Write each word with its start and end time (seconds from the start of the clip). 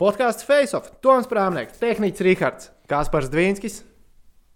Podkāsts 0.00 0.46
Face 0.48 0.72
Off, 0.72 0.86
Toms 1.04 1.26
Prāmnieks, 1.28 1.76
Tehnicis 1.76 2.24
Rihards, 2.24 2.70
Kaspars 2.88 3.26
Dvīnskis. 3.28 3.82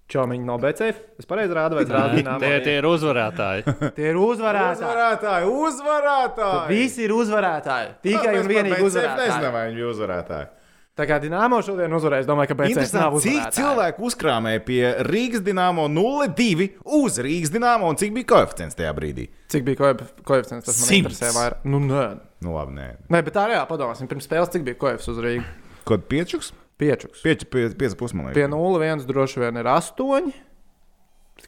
Čomiņš 0.09 0.45
no 0.49 0.55
BCF. 0.61 1.03
Es 1.21 1.29
pareizi 1.29 1.53
rādu, 1.57 1.77
vai 1.77 1.85
rādu 1.89 2.23
Tie, 2.41 2.53
tie 2.65 2.75
ir 2.79 2.89
uzvarētāji. 2.89 3.65
Tie 3.97 4.07
ir 4.09 4.19
uzvarētāji. 4.21 4.81
Uzvarētāji, 4.81 5.53
uzvarētāji! 5.67 6.65
Visi 6.73 7.05
ir 7.05 7.13
uzvarētāji. 7.17 7.93
Tikai 8.05 8.35
un 8.41 8.49
vienīgi 8.49 8.73
Nezinu, 8.73 8.89
uzvarētāji. 8.89 9.53
vai 9.57 9.65
viņi 9.69 9.79
bija 9.81 9.91
uzvarētāji. 9.93 10.49
Tā 10.95 11.09
kā 11.11 11.17
Dienāmo 11.19 11.59
šodien 11.67 11.91
uzvarēs, 11.97 12.27
domāju, 12.29 12.53
ka 12.53 12.57
BCF 12.61 12.93
nav 12.95 13.17
Interesanti, 13.17 13.33
cik 13.35 13.57
cilvēku 13.57 14.05
uzkrāmēja 14.07 14.61
pie 14.63 14.83
Rīgas 15.09 15.43
dīnāmo 15.43 15.89
0,2 15.91 16.69
uz 17.01 17.17
Rīgas 17.25 17.51
dīnāmo 17.51 17.89
un 17.91 17.99
cik 17.99 18.13
bija 18.15 18.29
koeficients 18.31 18.79
tajā 18.79 18.93
brīdī? 18.95 19.25
Cik 19.51 19.65
bija 19.67 19.81
koef- 19.81 20.05
koeficients? 20.23 20.69
Tas 20.69 20.79
man 20.79 20.87
Simts. 20.93 21.17
interesē 21.19 21.33
vairāk. 21.35 21.65
Nu, 21.67 21.81
nē. 21.83 22.05
Nu, 22.47 22.55
labi, 22.55 22.77
nē. 22.79 22.87
Nē, 23.11 23.25
bet 23.27 23.35
tā 23.35 23.49
reāli 23.51 23.67
padomāsim. 23.73 24.07
Pirms 24.07 24.29
spēles 24.31 24.55
cik 24.55 24.63
bija 24.71 24.79
koeficients 24.85 25.11
uz 25.17 25.19
Rīgas? 25.27 25.51
Kaut 25.91 26.07
piečuks? 26.15 26.53
Piečuks. 26.79 27.27
5,5 27.27 28.15
man 28.15 28.31
Pie 28.31 28.47
liekas. 28.47 28.55
0,1 28.55 29.07
droši 29.11 29.43
vien 29.43 29.59
ir 29.65 29.67
8. 29.75 30.33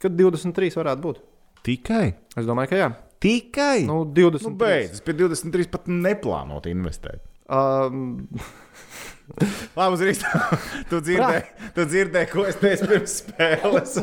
Kad 0.02 0.18
23 0.18 0.74
varētu 0.82 1.06
būt. 1.06 1.22
Tikai? 1.66 2.14
Es 2.34 2.46
domāju, 2.50 2.74
ka 2.74 2.82
jā. 2.82 2.90
Tikai? 3.22 3.86
Nu, 3.86 4.02
20. 4.10 4.42
Nu, 4.50 4.56
beidz, 4.58 4.98
pie 5.06 5.14
23 5.22 5.70
pat 5.70 5.86
neplānotu 5.86 6.66
investēt. 6.74 7.22
Um, 7.46 8.26
Labi, 9.76 9.96
uz 9.96 10.02
rīta. 10.06 10.30
Tu 10.90 11.00
dzirdēji, 11.02 11.42
tu 11.74 11.84
dzirdēji, 11.90 12.28
ko 12.30 12.44
es 12.46 12.58
teicu 12.60 12.86
pirms 12.92 13.14
spēles. 13.22 13.96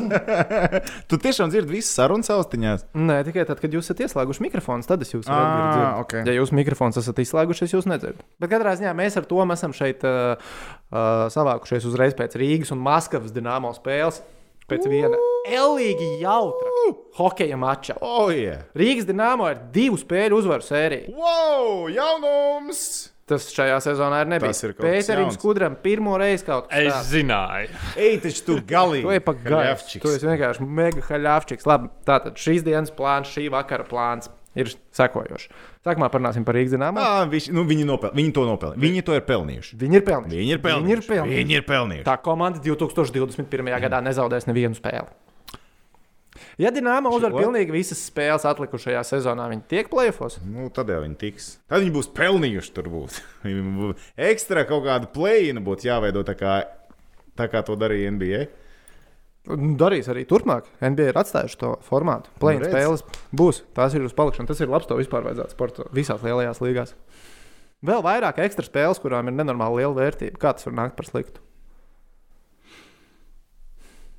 tu 1.10 1.18
tiešām 1.22 1.48
dzirdi 1.52 1.78
visas 1.78 1.94
sarunas 1.96 2.28
austiņās. 2.34 2.84
nē, 2.92 3.22
tikai 3.28 3.46
tad, 3.48 3.62
kad 3.62 3.72
jūs 3.72 3.88
esat 3.88 4.02
ieslēguši 4.04 4.44
mikrofonu, 4.44 4.84
tad 4.86 5.02
es 5.06 5.14
jūs 5.14 5.24
Ā, 5.24 5.38
dzirdu. 5.38 5.86
ok. 6.02 6.14
Ja 6.28 6.36
jūs 6.36 6.52
mikrofons 6.56 7.00
esat 7.00 7.22
izslēguši, 7.24 7.64
es 7.64 7.74
jūs 7.76 7.88
nedzirdu. 7.88 8.20
Bet 8.42 8.52
katrā 8.52 8.76
ziņā 8.76 8.92
mēs 9.00 9.16
ar 9.20 9.24
to 9.30 9.40
esam 9.56 9.72
šeit 9.76 10.04
uh, 10.04 10.36
uh, 10.92 11.24
savākušies 11.32 11.88
uzreiz 11.88 12.16
pēc 12.18 12.36
Rīgas 12.40 12.74
un 12.76 12.84
Maskavas 12.84 13.32
dīnāmo 13.34 13.72
spēles. 13.78 14.20
Pēc 14.68 14.86
viena 14.88 15.16
elīgi 15.44 16.06
jautra 16.22 16.70
hokeja 17.18 17.56
mača. 17.60 17.98
Oh, 18.00 18.30
yeah. 18.32 18.62
Rīgas 18.76 19.04
dīnāmo 19.08 19.48
ir 19.52 19.60
divu 19.74 19.98
spēļu 20.00 20.38
uzvaru 20.40 20.64
sērija. 20.64 21.12
Wow, 21.16 21.84
jaunums! 21.92 23.13
Tas 23.24 23.46
šajā 23.48 23.78
sezonā 23.80 24.18
ir 24.20 24.28
nebijis. 24.28 24.58
Tas 24.60 24.66
ir 24.68 24.74
Pēterim. 24.76 25.30
Skudram 25.32 25.78
pirmo 25.80 26.18
reizi 26.20 26.44
kaut 26.44 26.66
kas 26.68 26.76
Es 26.82 26.92
tāds. 26.92 27.06
zināju. 27.08 27.70
Ej, 27.96 28.18
taču 28.20 28.42
tu 28.44 28.56
galīgi. 28.68 29.06
Tu 29.06 29.14
esi 29.16 29.24
pa 29.24 29.32
gaisu. 29.38 29.54
Haļavčiks. 29.54 30.02
Tu 30.04 30.12
esi 30.12 30.28
vienkārši 30.28 30.66
mega 30.80 31.04
haļāvčiks. 31.08 31.68
Labi, 31.70 31.88
tātad 32.04 32.36
šīs 32.36 32.66
dienas 32.66 32.92
plāns, 32.92 33.32
šī 33.32 33.46
vakara 33.54 33.86
plāns 33.88 34.28
ir 34.54 34.68
sekojošs. 34.92 35.48
Sākumā 35.84 36.10
parunāsim 36.12 36.44
par 36.44 36.54
Rīgas 36.54 36.76
dīnāmo. 36.76 37.00
Ā, 37.00 37.24
viņš, 37.32 37.48
nu, 37.56 37.64
viņi, 37.68 37.88
nopel, 37.88 38.12
viņi 38.16 38.32
to 38.36 38.44
nopelnīja. 38.48 38.80
Viņi 38.84 39.02
to 39.08 39.16
ir 39.16 39.24
pelnījuši. 39.26 39.80
Viņi 39.80 39.98
ir 39.98 40.04
pelnījuši. 40.04 40.38
Viņi 40.44 40.52
ir 40.54 40.62
pelnījuši. 40.62 40.84
Viņi 40.84 40.94
ir 41.00 41.08
pelnījuši. 41.08 41.40
Viņi 41.40 41.58
ir 41.58 41.66
pelnījuši. 41.72 42.06
Tā 42.06 42.14
komanda 42.24 42.60
2021. 42.60 43.72
gadā 43.88 44.00
nezaudēs 44.04 44.46
nevienu 44.48 44.76
spēli. 44.78 45.08
Ja 46.60 46.70
Dienāma 46.74 47.10
uzvar 47.10 47.34
pilnīgi 47.34 47.74
visas 47.74 48.00
spēles 48.06 48.44
atlikušajā 48.46 49.00
sezonā, 49.08 49.48
viņi 49.50 49.64
tiek 49.70 49.88
plēfos. 49.90 50.38
Nu, 50.46 50.68
tad 50.74 50.92
jau 50.92 51.00
viņi 51.02 51.16
tiks. 51.18 51.48
Tad 51.70 51.82
viņi 51.82 51.94
būs 51.96 52.10
pelnījuši 52.14 52.74
tur 52.76 52.90
būt. 52.92 53.18
Ekstra 54.30 54.62
kaut 54.68 54.84
kāda 54.86 55.10
plēna 55.14 55.62
būtu 55.64 55.88
jāveido 55.88 56.22
tā 56.26 56.36
kā, 56.38 56.60
tā 57.34 57.48
kā 57.50 57.64
to 57.66 57.74
darīja 57.80 58.12
NBA. 58.14 58.44
Nu, 59.50 59.74
Darīs 59.76 60.06
arī 60.08 60.22
turpmāk. 60.28 60.70
NBA 60.80 61.10
ir 61.10 61.18
atstājuši 61.20 61.58
to 61.60 61.74
formātu. 61.84 62.30
Plēnas 62.40 62.64
redz. 62.64 62.72
spēles 62.72 63.24
būs. 63.36 63.60
Tās 63.76 63.96
ir 63.96 64.06
uz 64.06 64.14
palikšanu. 64.16 64.48
Tas 64.48 64.62
ir 64.64 64.70
labs. 64.72 64.88
To 64.88 64.96
vispār 64.96 65.26
vajadzētu 65.26 65.52
sportā 65.52 65.88
visās 65.92 66.24
lielajās 66.24 66.62
līgās. 66.64 66.94
Vēl 67.84 68.00
vairāk 68.06 68.40
ekstra 68.40 68.64
spēles, 68.64 69.02
kurām 69.02 69.28
ir 69.28 69.36
nenormāli 69.36 69.82
liela 69.82 69.98
vērtība. 69.98 70.40
Kā 70.40 70.54
tas 70.56 70.64
var 70.70 70.78
nākt 70.78 70.96
par 70.96 71.10
sliktu? 71.10 71.43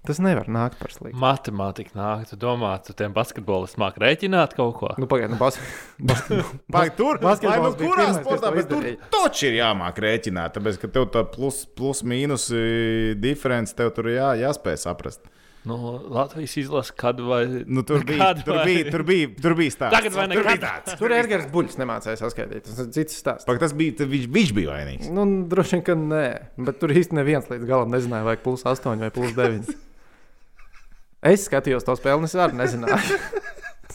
Tas 0.08 0.22
nevar 0.24 0.50
nākt 0.52 0.80
par 0.82 0.94
sliktu. 0.94 1.18
Matemātika 1.22 1.96
nāk, 1.98 2.26
tu 2.30 2.40
domā, 2.40 2.74
tu 2.86 2.96
tiem 2.98 3.14
basketbolistiem 3.16 3.84
māk 3.86 4.00
rēķināt 4.02 4.56
kaut 4.58 4.76
ko. 4.80 4.92
Nu, 5.02 5.10
Pagaidiet, 5.12 5.36
nu, 5.36 5.40
bas... 5.42 5.60
bas... 6.12 6.26
Vai 6.72 6.88
tur 6.96 7.22
Basketbols 7.24 7.56
vai 7.56 7.72
nu 7.72 7.80
bija 7.80 7.94
kurā 7.94 8.10
sportā, 8.20 8.52
to 8.52 8.56
bet 8.58 8.70
tur 8.72 8.90
taču 9.16 9.50
ir 9.50 9.60
jāmāk 9.62 10.04
rēķināt. 10.06 10.58
Tāpēc, 10.58 10.82
ka 10.82 10.92
tev 10.98 11.10
tā 11.14 11.26
plus, 11.30 11.64
plus 11.78 12.04
mīnus 12.08 12.52
eh, 12.54 13.16
diference 13.20 13.76
tev 13.78 13.94
tur 13.98 14.14
jā, 14.14 14.36
jāspēj 14.46 14.84
saprast. 14.86 15.32
Nu, 15.66 16.02
Latvijas 16.10 16.58
izlase, 16.58 16.94
kad 16.96 17.20
vai. 17.20 17.64
Nu, 17.66 17.84
tur, 17.84 18.04
bija, 18.06 18.18
Kad 18.18 18.44
tur, 18.46 18.56
vai- 18.56 18.66
bija, 18.66 18.92
tur, 18.92 19.04
bija, 19.04 19.30
tur 19.42 19.56
bija 19.58 19.72
stāsts. 19.74 19.98
Tagad 19.98 20.14
vai 20.14 20.28
tur 20.28 20.36
nekad? 20.36 20.46
bija 20.46 20.62
tāds. 20.62 20.98
Tur 21.00 21.16
Edgars 21.18 21.48
Buļs 21.50 21.80
nemācīja 21.82 22.20
saskaitīt. 22.22 22.68
Tas 22.70 22.84
ir 22.84 22.92
cits 22.94 23.18
stāsts. 23.18 23.48
Pak, 23.50 23.58
tas 23.64 23.74
bija, 23.74 24.06
viņš, 24.06 24.28
viņš 24.36 24.54
bija 24.54 24.76
vainīgs. 24.76 25.10
Nu, 25.10 25.26
droši 25.50 25.80
vien, 25.80 25.84
ka 25.88 25.98
nē. 25.98 26.28
Bet 26.70 26.78
tur 26.84 26.94
īstenībā 26.94 27.24
neviens 27.24 27.50
līdz 27.50 27.66
galam 27.66 27.90
nezināja, 27.90 28.28
vai 28.30 28.38
plus 28.38 28.62
8 28.62 29.02
vai 29.02 29.10
plus 29.16 29.34
9. 29.34 29.74
Es 31.26 31.48
skatījos 31.50 31.86
to 31.88 31.96
spēli, 31.98 32.22
un 32.22 32.28
es 32.30 32.36
arī 32.38 32.58
nezināju. 32.62 33.20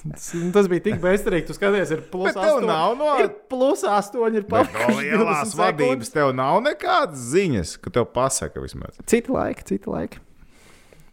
Tas, 0.01 0.31
tas 0.55 0.69
bija 0.71 0.81
tik 0.87 0.95
bezcerīgi. 1.03 1.45
Tu 1.51 1.55
skaties, 1.59 1.91
ir 1.93 2.01
plus 2.09 2.31
Bet 2.31 2.39
tev 2.39 2.61
8. 2.63 2.67
nav 2.71 2.95
no- 2.97 3.17
Ir 3.21 3.27
plus 3.51 3.83
8, 3.85 4.23
ir 4.39 4.47
no 4.49 4.63
lielās 4.97 5.51
20 5.53 5.59
vadības 5.61 6.13
tev 6.15 6.31
nav 6.39 6.61
nekādas 6.65 7.21
ziņas, 7.35 7.75
ka 7.85 7.93
tev 7.99 8.07
pasaka 8.15 8.63
vismaz. 8.65 8.97
Citi 9.11 9.35
laiki, 9.35 9.67
citi 9.69 9.91
laiki. 9.93 10.23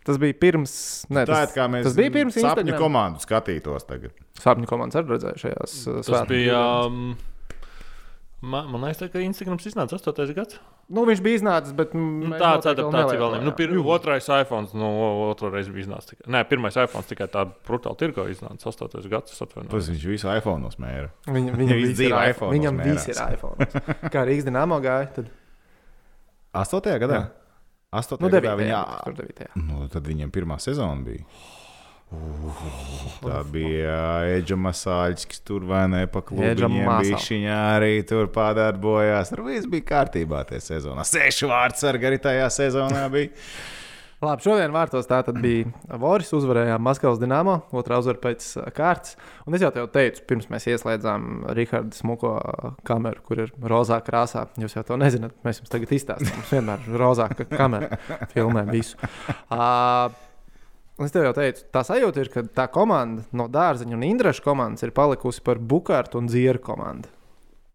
Tas 0.07 0.16
bija 0.22 0.38
pirms. 0.39 0.72
Nē, 1.11 1.25
Tā 1.28 1.41
tas, 1.50 1.51
kā 1.57 1.66
mēs 1.73 1.83
tas 1.89 1.97
bija 2.00 2.13
pirms 2.16 2.38
sapņu 2.38 2.63
Instagram. 2.63 2.79
komandu 2.79 3.25
skatītos 3.25 3.84
tagad. 3.89 4.13
Sapņu 4.39 4.69
komandas 4.72 5.01
arī 5.01 5.17
redzēju 5.17 5.41
šajās 5.44 5.75
uh, 5.89 5.97
Tas 5.99 6.07
svētku 6.13 6.31
bija. 6.31 6.61
dienās. 6.61 6.88
Um, 6.88 7.17
man, 8.41 8.67
man 8.71 8.81
liekas, 8.85 9.09
ka 9.11 9.19
Instagrams 9.23 9.65
iznāca 9.69 9.97
8. 9.97 10.33
gads. 10.37 10.59
Nu, 10.89 11.03
viņš 11.03 11.19
bija 11.25 11.39
iznācis, 11.41 11.73
bet. 11.75 11.91
Nu, 11.97 12.29
mēs 12.31 12.39
tā 12.39 12.51
noteikti 12.55 12.67
tāda 12.69 12.83
vēl 12.85 12.93
nelietojām. 12.95 13.43
nu, 13.43 13.51
pir, 13.57 13.73
Otrais 13.95 14.27
iPhone, 14.31 14.67
nu, 14.73 14.91
otru 15.31 15.49
reizi 15.51 15.73
bija 15.75 15.83
iznācis. 15.87 16.13
tikai- 16.13 16.29
Nē, 16.31 16.43
pirmais 16.47 16.77
iPhone 16.79 17.03
tikai 17.03 17.27
tā 17.33 17.43
brutāli 17.67 17.97
tirgo 17.99 18.23
iznāca 18.31 18.69
8. 18.71 19.09
gads. 19.09 19.35
Tas 19.35 19.89
viņš 19.89 20.05
visu 20.07 20.29
iPhone 20.31 20.63
uzmēra. 20.69 21.09
Viņam, 21.27 21.57
Viņam 21.61 21.81
viss 21.83 21.99
ir 21.99 22.11
iPhone'os 22.11 22.53
Viņam 22.55 22.83
viss 22.85 23.07
ir 23.11 23.19
iPhone. 23.33 23.67
Kā 24.13 24.23
Rīgas 24.23 24.47
dīnāmo 24.47 24.79
gāja, 24.81 25.11
tad 25.17 25.29
8. 26.53 26.99
gadā? 27.03 27.19
Jā. 27.19 27.27
8. 27.91 28.19
nu, 28.21 28.29
gadā 28.29 28.53
9. 28.55 28.63
viņa, 28.63 28.79
Tur 29.03 29.13
9. 29.13 29.45
nu, 29.67 29.87
tad 29.91 30.03
viņam 30.07 30.31
pirmā 30.31 30.57
sezona 30.59 31.03
bija. 31.03 31.23
Tā 32.07 33.40
bija 33.51 33.95
Eģa 34.38 34.56
Masāļs, 34.63 35.25
kas 35.28 35.41
tur 35.44 35.66
vai 35.68 35.84
ne. 35.91 36.06
Masāļs. 36.07 37.25
Viņš 37.34 37.47
arī 37.51 37.95
tur 38.07 38.29
padarbojās. 38.31 39.34
Tur 39.34 39.44
viss 39.50 39.68
bija 39.72 39.90
kārtībā 39.91 40.46
tajā 40.47 40.63
sezonā. 40.69 41.03
Sešu 41.07 41.50
vārds 41.51 41.84
arī 41.90 42.22
tajā 42.23 42.47
sezonā 42.53 43.09
bija. 43.12 43.34
Labi, 44.17 44.41
šodien 44.41 44.72
vārtos 44.73 45.06
tā 45.06 45.19
bija 45.29 45.67
Voris. 46.01 46.31
Uzvarējām 46.34 46.81
Maskavas 46.81 47.19
dīnāmo, 47.22 47.59
otrā 47.78 48.00
uzvara 48.01 48.17
pēc 48.23 48.47
uh, 48.57 48.69
kārtas. 48.73 49.13
Un 49.46 49.53
es 49.53 49.62
jau 49.62 49.69
tev 49.75 49.91
teicu, 49.94 50.23
pirms 50.31 50.47
mēs 50.50 50.66
ieslēdzām 50.72 51.28
Rahardu 51.51 52.00
smuko 52.00 52.31
uh, 52.40 52.72
kameru, 52.88 53.22
kur 53.28 53.44
ir 53.44 53.51
rozā 53.62 54.00
krāsā. 54.01 54.47
Jūs 54.57 54.73
jau 54.79 54.85
to 54.88 54.97
nezināt. 54.97 55.35
Mēs 55.46 55.62
jums 55.62 55.69
tagad 55.75 55.94
izstāstām. 56.00 56.34
Mums 56.40 56.56
vienmēr 56.56 56.88
ir 56.88 56.97
rozā 57.03 57.28
ka- 57.35 57.46
kamera, 57.51 58.00
filmē 58.34 58.66
visu. 58.72 58.97
Uh, 59.47 60.12
Es 60.97 61.13
tev 61.13 61.28
jau 61.28 61.34
teicu, 61.38 61.62
tā 61.69 61.84
sajūta 61.85 62.24
ir, 62.24 62.30
ka 62.34 62.41
tā 62.58 62.66
komanda 62.74 63.22
no 63.38 63.46
dārziņa 63.53 63.94
un 63.94 64.06
Indraša 64.08 64.41
komandas 64.41 64.85
ir 64.85 64.96
palikusi 64.97 65.44
par 65.46 65.62
Bukārtu 65.62 66.18
un 66.18 66.30
Dzieru 66.31 66.62
komandu. 66.63 67.12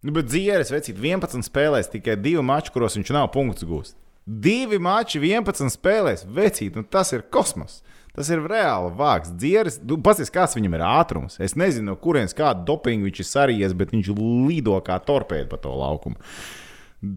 Nu, 0.03 0.11
bet 0.17 0.33
Zieris 0.33 0.73
vecīt 0.75 0.99
11 0.99 1.47
spēlēs 1.47 1.93
tikai 1.93 2.17
divi 2.19 2.43
mači, 2.43 2.73
kuros 2.75 2.99
viņš 2.99 3.13
nav 3.15 3.29
punktus 3.35 3.69
gūst. 3.69 3.95
Divi 4.27 4.81
mači 4.83 5.21
11 5.23 5.71
spēlēs, 5.71 6.27
vecīt, 6.27 6.75
nu 6.75 6.83
tas 6.83 7.15
ir 7.15 7.23
kosmos. 7.31 7.81
Tas 8.13 8.29
ir 8.29 8.43
reāli 8.45 8.91
vāks. 8.99 9.31
Dzieris, 9.39 9.79
nu, 9.87 9.97
paskatās, 10.03 10.35
kāds 10.35 10.57
viņam 10.59 10.75
ir 10.77 10.85
ātrums. 10.85 11.39
Es 11.41 11.55
nezinu, 11.57 11.93
no 11.93 11.97
kurienes 11.97 12.37
kādu 12.37 12.67
dopingu 12.69 13.09
viņš 13.09 13.23
ir 13.23 13.29
sarījies, 13.31 13.77
bet 13.79 13.95
viņš 13.95 14.11
lido 14.19 14.77
kā 14.85 14.99
torpēda 15.01 15.49
pa 15.49 15.63
to 15.63 15.73
laukumu. 15.79 16.19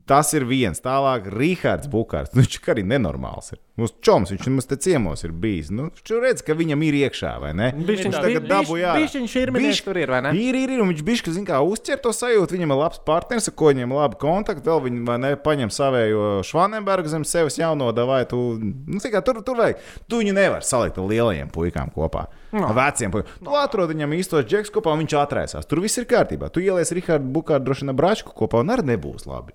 Tas 0.07 0.31
ir 0.37 0.47
viens. 0.47 0.79
Tālāk, 0.85 1.27
Rīgards 1.33 1.89
Bukārs. 1.91 2.31
Nu, 2.31 2.45
viņš 2.45 2.61
arī 2.71 2.85
nenormāls 2.87 3.51
ir. 3.57 3.64
Mums 3.75 3.91
čoms, 3.99 4.29
viņš 4.31 4.47
mums 4.47 4.69
te 4.69 4.77
ciemos 4.79 5.25
ir 5.27 5.33
bijis. 5.35 5.67
Nu, 5.75 5.89
viņš 5.91 6.11
redz, 6.23 6.43
ka 6.47 6.55
viņam 6.55 6.83
ir 6.87 6.95
iekšā, 7.01 7.31
vai 7.43 7.49
ne? 7.59 7.65
Bišķiņš 7.75 8.13
tagad 8.23 8.45
dabūja 8.47 8.93
ārā. 8.93 9.01
Bišķiņš 9.03 9.33
ir 9.41 9.49
minējis, 9.51 9.81
tur 9.83 9.99
ir, 9.99 10.13
vai 10.15 10.21
ne? 10.23 10.31
Ir, 10.39 10.55
ir, 10.55 10.71
ir, 10.77 10.83
un 10.83 10.93
viņš 10.93 11.01
bija 11.03 11.33
zin, 11.35 11.43
kā 11.47 11.59
uztver 11.59 11.99
to 11.99 12.13
sajūtu. 12.15 12.55
Viņam 12.55 12.71
ir 12.71 12.79
labs 12.79 13.01
partneris, 13.03 13.49
ar 13.51 13.55
ko 13.59 13.73
viņam 13.73 13.95
labi 13.97 14.19
kontakti. 14.21 14.63
Vēl 14.69 14.79
viņi 14.85 15.03
vai 15.09 15.17
ne, 15.19 15.33
paņem 15.43 15.73
savējo 15.75 16.29
Švanenbergu 16.47 17.11
zem 17.11 17.27
sevis 17.27 17.59
jauno, 17.59 17.91
vai 18.07 18.21
tu. 18.31 18.39
Nu, 18.63 19.03
kā 19.03 19.19
tur, 19.27 19.41
tur 19.43 19.59
vajag. 19.59 19.83
Tu 20.07 20.23
viņu 20.23 20.37
nevari 20.39 20.69
salikt 20.71 21.01
ar 21.01 21.11
lielajiem 21.11 21.51
puikām 21.51 21.91
kopā. 21.91 22.29
No. 22.55 22.71
Veciem 22.79 23.11
puikiem. 23.11 23.43
Tu 23.43 23.59
atrod 23.59 23.91
viņam 23.91 24.15
īstos 24.15 24.47
džeks 24.47 24.71
kopā, 24.71 24.95
un 24.95 25.03
viņš 25.03 25.19
atraisās. 25.19 25.67
Tur 25.67 25.83
viss 25.83 25.99
ir 25.99 26.07
kārtībā. 26.07 26.47
Tu 26.47 26.63
ielies 26.63 26.95
Rihardu 26.95 27.27
Bukārdu 27.35 27.67
droši 27.67 27.83
vien 27.83 27.91
ar 27.91 27.99
bračku 27.99 28.31
kopā, 28.39 28.63
un 28.63 28.71
arī 28.71 28.87
nebūs 28.93 29.27
labi. 29.27 29.51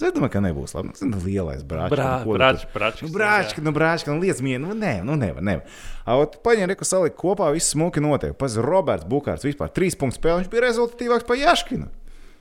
Es 0.00 0.12
domāju, 0.16 0.30
ka 0.32 0.40
nebūs 0.40 0.72
labi. 0.74 0.92
Lielais. 1.24 1.62
Brā- 1.62 1.88
nu, 2.24 2.32
brāčs, 2.38 2.64
tur- 2.64 2.72
brāčs, 2.74 3.02
Nu, 3.02 3.08
jā. 3.08 3.14
brāčka, 3.18 3.62
nu, 3.62 3.72
brāčka, 3.76 4.08
nu, 4.14 4.20
liec 4.24 4.40
mieru. 4.40 4.66
Nu, 4.68 4.74
nē, 4.74 5.04
nu, 5.04 5.16
nevar, 5.20 5.42
nevar. 5.42 5.64
Ot, 6.06 6.38
paņem, 6.42 6.68
reku 6.72 6.84
salikt 6.88 7.16
kopā, 7.20 7.52
viss 7.52 7.74
smuki 7.74 8.00
notiek. 8.00 8.32
Pats 8.38 8.56
Roberts 8.56 9.04
Bukārs 9.04 9.44
vispār 9.44 9.68
trīs 9.72 9.94
punktu 9.96 10.18
spēlē, 10.20 10.40
viņš 10.44 10.50
bija 10.50 10.64
rezultatīvāks 10.68 11.26
par 11.26 11.36
Jaškinu. 11.36 11.88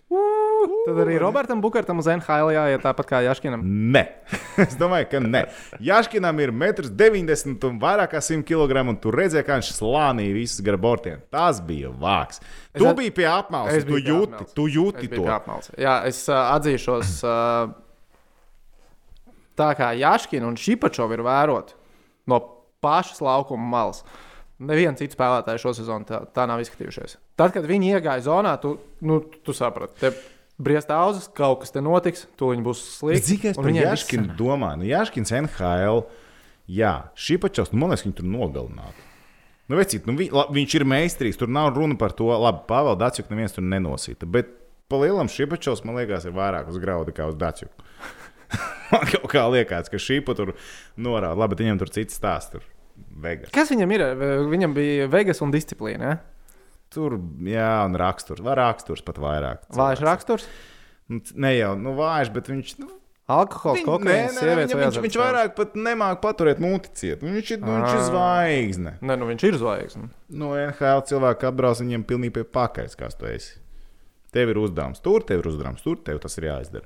Tad 0.09 0.97
arī 1.03 1.19
Robertam 1.21 1.59
Bukartam 1.61 2.00
uz 2.01 2.07
NHL 2.09 2.50
jāiet 2.56 2.81
tāpat 2.81 3.06
kā 3.11 3.19
Jaškinam. 3.27 3.61
Nē, 3.94 4.01
es 4.65 4.73
domāju, 4.79 5.06
ka 5.11 5.19
nē. 5.21 5.44
Jaškinam 5.85 6.39
ir 6.41 6.50
1,90 6.56 7.51
m 7.51 7.57
un 7.69 7.77
vairāk 7.83 8.15
kā 8.15 8.21
100 8.25 8.41
kg. 8.47 8.81
Un 8.89 8.97
tur 9.03 9.13
redzēja, 9.19 9.45
kā 9.45 9.59
viņš 9.59 9.69
slānīja 9.77 10.33
visus 10.33 10.63
gar 10.65 10.79
bortiem. 10.81 11.21
Tas 11.29 11.61
bija 11.61 11.91
vāks. 11.94 12.41
Tu 12.73 12.88
at- 12.89 12.97
biji 12.97 13.13
pie 13.19 13.27
apmales, 13.29 13.77
Es 13.77 13.85
tu 13.85 14.00
jūti, 14.01 14.33
apmales. 14.33 14.56
tu 14.57 14.65
jūti 14.67 15.06
Es 15.06 15.13
to. 15.13 15.27
apmals. 15.35 15.69
Jā, 15.77 15.95
es 16.09 16.23
uh, 16.29 16.41
atzīšos, 16.57 17.13
uh, 17.29 17.69
tā 19.59 19.69
kā 19.77 19.91
Jaškina 20.00 20.47
un 20.50 20.57
Šipačova 20.57 21.13
ir 21.17 21.23
vērot 21.25 21.75
no 22.29 22.41
pašas 22.81 23.21
laukuma 23.21 23.65
malas. 23.77 24.01
Neviens 24.59 25.00
cits 25.00 25.15
spēlētājs 25.15 25.63
šo 25.63 25.71
sezonu 25.77 26.07
tā, 26.07 26.19
tā 26.35 26.44
nav 26.50 26.59
izskatījušies. 26.59 27.15
Tad, 27.39 27.53
kad 27.56 27.67
viņi 27.67 27.94
iegāja 27.95 28.25
zonā, 28.25 28.57
tu, 28.59 28.73
nu, 29.07 29.21
tu 29.45 29.56
saprati, 29.56 30.11
briest 30.59 30.89
auzas, 30.91 31.29
kaut 31.31 31.61
kas 31.61 31.71
te 31.71 31.79
notiks, 31.83 32.25
to 32.39 32.51
viņi 32.51 32.65
būs 32.65 32.81
slikti. 32.97 33.23
Cik 33.29 33.45
es 33.53 33.59
par 33.59 33.69
viss- 33.71 34.33
domāju? 34.39 34.81
Nu, 34.81 34.89
Jaškins 34.89 35.31
NHL, 35.31 36.01
jā, 36.67 36.94
šī 37.15 37.39
pačos, 37.39 37.71
nu, 37.71 37.79
man 37.79 37.94
liekas, 37.94 38.03
viņi 38.07 38.17
tur 38.19 38.27
nogalinātu. 38.27 39.06
Nu, 39.69 39.77
vecīt, 39.77 40.07
nu, 40.09 40.15
vi, 40.17 40.27
la, 40.33 40.47
viņš 40.51 40.75
ir 40.79 40.85
meistars, 40.89 41.38
tur 41.39 41.47
nav 41.47 41.71
runa 41.75 41.95
par 41.95 42.11
to, 42.17 42.27
labi, 42.33 42.65
Pāvils 42.67 42.97
Dārcis, 43.00 43.29
neviens 43.29 43.53
tur 43.56 43.63
nenosīta. 43.63 44.27
Bet 44.27 44.50
pa 44.89 44.97
lielam 44.97 45.29
šī 45.29 45.45
pačos, 45.51 45.85
man 45.85 46.00
liekas, 46.01 46.25
ir 46.25 46.33
vairāk 46.35 46.67
uz 46.73 46.79
graudu 46.81 47.13
kā 47.15 47.29
uz 47.29 47.38
Dārcis. 47.39 47.69
man 48.91 49.06
kaut 49.13 49.29
kā 49.31 49.45
liekas, 49.53 49.88
ka 49.94 50.01
šī 50.01 50.19
pa 50.25 50.35
tur 50.35 50.56
norāda, 50.97 51.38
labi, 51.38 51.61
viņam 51.61 51.79
tur 51.83 51.94
cits 51.94 52.17
stāsts. 52.17 52.57
Tur. 52.57 52.65
Vegas. 53.24 53.51
Kas 53.56 53.71
viņam 53.74 53.94
ir? 53.95 54.04
Viņam 54.51 54.75
bija 54.77 55.07
Vegas 55.12 55.42
un 55.45 55.51
disciplīna. 55.56 56.13
Ja? 56.13 56.19
Tur, 56.94 57.19
jā, 57.45 57.71
un 57.86 57.98
raksturs. 58.00 58.42
Vai 58.45 58.56
raksturs 58.57 59.04
pat 59.06 59.19
vairāk. 59.21 59.66
Vājš 59.77 60.06
raksturs, 60.07 60.48
Nu, 61.10 61.18
Ne 61.42 61.56
jau, 61.57 61.71
nu, 61.74 61.95
vājš, 61.98 62.30
bet 62.36 62.50
viņš. 62.51 62.71
Nu, 62.83 62.88
alkohols, 63.33 63.80
kokaīns, 63.86 64.36
sievietes. 64.38 64.75
viņš, 64.77 65.00
viņš 65.01 65.16
vairāk 65.18 65.56
pat 65.57 65.74
nemāķi 65.74 66.21
paturēt 66.21 66.62
muti 66.62 66.92
ciet. 66.94 67.24
Viņš 67.25 67.50
ir, 67.56 67.60
nu, 67.63 67.71
viņš 67.80 67.95
ir 67.95 68.01
Ā. 68.01 68.04
zvaigzne. 68.12 68.94
Nē, 69.01 69.16
nu 69.18 69.25
viņš 69.31 69.45
ir 69.50 69.57
zvaigznes. 69.57 70.12
No 70.30 70.51
NHL 70.54 71.01
cilvēka 71.10 71.50
atbrauc 71.50 71.81
viņiem 71.81 72.06
pilnīgi 72.10 72.36
pie 72.38 72.44
pakaļas, 72.45 72.94
kas 73.00 73.18
tu 73.18 73.25
esi. 73.30 73.57
Tev 74.33 74.54
ir 74.54 74.62
uzdevums 74.62 75.01
tur, 75.01 75.25
tev 75.25 75.42
ir 75.42 75.50
uzdevums 75.50 75.81
tur, 75.81 75.98
tev 76.06 76.21
tas 76.21 76.38
ir 76.38 76.45
jāizdara. 76.51 76.86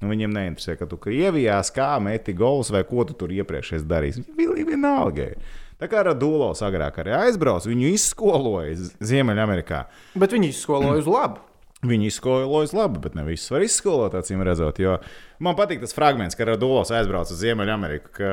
Nu, 0.00 0.08
viņiem 0.08 0.32
neinteresē, 0.32 0.78
ka 0.80 0.88
tu 0.88 0.96
Krievijā 1.00 1.58
kā 1.76 1.90
meti 2.00 2.32
golus 2.36 2.72
vai 2.72 2.80
ko 2.88 3.04
tu 3.04 3.16
tur 3.20 3.32
iepriekš 3.34 3.74
esi 3.78 3.88
darījis. 3.88 4.22
Viņi 4.38 4.64
vienalga. 4.70 5.34
Tā 5.80 5.88
kā 5.88 6.02
Radulovs 6.04 6.60
agrāk 6.64 6.98
arī 7.00 7.14
aizbrauca, 7.16 7.68
viņu 7.68 7.92
izskoloja 7.94 8.74
Ziemeļamerikā. 9.04 9.84
Bet 10.20 10.34
viņi 10.36 10.52
izskoloja 10.52 11.00
uz 11.00 11.08
labu. 11.08 11.46
Viņi 11.90 12.10
izskolojas 12.10 12.74
labi, 12.76 13.00
bet 13.00 13.14
ne 13.16 13.22
visus 13.24 13.48
var 13.48 13.62
izskolot, 13.64 14.12
acīm 14.12 14.42
redzot. 14.44 14.76
Jo 14.82 14.98
man 15.40 15.56
patīk 15.56 15.80
tas 15.80 15.96
fragments, 15.96 16.36
ka 16.36 16.44
Radulovs 16.44 16.92
aizbrauca 16.92 17.32
uz 17.32 17.40
Ziemeļameriku. 17.40 18.12
ka 18.18 18.32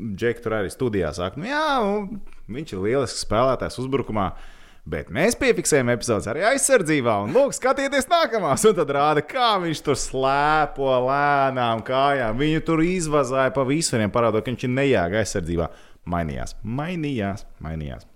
Džeki 0.00 0.42
tur 0.42 0.56
arī 0.56 0.70
studijā 0.72 1.10
saka, 1.12 1.38
nu 1.38 1.46
jā, 1.46 1.64
nu, 1.84 2.20
viņš 2.50 2.72
ir 2.72 2.82
lielisks 2.86 3.22
spēlētājs 3.26 3.78
uzbrukumā. 3.82 4.30
Bet 4.90 5.10
mēs 5.14 5.36
piefiksējam 5.38 5.92
epizodes 5.92 6.26
arī 6.32 6.42
aizsardzībā. 6.48 7.20
Un, 7.22 7.34
lūk, 7.36 7.54
skatieties, 7.54 8.08
nākamās. 8.10 8.64
Un 8.66 8.74
tad 8.74 8.90
rāda, 8.96 9.22
kā 9.22 9.52
viņš 9.62 9.82
tur 9.86 9.98
slēpo 10.00 10.88
lēnām 11.06 11.84
kājām. 11.86 12.38
Viņu 12.40 12.62
tur 12.66 12.82
izvazāja 12.82 13.52
pa 13.54 13.62
visiem, 13.68 14.10
parādot, 14.10 14.42
ka 14.42 14.50
viņš 14.50 14.66
ir 14.66 14.72
nejāga 14.74 15.20
aizsardzībā. 15.22 15.68
Mainījās, 16.10 16.56
mainījās, 16.66 17.44
mainījās. 17.62 18.08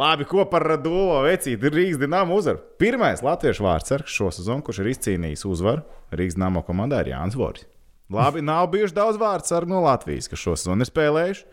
Labi, 0.00 0.26
ko 0.26 0.44
par 0.50 0.64
Radulu 0.72 1.20
vecīti 1.26 1.66
ir 1.66 1.74
Rīgas 1.74 2.00
dīnāma 2.02 2.34
uzvara. 2.34 2.62
Pirmais 2.78 3.22
latviešu 3.26 3.66
vārdsargs 3.66 4.14
šo 4.14 4.30
sezonu, 4.34 4.64
kurš 4.66 4.82
ir 4.82 4.90
izcīnījis 4.94 5.46
uzvaru 5.50 5.84
Rīgas 6.14 6.38
dīnāma 6.38 6.64
komandā, 6.66 7.02
ir 7.04 7.12
Jānis 7.12 7.38
Voris. 7.38 7.66
Labi, 8.10 8.42
nav 8.42 8.66
bijuši 8.72 8.96
daudz 8.96 9.18
vārdsargu 9.22 9.70
no 9.70 9.84
Latvijas, 9.84 10.26
kas 10.30 10.42
šo 10.42 10.56
sezonu 10.58 10.82
ir 10.82 10.90
spēlējuši. 10.90 11.46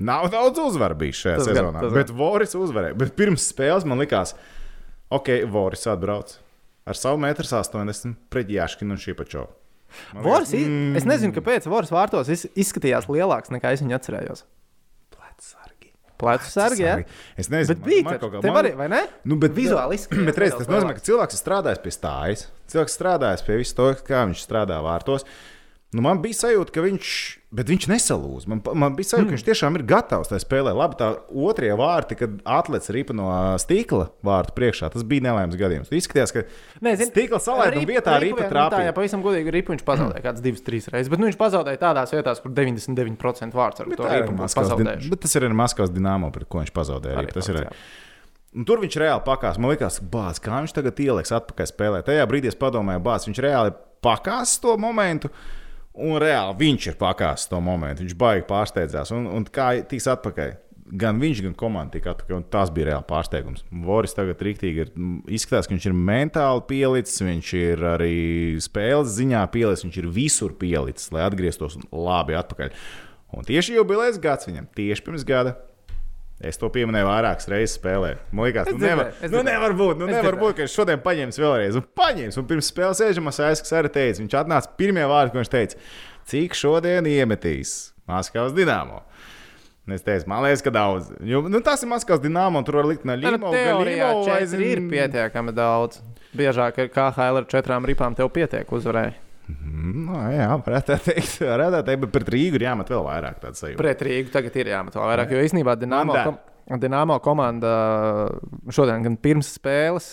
Nav 0.00 0.30
daudz 0.32 0.58
uzvaru 0.62 0.96
bijis 0.96 1.18
šajā 1.20 1.36
Tas 1.40 1.48
gan, 1.50 1.56
sezonā, 1.58 1.80
gan. 1.84 1.92
bet 1.94 2.10
Voris 2.16 2.54
uzvarēja. 2.56 2.96
Bet 2.96 3.12
pirms 3.18 3.44
spēles 3.52 3.84
man 3.84 4.00
likās, 4.00 4.32
ok, 5.12 5.28
Voris 5.52 5.84
atbrauc 5.92 6.38
ar 6.88 6.96
savu 6.96 7.20
1,80 7.20 8.06
m 8.08 8.14
pret 8.32 8.48
Jāškinu 8.48 8.96
un 8.96 9.02
Šipačovu. 9.02 9.50
Man 10.14 10.22
Vors, 10.24 10.52
liekas, 10.54 10.70
mm. 10.70 10.96
Es 10.96 11.04
nezinu, 11.04 11.34
kāpēc 11.36 11.66
Vors 11.68 11.90
vārtos 11.92 12.28
iz- 12.32 12.46
izskatījās 12.54 13.08
lielāks 13.10 13.50
nekā 13.52 13.72
es 13.74 13.82
viņu 13.84 13.96
atcerējos. 13.98 14.44
Plecu 16.20 16.50
sargi, 16.52 16.82
jā. 16.84 16.94
Es 17.40 17.48
nezinu, 17.48 17.78
Bet 17.78 17.86
bija 17.86 18.18
kaut 18.20 18.32
kā- 18.34 18.40
tev 18.44 18.52
man- 18.52 18.64
arī, 18.66 18.74
vai 18.76 18.88
ne? 18.92 18.98
Nu, 19.24 19.36
bet, 19.40 19.54
Vizuāli 19.56 19.96
izskatījās 19.96 20.26
Bet 20.28 20.40
reiz, 20.42 20.52
tas 20.52 20.68
nozīmē, 20.68 20.92
ka 20.98 21.00
cilvēks 21.06 21.36
ir 21.36 21.40
strādājis 21.40 21.80
pie 21.80 21.92
stājas. 21.96 22.42
Cilvēks 22.68 22.96
strādājis 22.98 23.44
pie 23.46 23.56
visu 23.56 23.74
to, 23.78 23.86
kā 24.04 24.20
viņš 24.28 24.42
strādā 24.44 24.76
vārtos. 24.84 25.24
Nu, 25.90 26.04
man 26.06 26.20
bija 26.22 26.36
sajūta, 26.38 26.70
ka 26.70 26.82
viņš, 26.84 27.06
bet 27.58 27.66
viņš 27.66 27.86
nesalūz. 27.90 28.44
Man, 28.46 28.60
man 28.78 28.94
bija 28.94 29.08
sajūta, 29.08 29.26
ka 29.26 29.34
viņš 29.34 29.44
tiešām 29.48 29.74
ir 29.74 29.82
gatavs 29.90 30.28
tajā 30.30 30.44
spēlē. 30.44 30.70
Labi, 30.78 30.94
tā 31.00 31.08
otrie 31.34 31.72
vārti, 31.74 32.14
kad 32.20 32.36
atlets 32.46 32.92
ripa 32.94 33.16
no 33.18 33.26
stīkla 33.58 34.04
vārtu 34.22 34.54
priekšā, 34.54 34.92
tas 34.94 35.02
bija 35.02 35.24
nelaimes 35.26 35.58
gadījums. 35.58 35.90
Izskatījās, 35.90 36.30
ka 36.36 36.44
stīkla 37.10 37.40
salaida 37.42 37.74
un 37.74 37.82
Ripu- 37.82 37.90
vietā 37.96 38.14
ripa 38.22 38.38
vien- 38.38 38.46
nu, 38.46 38.54
Tā, 38.54 38.68
trāpīja. 38.70 38.92
pavisam 38.94 39.24
godīgi, 39.26 39.50
Ripu 39.56 39.74
viņš 39.74 39.82
pazaudēja 39.82 40.22
kādas 40.28 40.40
divas, 40.46 40.62
trīs 40.62 40.86
reizes. 40.94 41.10
Bet 41.10 41.18
nu, 41.18 41.26
viņš 41.26 41.40
pazaudēja 41.42 41.82
tādās 41.82 42.14
vietās, 42.14 42.38
kur 42.40 42.54
99% 42.54 43.58
vārds 43.58 43.80
ar 43.82 43.86
Bet 43.90 43.96
to 43.98 44.04
Ripu 44.06 44.30
din- 44.30 44.38
pazaudējuši. 44.46 45.10
Bet 45.10 45.20
tas 45.26 45.34
ir 45.34 45.42
arī 45.42 45.58
Maskavas 45.58 45.90
dīnāmo, 45.90 46.30
pret 46.32 46.48
ko 46.48 46.62
viņš 46.62 46.70
pazaudēja. 46.70 47.18
Arī 47.18 47.26
Arī, 47.26 47.32
tas 47.34 47.48
ir 47.50 47.54
arī. 47.64 47.66
Un 48.54 48.64
tur 48.64 48.78
viņš 48.78 48.94
reāli 48.98 49.24
pakās. 49.26 49.58
Man 49.58 49.70
liekas, 49.74 49.98
bāz, 50.00 50.38
kā 50.38 50.62
viņš 50.62 50.72
tagad 50.74 50.94
ieliks 51.02 51.30
atpakaļ 51.34 51.66
spēlē. 51.66 52.04
Tajā 52.06 52.24
brīdī 52.30 52.46
es 52.46 52.54
padomāju, 52.58 53.02
bāz, 53.02 53.26
viņš 53.26 53.42
reāli 53.42 53.74
pakās 54.02 54.60
to 54.60 54.76
momentu. 54.78 55.30
Un 56.00 56.16
reāli 56.22 56.56
viņš 56.62 56.90
ir 56.92 56.98
pakās 57.00 57.46
to 57.50 57.60
momentu. 57.64 58.04
Viņš 58.04 58.16
baigi 58.18 58.46
pārsteidzās. 58.48 59.12
Un, 59.16 59.28
un 59.28 59.46
kā 59.46 59.72
tiks 59.88 60.08
atpakaļ? 60.10 60.56
Gan 61.00 61.20
viņš, 61.22 61.42
gan 61.44 61.52
komanda 61.54 61.94
tika 61.94 62.14
atpakaļ. 62.14 62.40
Tas 62.50 62.72
bija 62.74 62.88
reāli 62.88 63.06
pārsteigums. 63.06 63.62
Voris 63.84 64.16
tagad 64.16 64.40
rīktīgi 64.42 64.84
ir. 64.86 64.90
Izskatās, 65.30 65.68
ka 65.68 65.76
viņš 65.76 65.86
ir 65.90 65.94
mentāli 65.94 66.64
pielicis, 66.72 67.22
viņš 67.22 67.52
ir 67.60 67.84
arī 67.92 68.16
spēles 68.64 69.14
ziņā 69.18 69.44
pielicis, 69.54 69.86
viņš 69.86 70.00
ir 70.02 70.10
visur 70.16 70.56
pielicis, 70.58 71.12
lai 71.14 71.26
atgrieztos 71.28 71.78
labi 71.92 72.38
atpakaļ. 72.40 72.74
Un 73.36 73.46
tieši 73.46 73.76
jubilejas 73.76 74.18
gads 74.22 74.48
viņam, 74.50 74.66
tieši 74.74 75.06
pirms 75.06 75.26
gada. 75.28 75.54
Es 76.40 76.56
to 76.56 76.70
pieminēju 76.72 77.04
vairākas 77.04 77.50
reizes 77.52 77.74
spēlē. 77.76 78.14
Man 78.32 78.46
liekas, 78.48 78.70
nu, 78.72 78.80
nevar, 78.80 79.10
nu, 79.28 79.42
nevar 79.44 79.74
būt, 79.76 79.98
nu, 80.00 80.06
nevar 80.08 80.38
būt, 80.40 80.54
ka 80.56 80.64
viņš 80.64 80.76
šodien 80.78 81.02
paņems 81.04 81.38
vēlreiz. 81.42 81.76
Un 81.76 81.84
paņems, 82.00 82.38
un 82.40 82.46
pirms 82.48 82.70
spēles 82.72 83.02
ēžamās 83.04 83.42
aizskas 83.44 83.74
arī 83.76 83.90
teica, 83.92 84.22
viņš 84.22 84.36
atnāca 84.40 84.72
pirmie 84.80 85.04
vārdi, 85.10 85.34
ko 85.34 85.42
viņš 85.42 85.52
teica, 85.52 85.84
cik 86.32 86.56
šodien 86.56 87.10
iemetīs 87.12 87.74
Maskavas 88.08 88.56
dīnāmo. 88.56 89.02
Un 89.84 89.96
Es 89.96 90.04
teicu, 90.06 90.28
man 90.30 90.44
liekas, 90.46 90.64
ka 90.64 90.72
daudz. 90.72 91.10
Jo, 91.26 91.42
nu, 91.50 91.60
tas 91.66 91.84
ir 91.84 91.90
Maskavas 91.92 92.24
dīnāmo, 92.24 92.62
un 92.62 92.68
tur 92.68 92.80
var 92.80 92.88
likt 92.88 93.04
no 93.04 93.18
Tā 93.18 93.34
Līmo. 93.34 93.52
teorijā 93.52 94.10
četri 94.24 94.72
ir 94.78 94.86
pietiekami 94.88 95.52
daudz. 95.52 96.00
Biežāk 96.36 96.78
ir 96.80 96.92
KHL 96.94 97.42
ar 97.42 97.48
četrām 97.50 97.84
ripām 97.88 98.16
tev 98.16 98.30
pietiek 98.32 98.70
uzvarēji. 98.70 99.16
Nu, 99.64 100.14
jā, 100.34 100.46
varētu 100.66 100.92
tā 100.92 100.98
teikt, 101.08 101.38
varētu 101.52 101.74
tā 101.78 101.82
teikt, 101.88 102.04
bet 102.04 102.12
pret 102.18 102.30
Rīgu 102.34 102.58
ir 102.60 102.64
jāmet 102.68 102.92
vēl 102.92 103.02
vairāk 103.06 103.40
tādu 103.42 103.58
sajūtu. 103.60 103.80
Pret 103.80 104.04
Rīgu 104.06 104.32
tagad 104.34 104.56
ir 104.62 104.70
jāmet 104.74 104.96
vēl 104.96 105.08
vairāk, 105.10 105.34
jo 105.34 105.42
īstenībā 105.48 105.74
Dienāmo, 105.80 106.14
kom 106.28 106.38
Dienāmo 106.80 107.16
komanda 107.24 107.70
šodien, 108.70 109.02
gan 109.02 109.16
pirms 109.18 109.48
spēles, 109.56 110.06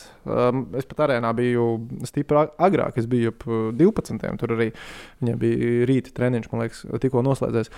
es 0.80 0.88
pat 0.90 1.04
arēnā 1.06 1.30
biju 1.38 1.68
stipri 2.10 2.40
ag- 2.42 2.56
agrāk, 2.70 2.98
es 2.98 3.06
biju 3.12 3.30
ap 3.36 3.46
uh, 3.46 3.68
12. 3.78 4.26
Tur 4.42 4.56
arī 4.56 4.72
viņiem 5.22 5.38
bija 5.44 5.86
rīta 5.92 6.16
treniņš, 6.18 6.50
man 6.54 6.66
liekas, 6.66 6.82
tikko 7.04 7.22
noslēdzies. 7.28 7.70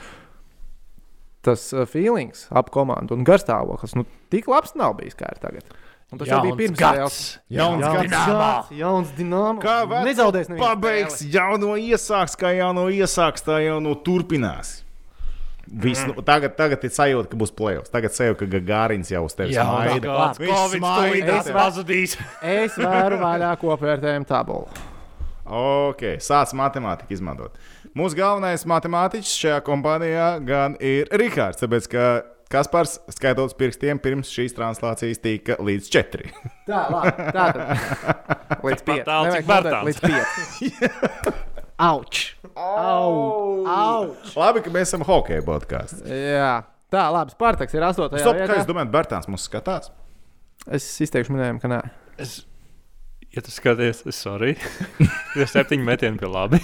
Tas 1.44 1.70
feelings 1.92 2.46
ap 2.56 2.72
komandu 2.76 3.16
un 3.16 3.28
garstāvoklis, 3.28 3.98
nu, 4.00 4.06
tik 4.32 4.48
labs 4.52 4.76
nav 4.80 4.96
bijis 5.00 5.16
kā 5.20 5.28
ir 5.36 5.44
tagad. 5.44 5.76
Un 6.12 6.18
tas 6.18 6.28
jau 6.28 6.40
bija 6.42 6.50
Jauns 6.50 6.58
pirms 6.58 6.78
gads. 6.80 6.98
spēles. 6.98 7.40
Jauns 7.54 7.84
gads. 7.86 8.70
jauns 8.80 9.10
Dienāmo. 9.18 9.62
Kā 9.62 9.76
vecs 9.88 10.06
Nezaudēs 10.08 10.48
nevienu 10.50 10.64
Pabeigs 10.66 11.20
jauno 11.36 11.76
iesāks, 11.78 12.34
kā 12.40 12.54
jauno 12.58 12.88
iesāks, 12.90 13.44
tā 13.46 13.60
jauno 13.66 13.94
turpinās. 14.04 14.80
Viss, 15.70 16.02
nu, 16.10 16.16
tagad, 16.26 16.56
tagad 16.58 16.82
ir 16.84 16.90
sajūta, 16.90 17.30
ka 17.30 17.38
būs 17.38 17.52
plēsoņš. 17.54 17.92
Tagad 17.94 18.16
sajūta, 18.16 18.48
ka 18.50 18.60
Gārins 18.66 19.12
jau 19.14 19.22
uz 19.28 19.36
tevis 19.38 19.54
smaida. 19.54 20.02
kāds 20.02 20.40
Viņš 20.42 20.78
smaida. 20.80 21.04
tūlītās 21.04 21.46
Es- 21.46 21.52
pazudīs. 21.54 22.18
Es 22.42 22.78
varu 22.82 23.18
vaļā 23.22 23.52
kopvērtējumu 23.62 24.26
tabulu. 24.26 24.66
Ok, 25.46 26.02
sāc 26.22 26.54
matemātiku 26.58 27.14
izmantot. 27.14 27.54
Mūsu 27.98 28.18
galvenais 28.18 28.66
matemātiķis 28.66 29.38
šajā 29.44 29.62
kompānijā 29.66 30.28
gan 30.46 30.76
ir 30.80 31.06
Rikārds, 31.14 31.62
tāpēc 31.62 31.88
ka 31.90 32.24
Kaspars 32.50 32.96
skaitot 33.14 33.52
uz 33.52 33.54
pirkstiem 33.54 34.00
pirms 34.02 34.32
šīs 34.34 34.56
translācijas 34.58 35.20
tika 35.22 35.60
līdz 35.62 35.90
četri. 35.94 36.32
Tā, 36.70 36.88
labi. 36.90 37.28
Tā 37.36 37.46
tad. 37.54 37.62
Līdz 38.66 38.84
pieciem. 38.88 39.06
tālu, 39.06 39.36
cik 39.36 39.46
Bartāns. 39.46 39.86
Līdz 39.86 40.02
pieciem. 40.08 41.38
Auč! 41.90 42.24
Au! 42.58 43.14
Auč! 43.70 44.34
Labi, 44.34 44.66
ka 44.66 44.74
mēs 44.74 44.90
esam 44.90 45.06
hokeja 45.06 45.46
podkāsts. 45.46 46.02
Jā. 46.10 46.56
Tā, 46.90 47.06
labi. 47.14 47.38
Spartaks 47.38 47.78
ir 47.78 47.86
8. 47.86 48.18
Stop, 48.18 48.34
kā 48.34 48.42
vietā. 48.42 48.58
jūs 48.58 48.68
domājat, 48.68 48.94
Bērtāns 48.98 49.30
mums 49.30 49.46
skatās? 49.46 49.94
Es 50.74 50.90
izteikšu 51.06 51.38
minējumu, 51.38 51.62
ka 51.62 51.70
nē. 51.72 51.84
Es 52.20 52.40
Ja 53.30 53.44
tu 53.46 53.54
skaties, 53.54 54.02
es 54.10 54.18
sorry. 54.18 54.56
Ir 55.38 55.46
septiņi 55.46 55.86
metieni 55.86 56.18
pie 56.18 56.26
labi. 56.34 56.58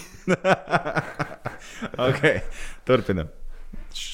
okay. 2.09 2.39
Turpinam. 2.89 3.29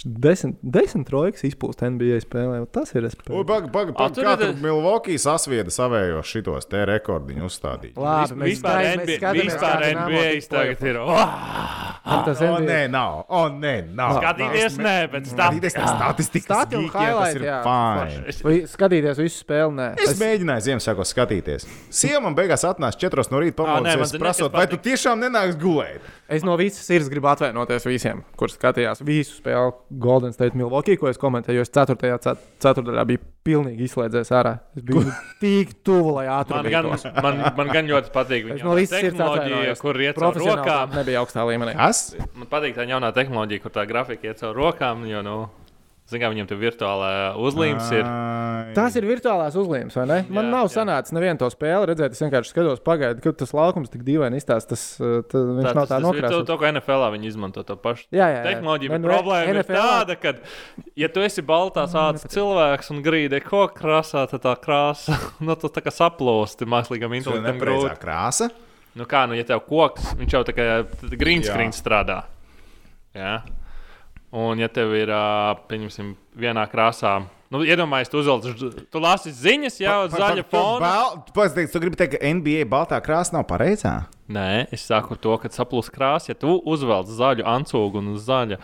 Desmit, 0.06 0.58
desmit 0.62 1.08
trojkas 1.10 1.44
izpūst 1.48 1.82
NBA 1.86 2.20
spēlē. 2.24 2.62
Tas 2.74 2.92
ir 2.94 3.04
respekts. 3.06 3.32
Pagaid, 3.34 3.72
pagaid, 3.74 3.94
A, 3.96 3.98
pagaid. 3.98 4.16
tur 4.16 4.28
Kā 4.28 4.34
tur 4.40 4.54
Milwaukee 4.62 5.18
sasvieda 5.22 5.74
savējos 5.74 6.30
šitos 6.30 6.68
te 6.70 6.84
rekordiņu 6.90 7.48
uzstādīt? 7.48 7.98
Labi, 7.98 8.38
mēs 8.42 8.56
vispār 8.56 8.88
NBA, 9.02 9.18
skatāmies, 9.18 9.50
vispār 9.50 9.86
NBA 9.98 10.28
tagad 10.52 10.86
ir. 10.92 11.02
Oh, 11.02 12.24
Tas 12.26 12.40
O, 12.42 12.48
NBA 12.58 12.66
nē, 12.66 12.80
nav. 12.90 13.20
O, 13.30 13.42
nē, 13.62 13.74
nav. 13.94 14.16
skatīties, 14.18 14.78
nē, 14.82 14.96
bet 15.12 15.28
Skatīties, 15.30 15.76
statistikas 15.78 16.72
geekiem, 16.72 16.90
tas 16.92 17.36
ir. 17.38 18.42
Vai 18.46 18.56
skatīties 18.70 19.22
visu 19.22 19.44
spēli? 19.44 19.76
Nē, 19.78 19.88
Es 20.02 20.18
mēģināju 20.20 20.66
Ziemassvētkos 20.66 21.14
skatīties. 21.14 21.68
Sieva 21.94 22.24
man 22.26 22.38
beigās 22.38 22.66
atnāca 22.68 22.98
4 23.06 23.30
no 23.34 23.42
rīta, 23.44 23.58
pamodus, 23.62 24.16
prasot, 24.18 24.52
vai 24.54 24.66
tu 24.72 24.82
tiešām 24.82 25.22
nenāks 25.22 25.58
gulēt. 25.62 26.02
Es 26.32 26.46
no 26.48 26.54
visas 26.56 26.86
sirds 26.88 27.10
gribu 27.12 27.28
atvainoties 27.28 27.84
visiem, 27.90 28.22
kuriem 28.40 28.54
skatījās 28.56 29.02
visu 29.04 29.34
spēli 29.42 29.74
Golden 30.00 30.32
State 30.32 30.56
Milwaukee, 30.56 30.96
ko 30.96 31.10
es 31.12 31.20
komentēju. 31.20 31.60
Jo 31.60 31.66
es 31.68 31.72
4. 31.76 31.98
ceturtajā 32.64 33.04
biju 33.10 33.20
pilnīgi 33.44 33.84
izslēdzies 33.90 34.32
ārā. 34.38 34.54
Es 34.78 34.86
biju 34.88 35.04
tik 35.42 35.74
tuvu, 35.84 36.14
lai 36.20 36.28
Man 36.30 36.38
ātri 36.40 36.72
gan, 36.72 36.88
man, 37.26 37.42
man 37.58 37.72
gan 37.76 37.90
ļoti 37.90 38.14
patīk 38.16 38.46
Es 38.48 38.54
viņa 38.54 38.68
no 38.70 38.76
visas 38.80 38.96
sirds 39.02 39.18
tehnoloģija, 39.18 39.44
atvainojos. 39.50 39.82
kur 39.84 40.02
iet 40.06 40.22
caur 40.24 40.40
rokām. 40.40 40.96
nebija 41.02 41.24
augstā 41.26 41.44
līmenī. 41.52 41.76
Kas? 41.76 42.04
Man 42.38 42.48
patīk 42.54 42.78
tā 42.80 42.88
jaunā 42.88 43.12
tehnoloģija, 43.18 43.64
kur 43.66 43.76
tā 43.76 43.84
grafika 43.90 44.32
iet 44.32 44.40
caur 44.40 44.56
rokām. 44.56 45.04
Jo, 45.12 45.24
nu, 45.26 45.38
zin, 46.12 46.22
kā 46.22 46.30
viņam 46.32 46.48
tur 46.50 46.60
virtuālā 46.62 47.12
uzlīmes 47.40 47.88
ir. 47.96 48.08
Tās 48.76 48.96
ir 49.00 49.08
virtuālās 49.10 49.56
uzlīmes, 49.60 49.96
vai 49.98 50.06
ne? 50.08 50.18
Man 50.32 50.48
Jā, 50.48 50.52
nav 50.54 50.68
jā. 50.68 50.74
sanācis 50.78 51.16
nevienu 51.16 51.42
to 51.42 51.50
spēli 51.52 51.90
redzēt. 51.90 52.16
Es 52.16 52.22
vienkārši 52.24 52.54
skatos, 52.54 52.82
pagaidu, 52.86 53.24
ka 53.24 53.34
tas 53.42 53.52
laukums 53.56 53.92
tik 53.92 54.04
dīvaini 54.08 54.40
izstāsta. 54.40 54.76
Tas, 54.76 54.84
uh, 55.02 55.20
tas 55.28 55.48
viņš 55.48 55.68
Tā, 55.68 56.00
nav 56.04 56.16
tā 56.16 56.22
ir 56.22 56.28
to, 56.28 56.42
to, 56.48 56.58
ko 56.62 56.70
NFL 56.70 57.08
viņi 57.16 57.32
izmanto 57.32 57.64
to 57.68 57.76
pašu. 57.82 58.08
Jā, 58.14 58.28
jā, 58.30 58.40
jā. 58.40 58.44
Tehnoloģija, 58.48 59.00
nu, 59.02 59.12
problēma 59.12 59.52
ir 59.52 59.62
NFL 59.62 59.80
tāda, 59.82 60.18
ka, 60.22 60.36
ja 61.04 61.12
tu 61.12 61.24
esi 61.26 61.44
baltās 61.46 61.96
ādas 61.98 62.28
cilvēks 62.32 62.92
un 62.96 63.02
grīdi 63.06 63.42
kā 63.44 63.64
krāsā, 63.76 64.28
tad 64.32 64.46
tā 64.46 64.56
krāsa 64.62 65.18
nu, 65.46 65.56
tas 65.60 65.76
tā 65.76 65.84
kā 65.84 65.94
saplūst 65.96 66.64
mākslīgam 66.68 67.12
Tā 67.12 67.18
ir 67.18 67.24
intelektam 67.24 67.64
grūti. 67.64 67.98
krāsa. 68.04 68.52
Nu 68.96 69.08
kā, 69.08 69.24
nu, 69.28 69.38
ja 69.40 69.48
tev 69.48 69.64
koks, 69.68 70.14
viņš 70.20 70.34
jau 70.36 70.44
tā 70.48 70.56
kā 70.56 70.68
green 71.16 71.44
screen 71.48 71.72
strādā. 71.76 72.26
Jā. 73.16 73.40
Un, 74.32 74.60
ja 74.64 74.70
tev 74.72 74.94
ir, 74.96 75.10
pieņemsim, 75.68 76.14
vienā 76.40 76.64
krāsā, 76.72 77.18
nu, 77.52 77.66
iedomājies, 77.68 78.08
tu 78.08 78.22
uzvelc, 78.22 78.46
tu 78.88 79.00
lasi 79.04 79.34
ziņas, 79.36 79.80
jau 79.84 79.96
uz 80.06 80.14
zaļa 80.16 80.46
fona. 80.48 80.92
Teiks, 81.36 81.74
tu 81.74 81.82
gribi 81.84 82.00
teikt, 82.00 82.16
ka 82.16 82.30
NBA 82.38 82.64
baltā 82.72 83.02
krāsa 83.04 83.36
nav 83.36 83.44
pareizā. 83.50 84.06
Nē, 84.32 84.70
es 84.72 84.86
saku 84.88 85.18
to, 85.20 85.36
ka 85.42 85.52
saplūst 85.52 85.92
krāsa, 85.92 86.32
ja 86.32 86.38
tu 86.40 86.54
uzvelc 86.64 87.10
zaļu 87.12 87.44
ancūgu 87.44 88.00
un 88.00 88.14
zaļa. 88.24 88.60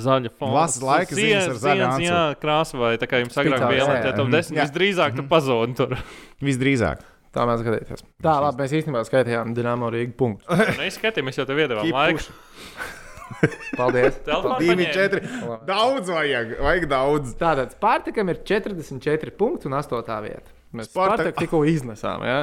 Zaļa 0.00 0.30
fona. 0.38 0.54
Lasi 0.62 0.80
laika 0.88 1.18
ziņas 1.18 1.48
ar 1.50 1.58
zaļu 1.66 1.82
Sienas, 1.84 2.04
Jā, 2.06 2.20
krāsa 2.40 2.78
vai 2.80 2.94
tā 2.96 3.04
kā 3.10 3.20
jums 3.20 3.36
agrāk 3.36 3.66
bija 3.68 3.90
tev 4.00 4.24
Mhm. 4.24 4.32
desmit 4.32 4.62
visdrīzāk 4.62 5.16
tu 5.20 5.26
pazūdi 5.28 5.76
tur. 5.76 5.92
Visdrīzāk. 6.40 7.04
Tā 7.36 7.44
mēs 7.46 7.60
skatīties. 7.60 8.00
Tā, 8.24 8.38
labi, 8.40 8.64
mēs 8.64 8.72
īstenībā 8.80 9.04
skaitījām 9.04 9.52
Dienāmo 9.54 9.92
Rīgas 9.92 10.16
punktu. 10.16 10.48
Mēs 10.80 10.96
skatāmies, 10.96 11.36
jau 11.36 11.44
tev 11.44 11.60
iedavām 11.60 11.92
laiku. 11.92 12.24
Paldies! 13.78 14.16
Divi, 14.60 14.86
četri. 14.94 15.20
Daudz 15.68 16.08
vajag, 16.12 16.54
vajag 16.60 16.86
daudz. 16.90 17.34
Tātad 17.40 17.74
Spartakam 17.76 18.32
ir 18.32 18.40
44 18.46 19.34
punkti 19.38 19.68
un 19.70 19.76
8 19.78 20.00
vieta. 20.24 20.48
Mēs 20.74 20.90
Spartak- 20.90 21.22
Spartak 21.30 21.38
tikko 21.44 21.62
iznesām. 21.66 22.24
Ja? 22.26 22.40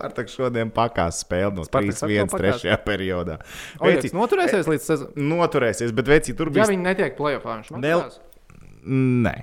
Ar 0.00 0.14
tā 0.16 0.24
šodien 0.26 0.70
pakās 0.72 1.18
spēli 1.22 1.52
no 1.58 1.64
Spartaks 1.68 2.00
3-1 2.00 2.24
atkal 2.24 2.38
pakās. 2.38 2.40
trešajā 2.62 2.76
periodā. 2.86 3.38
Veci, 3.82 4.08
noturēsies 4.16 4.70
līdz 4.70 4.86
sezonai. 4.88 5.26
noturēsies, 5.32 5.92
bet 5.94 6.08
veci 6.08 6.32
tur 6.38 6.48
Ja 6.48 6.54
bija. 6.62 6.70
viņi 6.72 6.86
netiek 6.86 7.16
plēsoņā, 7.18 7.56
viņš 7.60 7.72
Nel-. 7.82 8.08
Nē, 9.26 9.34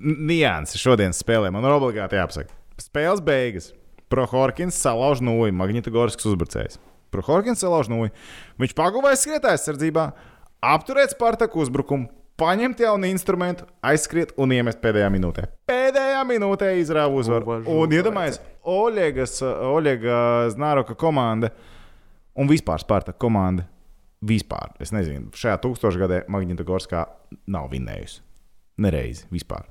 nianses 0.00 0.80
šodienas 0.82 1.20
spēlē 1.22 1.52
man 1.54 1.64
ir 1.68 1.74
obligāti 1.76 2.16
jāpasaka. 2.18 2.50
Spēles 2.82 3.20
beigas. 3.24 3.72
Prohorkins 4.10 4.76
salauž 4.78 5.20
nūju, 5.24 5.52
Magnitogorskas 5.58 6.26
uzbrucējs. 6.30 6.78
Prohorkins 7.14 7.62
salauž 7.62 7.90
nūju. 7.92 8.12
Viņš 8.60 8.74
pagūvēja 8.76 9.20
skrietājs 9.20 9.66
sardzībā, 9.68 10.10
apturēt 10.74 11.14
Spartaku 11.14 11.62
uzbrukumu, 11.64 12.08
paņemt 12.40 12.82
jaunu 12.84 13.08
instrumentu, 13.08 13.66
aizskriet 13.84 14.34
un 14.40 14.52
iemest 14.52 14.82
pēdējā 14.82 15.08
minūtē. 15.12 15.46
Pēdējā 15.70 16.24
minūtē 16.28 16.72
izrāva 16.80 17.16
uzvaru. 17.16 17.62
Un 17.72 17.94
iedomājieties, 17.96 18.42
Oļegas, 18.66 19.38
Oļega 19.46 20.18
Znaroka 20.52 20.96
komanda 20.98 21.52
un 22.36 22.50
vispār 22.50 22.82
Spartaka 22.82 23.18
komanda. 23.22 23.68
Vispār, 24.26 24.72
es 24.80 24.90
nezinu, 24.96 25.28
šajā 25.36 25.58
tūkstošgadē 25.62 26.22
Magnitogorskā 26.32 27.02
nav 27.52 27.68
vinējusi. 27.70 28.22
Nereizi 28.82 29.28
vispār. 29.32 29.68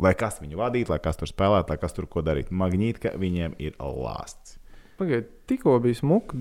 Lai 0.00 0.14
kas 0.16 0.40
viņu 0.40 0.56
vadītu, 0.58 0.90
lai 0.94 0.98
kas 1.04 1.20
tur 1.20 1.28
spēlētu, 1.28 1.70
lai 1.70 1.78
kas 1.80 1.92
tur 1.94 2.08
ko 2.10 2.24
darītu. 2.24 2.56
Magnītka 2.56 3.12
viņiem 3.20 3.54
ir 3.60 3.76
lāsts. 3.78 4.56
Pagaidiet, 5.00 5.30
tikko 5.50 5.78
bija 5.82 5.98
smuka 5.98 6.38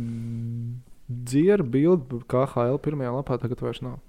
dzirra 1.11 1.65
bilde 1.67 2.21
KHL 2.31 2.79
pirmajā 2.83 3.11
lapā, 3.17 3.37
tagad 3.41 3.61
vairs 3.63 3.81
nav. 3.83 3.99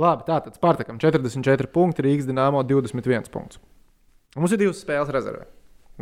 Labi, 0.00 0.24
tātad 0.28 0.56
Spartakam 0.56 0.98
44 1.00 1.68
punkti, 1.72 2.04
Rīgas 2.06 2.28
dīnāmo 2.28 2.62
21 2.64 3.28
punkts. 3.32 3.60
Mums 4.36 4.54
ir 4.54 4.62
divas 4.62 4.80
spēles 4.80 5.12
rezervē. 5.12 5.44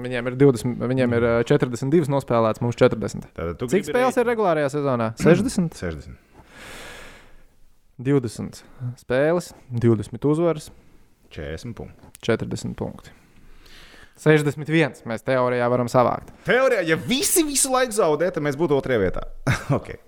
Viņiem 0.01 0.31
ir, 0.31 0.37
20, 0.39 0.83
viņiem 0.87 1.15
ir 1.19 1.27
ā, 1.27 1.33
42 1.49 2.13
nospēlēts, 2.13 2.63
mums 2.63 2.79
40. 2.79 3.27
Tātad 3.35 3.65
Cik 3.73 3.89
spēles 3.91 4.19
ir 4.23 4.29
regulārajā 4.31 4.71
sezonā? 4.77 5.11
60, 5.19 5.75
60. 5.75 6.15
20 8.01 8.63
spēles, 9.03 9.51
20 9.75 10.29
uzvaras, 10.31 10.71
40 11.35 11.75
punkti. 11.77 12.13
40 12.25 12.79
punkti. 12.79 13.13
61 14.21 15.05
mēs 15.09 15.25
teorijā 15.25 15.69
varam 15.73 15.89
savākt. 15.91 16.33
Teorijā, 16.49 16.85
ja 16.93 16.99
visi 17.01 17.45
visu 17.47 17.73
laiku 17.73 17.97
zaudē, 17.97 18.31
tad 18.35 18.45
mēs 18.45 18.59
būtu 18.61 18.77
otrajā 18.77 19.01
vietā. 19.03 19.25
okay. 19.79 20.01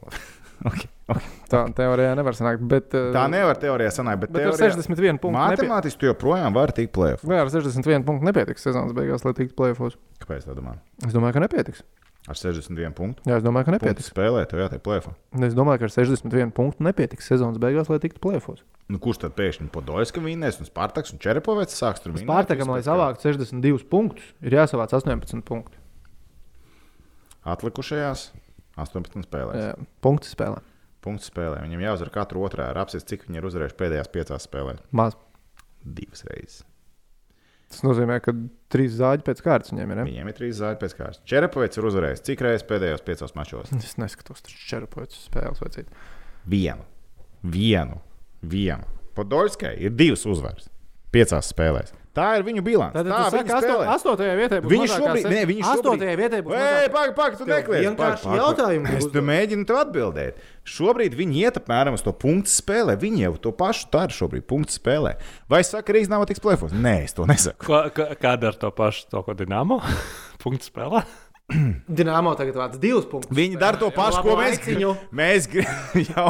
Okay. 0.62 0.88
Okay. 1.10 1.30
Tā 1.50 1.62
teorijā 1.76 2.12
nevar 2.16 2.36
sanākt. 2.38 2.62
Bet, 2.70 2.92
Tā 2.92 3.24
nevar 3.32 3.58
teorijā 3.60 3.90
sanākt, 3.92 4.22
bet, 4.22 4.30
Bet 4.34 4.44
ar 4.46 4.54
teorijā, 4.54 4.76
61 4.78 5.18
punktu 5.22 5.40
nepie... 5.40 5.56
matemātiski 5.56 6.04
tu 6.04 6.08
joprojām 6.10 6.54
vari 6.54 6.76
tikt 6.76 6.94
plēsoņā. 6.94 7.28
Vai 7.32 7.40
ar 7.42 7.50
61 7.52 8.06
punktu 8.06 8.28
nepietiks 8.28 8.68
sezonas 8.68 8.94
beigās, 8.96 9.26
lai 9.26 9.34
tiktu 9.36 9.58
plēfos? 9.58 9.98
Kāpēc 10.22 10.46
tā 10.46 10.54
domā? 10.56 10.76
Es 11.02 11.16
domāju, 11.16 11.36
ka 11.36 11.42
nepietiks. 11.44 11.82
Ar 12.30 12.38
61 12.38 12.92
punktu. 12.94 13.24
Jā, 13.26 13.40
es 13.40 13.42
domāju, 13.42 13.66
ka 13.66 13.72
Punktu 13.72 13.88
nepietiks. 13.88 14.12
spēlē, 14.12 14.44
tev 14.46 14.60
jātiek 14.62 14.82
plēsoņā. 14.84 15.16
Es 15.48 15.56
domāju, 15.58 15.80
ka 15.82 15.88
ar 15.88 15.94
61 15.96 16.52
punktu 16.54 16.84
nepietiks 16.86 17.26
sezonas 17.26 17.58
beigās, 17.58 17.88
lai 17.90 17.98
tiktu 17.98 18.22
plēfos. 18.22 18.60
Nu, 18.92 19.00
kurš 19.02 19.24
tad 19.24 19.34
pēkšņi 19.34 19.66
Podolska 19.74 20.22
vinnēs, 20.22 20.60
un 20.62 20.68
Spartaks 20.68 21.10
un 21.14 21.18
Čerepovets 21.18 21.74
sāks 21.74 22.04
tur 22.04 22.14
vinnēt? 22.14 22.28
Spārtakam, 22.28 22.70
lai 22.70 22.82
savāktu 22.86 23.26
62 23.26 23.88
punktus, 23.90 24.28
ir 24.38 24.54
jāsavāc 24.54 24.94
18 24.94 25.42
punkti. 25.48 25.80
Atlikušajās 27.42 28.28
18 28.78 29.26
spēlēs. 29.26 29.58
Jā, 29.58 29.72
punktu 30.04 30.30
spēlē. 30.30 30.62
Punktu 31.02 31.26
spēlē. 31.26 31.58
Viņam 31.66 31.82
jāuzvar 31.88 32.12
katru 32.14 32.44
otrā 32.46 32.68
ar 32.70 32.78
apsies, 32.84 33.02
cik 33.08 33.26
viņi 33.26 33.40
ir 33.42 33.48
uzvarējuši 33.48 33.78
pēdējās 33.80 34.12
piecās 34.14 34.46
spēlēs. 34.46 34.84
Maz. 34.94 35.16
Divas 35.82 36.22
reizes. 36.30 36.62
Tas 37.72 37.84
nozīmē, 37.86 38.18
ka 38.20 38.34
trīs 38.72 38.98
zāģi 38.98 39.24
pēc 39.24 39.40
kārtas 39.44 39.72
viņiem 39.72 39.94
ir. 39.94 40.00
Ne? 40.00 40.06
Viņiem 40.10 40.28
ir 40.28 40.36
trīs 40.36 40.58
zāļi 40.58 40.80
pēc 40.82 40.94
kārtas. 40.98 41.22
Čerepovets 41.28 41.80
ir 41.80 41.88
uzvarējis 41.88 42.24
cik 42.28 42.44
reizes 42.44 42.66
pēdējos 42.68 43.04
piecos 43.06 43.32
mačos? 43.38 43.72
Es 43.78 43.96
neskatos, 44.00 44.44
tas 44.44 44.58
čerpojas 44.68 45.16
spēles 45.24 45.62
vai 45.62 45.70
citu. 45.72 46.04
Vienu. 46.52 46.84
Vienu. 47.54 47.96
Vienu. 48.44 49.00
Podolskai 49.16 49.74
ir 49.86 49.96
divas 49.96 50.26
uzvaras. 50.28 50.68
Piecās 51.12 51.48
spēlēs. 51.52 51.96
Tā 52.12 52.26
ir 52.36 52.42
viņu 52.44 52.60
bilance. 52.60 52.92
Tad 52.92 53.08
Tā 53.08 53.18
sakat, 53.32 53.64
spēlē. 53.64 53.84
8. 53.88 54.24
vietā 54.36 54.58
būs 54.60 54.68
Viņi 54.68 54.84
mazākā 54.84 54.98
šobrīd, 55.00 55.46
viņi 55.48 55.62
šobrīd, 55.64 56.02
8. 56.02 56.16
vietā 56.20 56.40
būs. 56.44 56.56
Ei, 56.60 56.90
pagaidi, 56.92 57.14
pagaidi, 57.16 57.38
tu 57.40 57.46
nekliedz. 57.48 57.86
vienkārši 57.86 58.34
jautājumi 58.36 58.96
Es 58.98 59.06
te 59.14 59.22
mēģinu 59.24 59.64
tev 59.70 59.80
atbildēt. 59.80 60.42
Šobrīd 60.68 61.16
viņi 61.16 61.40
iet 61.40 61.56
apmēram 61.62 61.96
uz 61.96 62.04
to 62.04 62.12
punktu 62.12 62.52
spēlē. 62.52 62.98
Viņi 63.00 63.24
jau 63.24 63.32
to 63.48 63.54
pašu 63.56 63.88
dara 63.96 64.12
šobrīd, 64.12 64.44
punktu 64.44 64.76
spēlē. 64.76 65.14
Vai 65.48 65.62
es 65.64 65.72
saku, 65.72 65.88
ka 65.88 65.96
Rīgas 65.96 66.12
nav 66.12 66.26
tiks 66.28 66.44
plēfos? 66.44 66.76
Nē, 66.76 66.98
es 67.08 67.16
to 67.16 67.24
nesaku. 67.24 67.80
Kāda 68.20 68.52
ar 68.52 68.60
to 68.60 68.68
pašu, 68.76 69.08
to 69.08 69.24
ko 69.24 69.32
Dienāmo? 69.38 69.80
Punkts 70.44 70.68
spēlē. 70.68 71.06
Dināmo 72.00 72.32
tagad 72.38 72.56
vāc 72.60 72.78
divus 72.82 73.06
punktus. 73.10 73.34
Viņi 73.36 73.58
dara 73.60 73.78
to 73.80 73.90
pašu, 73.94 74.22
ko 74.24 74.36
mēs 74.38 74.58
gribam. 74.62 75.00
Mēs 75.18 75.48
gribam 75.52 76.02
jau, 76.12 76.26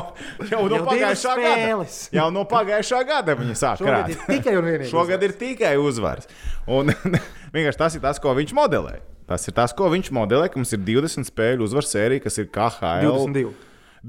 jau 0.51 0.63
no 0.71 0.81
Jau 0.81 0.87
pagājušā 0.89 1.37
gada. 1.43 1.87
Jau 2.19 2.27
no 2.35 2.45
pagājušā 2.51 3.01
gada 3.09 3.37
viņi 3.39 3.57
sāk 3.59 3.83
krāt. 3.85 4.13
tikai 4.29 4.57
un 4.59 4.69
vienīgi. 4.71 4.91
Šogad 4.91 5.23
ir 5.29 5.37
tikai 5.41 5.75
uzvaras. 5.83 6.29
Un 6.71 6.91
vienkārši 7.55 7.83
tas 7.85 7.99
ir 7.99 8.05
tas, 8.05 8.21
ko 8.23 8.35
viņš 8.39 8.55
modelē. 8.59 8.99
Tas 9.31 9.47
ir 9.49 9.55
tas, 9.57 9.73
ko 9.77 9.87
viņš 9.93 10.11
modelē, 10.13 10.49
ka 10.51 10.59
mums 10.61 10.75
ir 10.75 10.83
20 10.85 11.29
spēļu 11.31 11.65
uzvaras 11.69 11.93
sērija, 11.95 12.25
kas 12.27 12.37
ir 12.43 12.51
KHL. 12.53 13.07
22. 13.31 13.55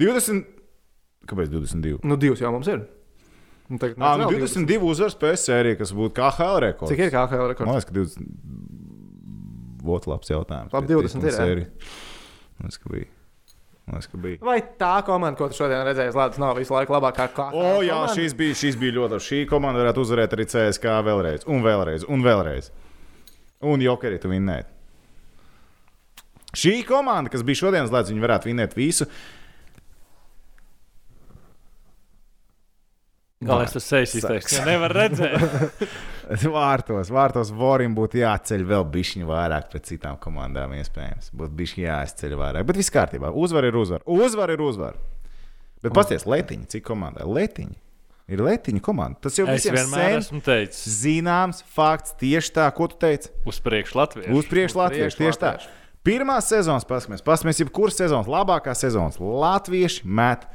20. 0.01 0.43
Kāpēc 1.29 1.51
22? 1.53 2.01
Nu, 2.03 2.17
divas 2.19 2.41
jau 2.43 2.51
mums 2.51 2.67
ir. 2.67 2.81
Un 3.71 3.79
tagad 3.79 3.95
nāc 4.01 4.19
nu 4.19 4.25
vēl 4.27 4.41
22 4.43 4.81
uzvaras 4.83 5.13
spēļu 5.15 5.39
sērija, 5.39 5.77
kas 5.79 5.93
būtu 5.95 6.17
KHL 6.17 6.57
rekords. 6.65 6.91
Cik 6.91 7.05
ir 7.05 7.13
KHL 7.13 7.39
Man 7.45 7.51
rekords? 7.53 7.69
liekas, 7.77 7.87
ka 7.87 7.95
20. 7.95 8.25
Būtu 9.83 10.07
labs 10.13 10.29
jautājums. 10.31 10.71
Labi, 10.73 10.87
bet 10.87 10.95
20 10.95 11.09
īstenībā 11.09 11.33
ir, 11.33 11.37
sērija- 11.37 11.91
Man 12.59 12.69
liekas, 12.69 12.77
ka 12.83 12.89
bija. 12.93 13.07
Liekas, 13.91 14.07
ka 14.13 14.17
bija. 14.23 14.37
Vai 14.47 14.57
tā 14.79 14.91
komanda, 15.03 15.37
ko 15.37 15.47
tu 15.51 15.57
šodien 15.57 15.81
redzēji, 15.87 16.13
Latvijas, 16.15 16.39
nav 16.39 16.55
visu 16.55 16.71
laiku 16.75 16.93
labākā? 16.95 17.25
Kā, 17.35 17.49
O, 17.53 17.81
jā, 17.83 17.97
šīs 18.15 18.35
bija, 18.39 18.55
šīs 18.55 18.77
bija 18.79 18.95
ļoti 18.95 19.17
labi. 19.17 19.25
Šī 19.27 19.41
komanda 19.49 19.81
varētu 19.83 20.05
uzvarēt 20.05 20.35
arī 20.37 20.45
CSK 20.47 20.93
vēlreiz, 21.09 21.43
un 21.51 21.63
vēlreiz, 21.65 22.05
un 22.07 22.23
vēlreiz. 22.23 22.69
Un 23.63 23.79
Jokeri 23.83 24.19
tu 24.23 24.29
vinnēt. 24.31 24.69
Šī 26.53 26.83
komanda, 26.85 27.31
kas 27.33 27.41
bija 27.43 27.59
šodienas 27.65 27.89
lēdz, 27.91 28.11
viņi 28.13 28.21
varētu 28.23 28.51
vinnēt 28.51 28.75
visu. 28.77 29.07
Es 33.43 33.73
tas 33.75 33.83
sejas 33.83 34.13
izteiktu? 34.15 34.55
Ja 34.55 34.65
nevar 34.69 34.93
redzēt. 34.95 35.41
Vārtos, 36.57 37.11
vārtos 37.13 37.51
Vorim 37.55 37.95
būtu 37.97 38.21
jāceļ 38.21 38.65
vēl 38.69 38.85
bišķiņu 38.93 39.29
vairāk 39.29 39.69
pret 39.71 39.87
citām 39.89 40.19
komandām, 40.21 40.73
iespējams. 40.77 41.31
Būtu 41.35 41.57
bišķiņu 41.59 41.85
jāizceļ 41.85 42.35
vairāk. 42.39 42.67
Bet 42.69 42.79
viss 42.79 42.93
kārtībā. 42.93 43.31
Uzvar 43.33 43.67
ir 43.69 43.77
uzvar. 43.79 44.05
Uzvar 44.09 44.53
ir 44.53 44.63
uzvar. 44.63 44.99
Bet 45.83 45.95
pasties, 45.95 46.27
letiņi, 46.29 46.69
cik 46.71 46.85
komandai? 46.87 47.27
Letiņi. 47.27 47.79
Ir 48.31 48.39
letiņa 48.39 48.79
komanda. 48.83 49.19
Tas 49.25 49.35
jau 49.35 49.45
Es 49.51 49.65
vienmēr 49.67 50.15
esmu 50.21 50.39
teicis, 50.43 50.83
zināms 51.01 51.59
fakts. 51.75 52.15
Tieši 52.21 52.53
tā, 52.55 52.69
ko 52.75 52.87
tu 52.87 52.95
teici. 53.01 53.33
uz 53.43 53.59
priekšu 53.59 53.99
Latvijas. 53.99 54.31
Uz 54.31 54.47
priekšu 54.47 54.79
Latviešu. 54.79 55.19
Tieši 55.19 55.41
tā. 55.41 55.51
Pirmās 56.07 56.47
sezonas 56.51 56.87
paskatīsimies, 56.87 57.23
paskatīsimies, 57.23 57.59
jebkuras 57.65 57.99
sezonas, 57.99 58.31
labākās 58.31 58.79
sezonas. 58.83 59.19
Latvieši 59.19 60.07
met 60.07 60.47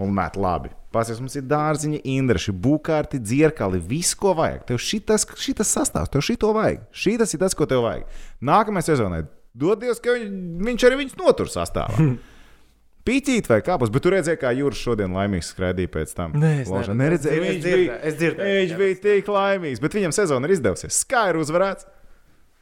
un 0.00 0.12
met 0.16 0.36
labi. 0.40 0.72
Paskatīsimies, 0.90 1.22
mums 1.28 1.36
ir 1.38 1.44
dārziņi, 1.50 2.00
indreši, 2.16 2.54
būkārti, 2.64 3.20
dzirkali, 3.22 3.78
viss, 3.92 4.16
ko 4.18 4.32
vajag. 4.38 4.64
Tev 4.70 4.80
šitas, 4.82 5.26
šitas 5.38 5.70
sastāvs, 5.76 6.10
tev 6.10 6.24
šito 6.26 6.50
vajag. 6.56 6.82
Šitas 6.90 7.36
ir 7.36 7.42
tas, 7.44 7.54
ko 7.54 7.68
tev 7.70 7.84
vajag. 7.86 8.08
Nākamajai 8.42 8.88
sezonai 8.88 9.22
dodies, 9.54 10.02
ka 10.02 10.16
viņ, 10.16 10.34
viņš 10.66 10.86
arī 10.88 10.98
viņus 11.04 11.16
notur 11.20 11.50
sastāvā. 11.52 12.10
Pīķīt 13.06 13.46
vai 13.48 13.60
kāpus, 13.64 13.88
bet 13.90 14.04
tu 14.04 14.10
redzēji, 14.12 14.38
kā 14.42 14.50
Jūras 14.52 14.80
šodien 14.84 15.14
laimīgs 15.16 15.54
skraidīja 15.54 15.88
pēc 15.94 16.10
tam. 16.14 16.34
Nē, 16.36 16.50
es 16.66 16.68
neredzu. 16.68 16.96
neredzēju. 17.00 17.44
Viņš 17.46 17.62
bija, 17.64 17.94
es 18.06 18.18
dzirdēju, 18.18 18.58
viņš 18.60 18.74
bija 18.82 18.98
tik 19.06 19.30
laimīgs, 19.32 19.80
bet 19.82 19.96
viņam 19.96 20.12
sezona 20.14 20.46
ir 20.50 20.54
izdevusies. 20.58 20.98
Skaidrs 21.06 21.46
uzvarēts. 21.48 21.88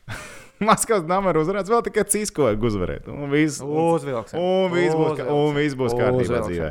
Maskavas 0.68 1.04
nama 1.10 1.34
ir 1.34 1.40
uzvarēts, 1.42 1.70
vēl 1.70 1.82
tikai 1.88 2.06
Cisko 2.14 2.46
vajag 2.46 2.64
uzvarēt. 2.70 3.10
Un 3.10 3.34
viss 3.34 3.58
Uzvilksim. 3.62 4.38
un 4.38 4.72
viss 4.74 4.96
būs, 4.98 5.20
un 5.26 5.58
viss 5.58 5.76
būs 5.78 5.98
kārtībā 5.98 6.40
dzīvē. 6.46 6.70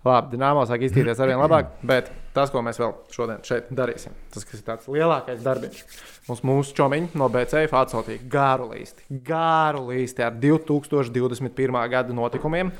Labi, 0.00 0.30
Dienāmo 0.32 0.62
sāk 0.64 0.80
iztīrīties 0.86 1.18
ar 1.20 1.28
vien 1.28 1.40
labāk, 1.42 1.74
bet 1.84 2.06
tas, 2.32 2.48
ko 2.48 2.62
mēs 2.64 2.78
vēl 2.80 2.94
šodien 3.12 3.42
šeit 3.44 3.66
darīsim, 3.76 4.14
tas 4.32 4.46
kas 4.48 4.62
ir 4.62 4.64
tāds 4.64 4.88
lielākais 4.88 5.42
darbiņš. 5.44 5.82
Mums 6.30 6.40
mūsu 6.48 6.72
čomiņi 6.78 7.10
no 7.20 7.28
BCF 7.32 7.74
atsūtīja 7.82 8.24
garu 8.32 8.70
līsti. 8.70 9.04
Garu 9.26 9.82
līsti 9.90 10.24
ar 10.24 10.38
2021. 10.40 11.80
gada 11.92 12.16
notikumiem. 12.16 12.72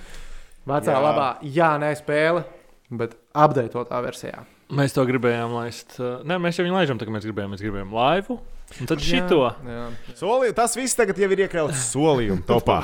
Vecā 0.70 0.94
Jā. 0.94 1.02
Labā, 1.04 1.28
jā, 1.44 1.74
nē, 1.82 1.92
spēle, 1.98 2.46
bet 2.88 3.18
apdeitotā 3.36 4.00
versijā. 4.04 4.46
Mēs 4.72 4.96
to 4.96 5.04
gribējām 5.04 5.52
laist. 5.56 5.98
Nē, 5.98 6.40
mēs 6.40 6.56
jau 6.56 6.64
viņu 6.64 6.78
laižam, 6.78 7.00
tā 7.00 7.08
kā 7.08 7.12
mēs 7.12 7.26
gribējām. 7.26 7.52
Mēs 7.52 7.64
gribējām 7.64 7.92
laivu. 7.96 8.38
Un 8.80 8.86
tad 8.86 9.00
šito. 9.02 9.40
Jā. 9.66 9.84
Soli, 10.16 10.52
tas 10.56 10.76
viss 10.78 10.94
tagad 10.98 11.18
jau 11.18 11.26
ir 11.34 11.42
iekļauts 11.46 11.80
solījuma 11.90 12.44
topā. 12.46 12.76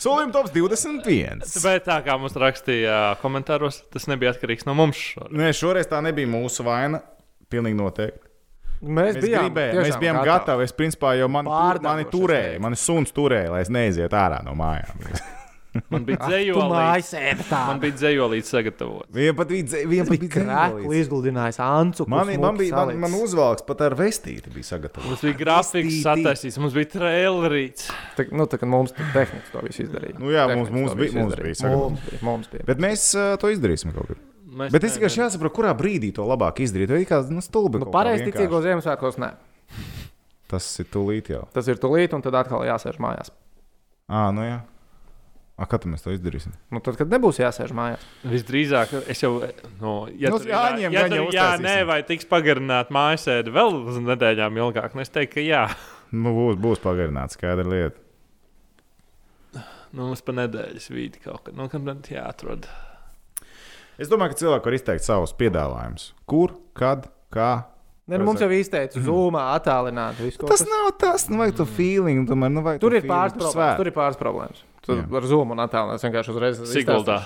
Solījuma 0.00 0.32
tops 0.36 0.52
21. 0.54 1.42
Bet 1.64 1.88
tā 1.88 1.96
kā 2.06 2.14
mums 2.20 2.36
rakstīja 2.38 3.16
komentāros, 3.22 3.80
tas 3.92 4.06
nebija 4.10 4.32
atkarīgs 4.36 4.68
no 4.68 4.76
mums. 4.78 5.00
šoreiz. 5.12 5.34
Nē, 5.42 5.50
šoreiz 5.58 5.90
tā 5.90 5.98
nebija 6.06 6.30
mūsu 6.30 6.64
vaina. 6.68 7.02
Pilnīgi 7.52 7.76
noteikti. 7.76 8.28
Mēs, 8.82 9.14
Mēs, 9.14 9.18
bijām, 9.22 9.52
tiešām 9.54 9.84
mēs 9.84 9.98
bijām 10.02 10.16
gatavi. 10.16 10.30
gatavi. 10.32 10.64
Es 10.66 10.72
principā 10.74 11.12
jau 11.14 11.28
mani, 11.30 11.50
mani 11.84 12.06
turēju, 12.10 12.58
mani 12.64 12.78
suns 12.80 13.12
turēja, 13.14 13.52
lai 13.54 13.60
es 13.62 13.70
neizietu 13.70 14.18
ārā 14.18 14.40
no 14.46 14.56
mājām. 14.58 15.04
Man 15.92 16.04
bija 16.04 16.18
Tu 16.22 16.28
dzējolīts. 16.28 17.12
Man 17.52 17.78
bija 17.80 17.94
dzējolīts 17.96 18.50
sagatavots. 18.52 19.08
Viņa 19.16 19.34
pat 19.38 19.52
bija, 19.52 19.64
krāklis, 19.72 20.34
dzēnolīts. 20.34 20.98
izgludinājis 21.00 21.58
Ancu. 21.64 22.06
Man, 22.12 22.32
man 22.42 22.58
bija 22.60 22.76
man, 22.82 22.92
man 23.06 23.14
uzvalks 23.16 23.64
pat 23.68 23.80
ar 23.86 23.96
vestīti 23.96 24.52
bija 24.52 24.68
sagatavots. 24.68 25.08
Mums 25.14 25.24
bija 25.24 25.38
grafiks 25.40 25.96
sataisīts, 26.04 26.58
mums 26.60 26.76
bija 26.76 26.90
trailerīts. 26.96 27.88
Tā, 28.18 28.26
nu, 28.36 28.44
tā 28.52 28.60
kā 28.60 28.68
mums 28.68 28.92
tur 28.96 29.08
tehniski 29.14 29.54
to 29.54 29.62
visu 29.64 29.86
izdarīja. 29.86 30.18
Nu 30.20 30.34
jā, 30.34 30.44
mums- 30.52 30.72
mums 30.74 30.92
to 30.92 30.98
bija- 31.00 31.14
mums 31.22 31.38
bija 31.40 31.56
sagatavots. 31.62 31.96
Mums 31.96 32.10
bija, 32.10 32.20
mums 32.28 32.52
bija. 32.52 32.66
Bet 32.68 32.84
mēs 32.84 33.06
uh, 33.16 33.32
to 33.40 33.48
izdarīsim 33.54 33.94
kaut 33.96 34.12
kad. 34.12 34.20
Mēs 34.52 34.74
Bet 34.74 34.84
es 34.84 34.98
tikai 34.98 35.08
jāsaprot, 35.08 35.54
kurā 35.56 35.72
brīdī 35.72 36.10
to 36.12 36.26
labāk 36.28 36.60
izdarīt. 36.60 36.90
Vai 36.92 37.06
kā 37.08 37.22
nu, 37.32 37.40
stulbi. 37.40 37.80
Nu, 37.80 37.86
Pareizticīgo 37.88 38.60
vienkārši. 38.60 38.66
Ziemassvētkos 38.68 39.16
nē. 39.22 39.30
Tas 40.52 40.66
ir 40.82 40.90
tūlīt 40.92 41.30
jau. 41.32 41.46
Tas 41.56 41.70
ir 41.72 41.80
tūlīt, 41.80 42.12
un 42.12 42.20
tad 42.20 42.36
atkal 42.36 42.60
jāsēž 42.68 42.98
mājās. 43.00 43.32
Ah, 44.12 44.28
nu 44.36 44.44
jā. 44.44 44.58
A, 45.62 45.66
kad 45.70 45.84
mēs 45.86 46.02
to 46.02 46.10
izdarīsim? 46.10 46.56
Nu, 46.74 46.80
tad, 46.82 46.96
kad 46.98 47.12
nebūs 47.12 47.38
jāsēž 47.38 47.70
mājās. 47.76 48.02
Visdrīzāk, 48.26 48.96
es 49.12 49.20
jau. 49.22 49.36
No, 49.78 50.08
ja 50.10 50.32
Nu, 50.32 50.40
tur, 50.42 50.50
Jāņem, 50.50 50.94
ja 50.96 51.04
tur, 51.06 51.28
jā, 51.36 51.48
nē, 51.62 51.76
vai 51.86 52.00
tiks 52.08 52.26
pagarināta 52.26 52.90
mājasēde 52.94 53.52
vēl 53.54 53.76
uz 53.92 54.00
nedēļām 54.02 54.58
ilgāk, 54.58 54.96
nu 54.98 55.04
es 55.04 55.12
teiktu, 55.14 55.36
ka 55.38 55.44
jā. 55.46 55.62
Nu, 56.10 56.32
būs, 56.34 56.58
būs 56.60 56.82
pagarināts, 56.82 57.38
skaidra 57.38 57.68
lieta. 57.68 58.02
Nu, 59.92 60.08
mums 60.08 60.24
pa 60.24 60.34
nedēļas 60.34 60.88
vidi 60.90 61.20
kaut 61.22 61.44
kad. 61.46 61.54
Nu, 61.54 61.68
kad 61.70 61.84
tad 61.86 62.08
jāatrod. 62.10 62.66
Es 64.00 64.10
domāju, 64.10 64.32
ka 64.32 64.40
cilvēki 64.40 64.70
var 64.70 64.76
izteikt 64.78 65.06
savus 65.06 65.34
piedāvājumus. 65.38 66.08
Kur, 66.26 66.56
kad, 66.74 67.06
kā. 67.32 67.52
Ne, 68.10 68.18
nu, 68.18 68.26
mums 68.26 68.42
jau 68.42 68.48
izteica 68.50 68.98
zūmā, 69.04 69.44
attālināti. 69.60 70.32
Tas 70.42 70.64
kas- 70.64 70.66
nav 70.66 70.90
tas, 70.98 71.28
nu, 71.30 71.38
vajag 71.44 71.60
to 71.60 71.68
feeling. 71.68 72.24
Tomēr, 72.26 72.50
nu, 72.50 72.64
vajag 72.66 72.82
Tur 72.82 72.96
to 72.96 72.98
ir 72.98 73.06
pāris 73.06 73.36
feeling 73.36 73.54
svētku. 73.54 73.78
Tur 73.84 73.92
ir 73.92 73.96
pāris 74.00 74.18
problēmas. 74.20 74.64
Tur 74.82 74.98
Jā. 74.98 75.04
ar 75.14 75.26
zūmu 75.30 75.54
un 75.54 75.60
attēlu 75.62 75.92
es 75.94 76.02
vienkārši 76.02 76.32
uzreiz 76.32 76.56
Siguldā. 76.66 77.20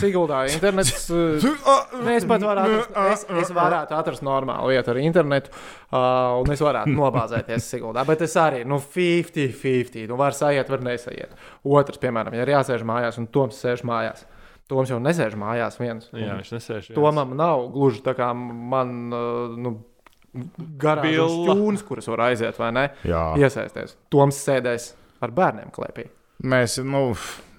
Siguldā 0.00 0.40
internets. 0.50 1.04
uh, 1.14 2.00
Mēs 2.02 2.26
pat 2.26 2.42
varētu 2.42 2.80
es, 3.12 3.22
es 3.44 3.52
varētu 3.54 3.94
atrast 3.94 4.24
normālu 4.26 4.72
vietu 4.72 4.90
ar 4.90 4.98
internetu, 4.98 5.52
uh, 5.54 6.40
un 6.40 6.50
es 6.50 6.62
varētu 6.64 6.96
nobāzēties 7.02 7.68
Siguldā. 7.76 8.02
Bet 8.08 8.24
es 8.26 8.34
arī, 8.42 8.64
nu, 8.66 8.80
50-50. 8.82 10.08
Nu, 10.10 10.18
var 10.18 10.34
sajiet, 10.34 10.72
var 10.74 10.82
nesaiet. 10.82 11.36
Otrs, 11.62 12.00
piemēram, 12.02 12.34
ja 12.34 12.42
ir 12.42 12.52
jāsēž 12.56 12.82
mājās, 12.90 13.20
un 13.22 13.30
Toms 13.30 13.62
sēž 13.62 13.86
mājās. 13.86 14.26
Toms 14.66 14.90
jau 14.90 14.98
nesēž 15.04 15.38
mājās 15.38 15.78
viens. 15.78 16.10
Jā, 16.10 16.40
viņš 16.40 16.52
nesēž. 16.56 16.90
viens. 16.90 16.98
Tomam 16.98 17.36
nav 17.38 17.68
gluži 17.70 18.02
tā 18.02 18.16
kā 18.18 18.32
man, 18.34 18.96
uh, 19.14 19.54
nu, 19.60 19.76
garā 20.80 21.06
Billa. 21.06 21.54
stūns, 21.54 21.86
kuras 21.86 22.10
var 22.10 22.26
aiziet, 22.32 22.58
vai 22.58 22.74
ne? 22.74 22.88
Jā. 23.06 23.22
Iesaisties. 23.38 23.94
Toms 24.10 24.42
sēdēs 24.42 24.90
ar 25.22 25.30
bērniem 25.36 25.70
klēpī. 25.70 26.08
Mēs, 26.42 26.74
nu, 26.82 27.00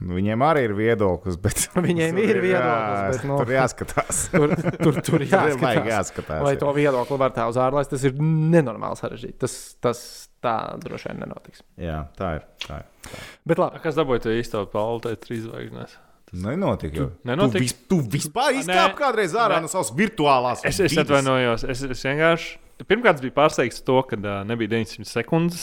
viņiem 0.04 0.42
arī 0.44 0.66
ir 0.68 0.74
viedoklis, 0.78 1.38
bet. 1.42 1.62
Viņiem 1.86 2.18
ir 2.22 2.40
viedoklis, 2.44 3.00
Jā, 3.00 3.10
bet, 3.14 3.24
nu, 3.30 3.38
Tur 3.40 3.54
jāskatās. 3.56 4.20
Tur, 4.36 4.56
tur, 4.84 5.00
tur 5.08 5.24
jāskatās. 5.32 5.88
jāskatās. 5.90 6.42
Vai 6.44 6.54
jā. 6.58 6.60
to 6.62 6.74
viedokli 6.76 7.20
var 7.22 7.34
tā 7.38 7.48
uz 7.50 7.60
ārlaist, 7.62 7.94
tas 7.96 8.04
ir 8.06 8.18
nenormāli 8.20 9.00
sarežģīti. 9.00 9.38
Tas, 9.46 9.56
tas 9.82 10.02
tā 10.44 10.58
droši 10.84 11.10
vien 11.14 11.24
nenotiks. 11.24 11.64
Jā, 11.82 12.02
tā 12.20 12.34
ir. 12.42 12.44
Tā 12.68 12.82
ir. 12.84 13.16
Bet 13.48 13.62
labi, 13.64 13.80
Kas 13.86 13.96
dabūja 13.98 14.26
to 14.28 14.36
īsto 14.36 14.66
palu, 14.70 15.00
tai 15.08 15.16
trīs 15.24 15.46
zvaigznes? 15.48 15.96
Nenotika. 16.36 16.98
jau. 17.00 17.10
Nenotika? 17.24 17.62
Tu, 17.62 17.64
vis, 17.64 17.74
tu 17.88 18.00
vispār 18.12 18.58
izkāp 18.60 18.92
Nē. 18.92 19.00
kādreiz 19.00 19.34
ārā 19.40 19.62
Nē. 19.62 19.66
no 19.66 19.72
savas 19.72 19.94
virtuālās. 19.96 20.66
Es, 20.68 20.82
es 20.84 20.98
atvainojos. 21.00 21.64
Es, 21.72 21.84
es 21.88 22.02
vienkārši. 22.04 22.58
Pirmkārt, 22.90 23.22
biju 23.24 23.32
pārsteigts 23.38 23.80
to, 23.88 24.02
ka 24.10 24.18
uh, 24.20 24.42
nebija 24.44 24.74
900 24.76 25.08
sekundes. 25.08 25.62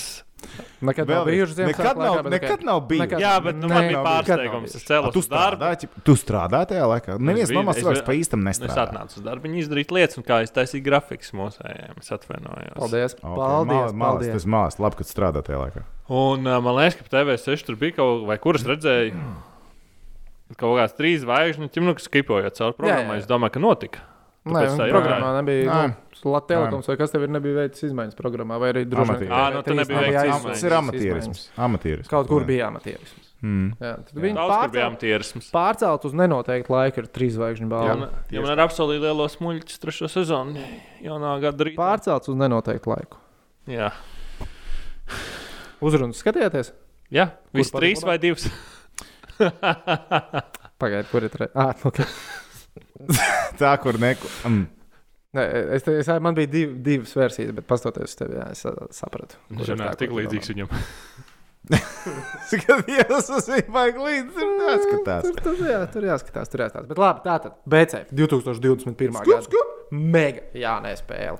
Nekad 0.82 1.06
Vēl 1.08 1.14
nav 1.14 1.26
bijuši 1.26 1.54
nekad 1.56 1.56
Ziemassvētku 1.56 1.98
nav, 2.02 2.14
laikā, 2.16 2.22
bet 2.22 2.32
nekad 2.32 2.50
tikai- 2.58 2.64
nav 2.68 2.80
bijis. 2.88 3.00
Nekad. 3.02 3.20
Jā, 3.22 3.32
bet 3.44 3.56
nu, 3.56 3.66
Nē, 3.68 3.74
man 3.74 3.82
bija 3.88 3.92
nav 3.92 4.04
bijuši. 4.06 4.30
pārsteigums. 4.32 4.74
Es 4.76 4.84
cēlos 4.88 5.12
tu 5.12 5.18
uz 5.22 5.28
darbu. 5.28 5.56
strādāji, 5.56 5.76
ķip- 5.82 6.02
tu 6.04 6.12
strādāji 6.12 6.66
tajā 6.72 6.86
laikā? 6.92 7.18
Neviens 7.18 7.48
biju- 7.50 7.54
no 7.54 7.62
mums 7.62 7.76
es 7.76 7.82
cilvēks 7.84 8.02
biju- 8.02 8.06
pa 8.06 8.12
īstam 8.12 8.48
Es 8.48 8.58
nestrādā. 8.58 8.84
atnācu 8.88 9.16
uz 9.16 9.22
darbu, 9.22 9.42
viņi 9.46 9.58
izdarīja 9.62 9.90
lietas, 9.96 10.16
un 10.18 10.24
kā 10.24 10.42
es 10.42 10.50
taisīju 10.50 10.82
grafikus 10.84 11.30
mūsējiem. 11.32 11.94
Es 11.98 12.10
atvainojos. 12.10 12.74
Paldies. 12.78 13.14
Okay, 13.14 13.36
Paldies. 13.36 13.92
Paldies. 13.98 14.32
tas 14.32 14.44
mākslinieks, 14.44 14.78
labi, 14.80 14.96
ka 14.96 15.04
tu 15.04 15.12
strādā 15.14 15.42
tajā 15.42 15.58
laikā. 15.66 15.82
Un 16.10 16.46
uh, 16.46 16.60
man 16.60 16.74
liekas, 16.76 16.96
ka 16.98 17.04
TV6 17.16 17.64
tur 17.64 17.76
bija 17.76 17.96
kaut 17.96 18.26
vai 18.26 18.36
kuras 18.38 18.62
redzēju. 18.64 19.14
Kaut 20.58 20.76
kāds 20.76 20.92
trīs 20.98 21.22
zvaigžņu 21.24 21.70
ķimnuks 21.72 22.08
skipojot 22.10 22.52
caur 22.58 22.72
programmu. 22.76 23.14
jā. 23.14 23.18
Es 23.22 23.26
domāju, 23.26 23.52
ka 23.52 23.60
notika. 23.60 23.98
Nē, 24.42 24.62
tā, 24.74 24.86
jā. 24.88 24.94
programmā 24.94 25.28
nebija. 25.38 25.66
Nē. 25.70 25.90
Nu, 26.22 26.30
Latvijas 26.32 26.60
telekoms 26.62 26.88
vai 26.90 26.94
kas 26.98 27.10
tev 27.14 27.24
ir 27.26 27.30
nebija 27.34 27.56
veicis 27.60 27.84
izmaiņas 27.88 28.16
programmā, 28.18 28.58
vai 28.62 28.68
arī 28.72 28.82
droši 28.86 29.10
Amatieris. 29.10 29.28
vien 29.28 29.34
Ā, 29.34 29.44
nu. 29.54 29.62
Tas 30.46 30.62
ir 30.62 30.74
amatierisms. 30.78 31.42
amatierisms. 31.66 32.10
Kaut 32.10 32.28
kur 32.30 32.46
bija 32.46 32.68
amatierisms. 32.70 33.30
Mm. 33.42 33.72
Jā, 33.82 33.96
viņi 34.14 34.38
amatierisms. 34.86 35.48
pārcelt 35.54 36.06
uz 36.06 36.14
nenoteiktu 36.14 36.70
laiku 36.70 37.02
ar 37.02 37.08
trīs 37.10 37.34
zvaigžņu 37.34 37.66
Ja 37.66 37.72
balvu. 37.72 38.08
ja 38.30 38.44
man 38.44 38.52
ir 38.54 38.62
apsolīti 38.62 39.02
lielo 39.02 39.26
smuļķu 39.34 39.80
trešo 39.82 40.10
sezonu, 40.10 40.62
jaunā 41.02 41.32
gada 41.42 41.66
rītā. 41.66 41.78
Pārcelts 41.80 42.30
uz 42.30 42.38
nenoteiktu 42.38 42.92
laiku. 42.94 43.18
Jā, 43.66 43.90
Uzrunas 45.82 46.22
skatījāties? 46.22 46.70
Jā 47.10 47.32
viss 47.54 47.74
trīs 47.74 48.04
vai 48.06 48.14
divas. 48.22 48.46
Pagaidiet, 50.82 51.10
kur 51.10 51.26
ir 51.26 51.32
trešā. 51.34 51.50
Ah, 51.58 51.74
okay. 51.88 52.06
Tā, 53.60 53.74
kur 53.82 53.98
neko. 54.00 54.30
Mm. 54.48 54.64
Nē, 55.32 55.44
es, 55.78 55.86
es, 55.88 56.08
man 56.20 56.36
bija 56.36 56.50
div, 56.52 56.74
divas 56.84 57.14
versijas, 57.16 57.54
bet 57.56 57.64
pastoties 57.68 58.12
uz 58.12 58.18
tevi, 58.18 58.36
jā, 58.36 58.50
es 58.52 58.66
sapratu. 58.98 59.38
Viņš 59.48 59.70
ir 59.72 59.84
tik 60.02 60.12
līdzīgs 60.18 60.52
viņam. 60.52 60.74
Skaties, 62.52 63.28
uz 63.36 63.48
viņu 63.48 63.74
vajag 63.74 64.00
līdzi. 64.02 64.32
Tur 64.36 64.64
jāskatās. 64.68 65.26
Tur, 65.26 65.38
tur, 65.44 65.60
jā, 65.70 65.82
tur 65.92 66.06
jāskatās, 66.08 66.50
tur 66.52 66.64
jāskatās. 66.64 66.88
Bet 66.90 67.00
labi, 67.00 67.22
tā 67.26 67.36
tad 67.46 67.54
BC 67.74 68.02
2021. 68.12 69.22
gada. 69.28 69.62
Mega 69.92 70.40
jānē 70.56 70.94
spēle. 70.96 71.36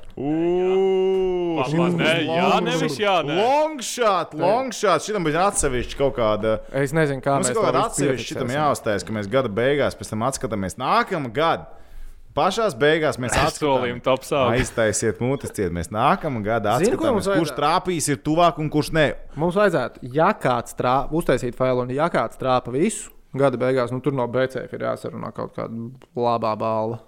Papa, 1.57 1.87
nē, 1.97 2.11
jā, 2.29 2.49
nevis 2.65 2.99
jā, 3.01 3.15
nē. 3.25 3.37
Long 3.39 3.81
shot, 3.85 4.35
long 4.37 4.75
shot. 4.77 5.05
Šitam 5.07 5.25
būs 5.25 5.39
atsevišķi 5.41 5.97
kaut 5.97 6.19
kāda. 6.19 6.59
Es 6.77 6.93
nezinu, 6.97 7.25
kā 7.25 7.39
Mums 7.39 7.49
mēs 7.49 7.55
ir 7.55 7.57
kaut 7.57 7.65
to 7.65 7.71
kāda 7.71 7.79
visu 7.79 7.93
atsevišķa 7.95 8.29
šitam 8.29 8.53
jāuztais, 8.53 9.07
ka 9.09 9.17
mēs 9.17 9.31
gada 9.33 9.53
beigās 9.53 9.97
pēc 9.97 10.13
tam 10.13 10.27
atskatāmies 10.29 10.77
nākamā 10.81 11.33
gada. 11.33 11.71
Pašās 12.33 12.73
beigās 12.81 13.19
mēs 13.21 13.35
Solījām 13.35 13.49
atskatāmies. 13.51 14.03
top 14.07 14.23
sāli. 14.25 14.61
Aiztaisiet 14.63 15.19
mutes 15.21 15.53
ciet. 15.53 15.69
Mēs 15.77 15.91
nākamā 15.93 16.41
gada 16.47 16.79
atskatāmies, 16.79 17.27
kurš 17.29 17.29
vajadzētu? 17.29 17.57
trāpīs 17.59 18.09
ir 18.09 18.17
tuvāk 18.25 18.59
un 18.63 18.71
kurš 18.73 18.93
ne. 18.97 19.07
Mums 19.37 19.59
vajadzētu, 19.61 20.01
ja 20.17 20.31
kāds 20.33 20.73
trāpa, 20.79 21.13
uztaisīt 21.13 21.59
failu, 21.59 21.85
un 21.85 21.93
ja 21.93 22.09
kāds 22.09 22.41
trāpa 22.41 22.73
visu, 22.73 23.11
gada 23.37 23.61
beigās, 23.61 23.93
nu 23.93 24.01
tur 24.01 24.17
no 24.17 24.25
BC 24.33 24.65
ir 24.73 24.87
jāsarunā 24.89 25.33
kaut 25.37 25.53
kāda 25.59 25.91
labā 26.17 26.55
balva. 26.57 27.01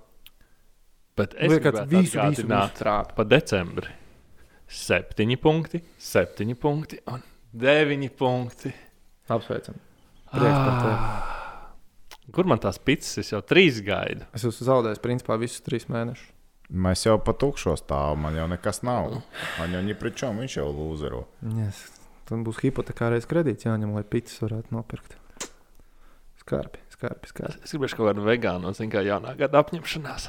Bet 1.17 1.35
es 1.39 1.49
Vai 1.53 1.61
kāds 1.63 1.81
gribētu 1.81 1.91
visu, 1.95 2.19
visu, 2.21 2.47
visu 2.49 2.79
trāpa. 2.83 3.15
pa 3.17 3.25
decembri. 3.25 3.89
Septiņi 4.69 5.37
punkti, 5.41 5.81
septiņi 6.01 6.55
punkti 6.59 6.99
un 7.13 7.23
deviņi 7.55 8.11
punkti. 8.19 8.73
Apsveicam. 9.31 9.77
Prieks 10.35 10.59
par 10.59 10.83
tevi. 10.83 10.97
Ah. 10.99 11.34
Kur 12.35 12.49
man 12.51 12.59
tās 12.59 12.81
pizzas? 12.83 13.21
Es 13.23 13.31
jau 13.31 13.39
trīs 13.47 13.79
gaidu. 13.87 14.27
Es 14.35 14.43
esmu 14.43 14.67
zaudējis 14.67 15.03
principā 15.03 15.37
visus 15.39 15.63
trīs 15.63 15.87
mēnešus. 15.87 16.33
Mēs 16.75 17.05
jau 17.05 17.19
pa 17.23 17.35
tukšo 17.37 17.77
stāvam, 17.79 18.25
man 18.25 18.39
jau 18.39 18.47
nekas 18.51 18.81
nav. 18.87 19.21
Man 19.61 19.77
jau 19.77 19.83
nepričām, 19.85 20.41
viņš 20.43 20.57
jau 20.57 20.71
lūzero. 20.73 21.21
Yes. 21.55 21.85
Tad 22.25 22.41
būs 22.47 22.59
hipotekārais 22.65 23.29
kredīts 23.29 23.69
jāņem, 23.69 23.93
lai 23.95 24.03
pitas 24.09 24.41
varētu 24.43 24.75
nopirkt. 24.75 25.15
Skarbi, 26.41 26.81
skarbi, 26.93 27.31
skarbi. 27.31 27.61
Es 27.63 27.77
gribēju 27.77 27.99
kaut 28.01 28.11
kādu 28.11 28.25
vegānu, 28.25 28.73
zinu, 28.77 28.91
kā 28.97 29.05
jaunā 29.05 29.37
gada 29.39 29.61
apņemšanās. 29.61 30.27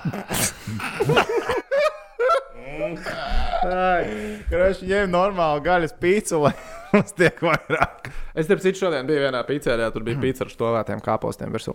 Kurš 4.52 4.86
ņem 4.86 5.10
normālu 5.10 5.64
gaļas 5.66 5.96
pīci, 5.98 6.38
lai 6.38 6.54
mums 6.92 7.16
tiek 7.18 7.42
vairāk? 7.48 8.12
Es 8.36 8.52
tev 8.52 8.62
citu 8.64 8.86
šodien 8.86 9.08
biju 9.08 9.26
vienā 9.26 9.42
pīcērijā, 9.48 9.90
tur 9.96 10.06
bija 10.06 10.22
pīcis 10.22 10.46
ar 10.46 10.54
stovētiem 10.54 11.04
kāpostiem 11.04 11.56
virsū. 11.56 11.74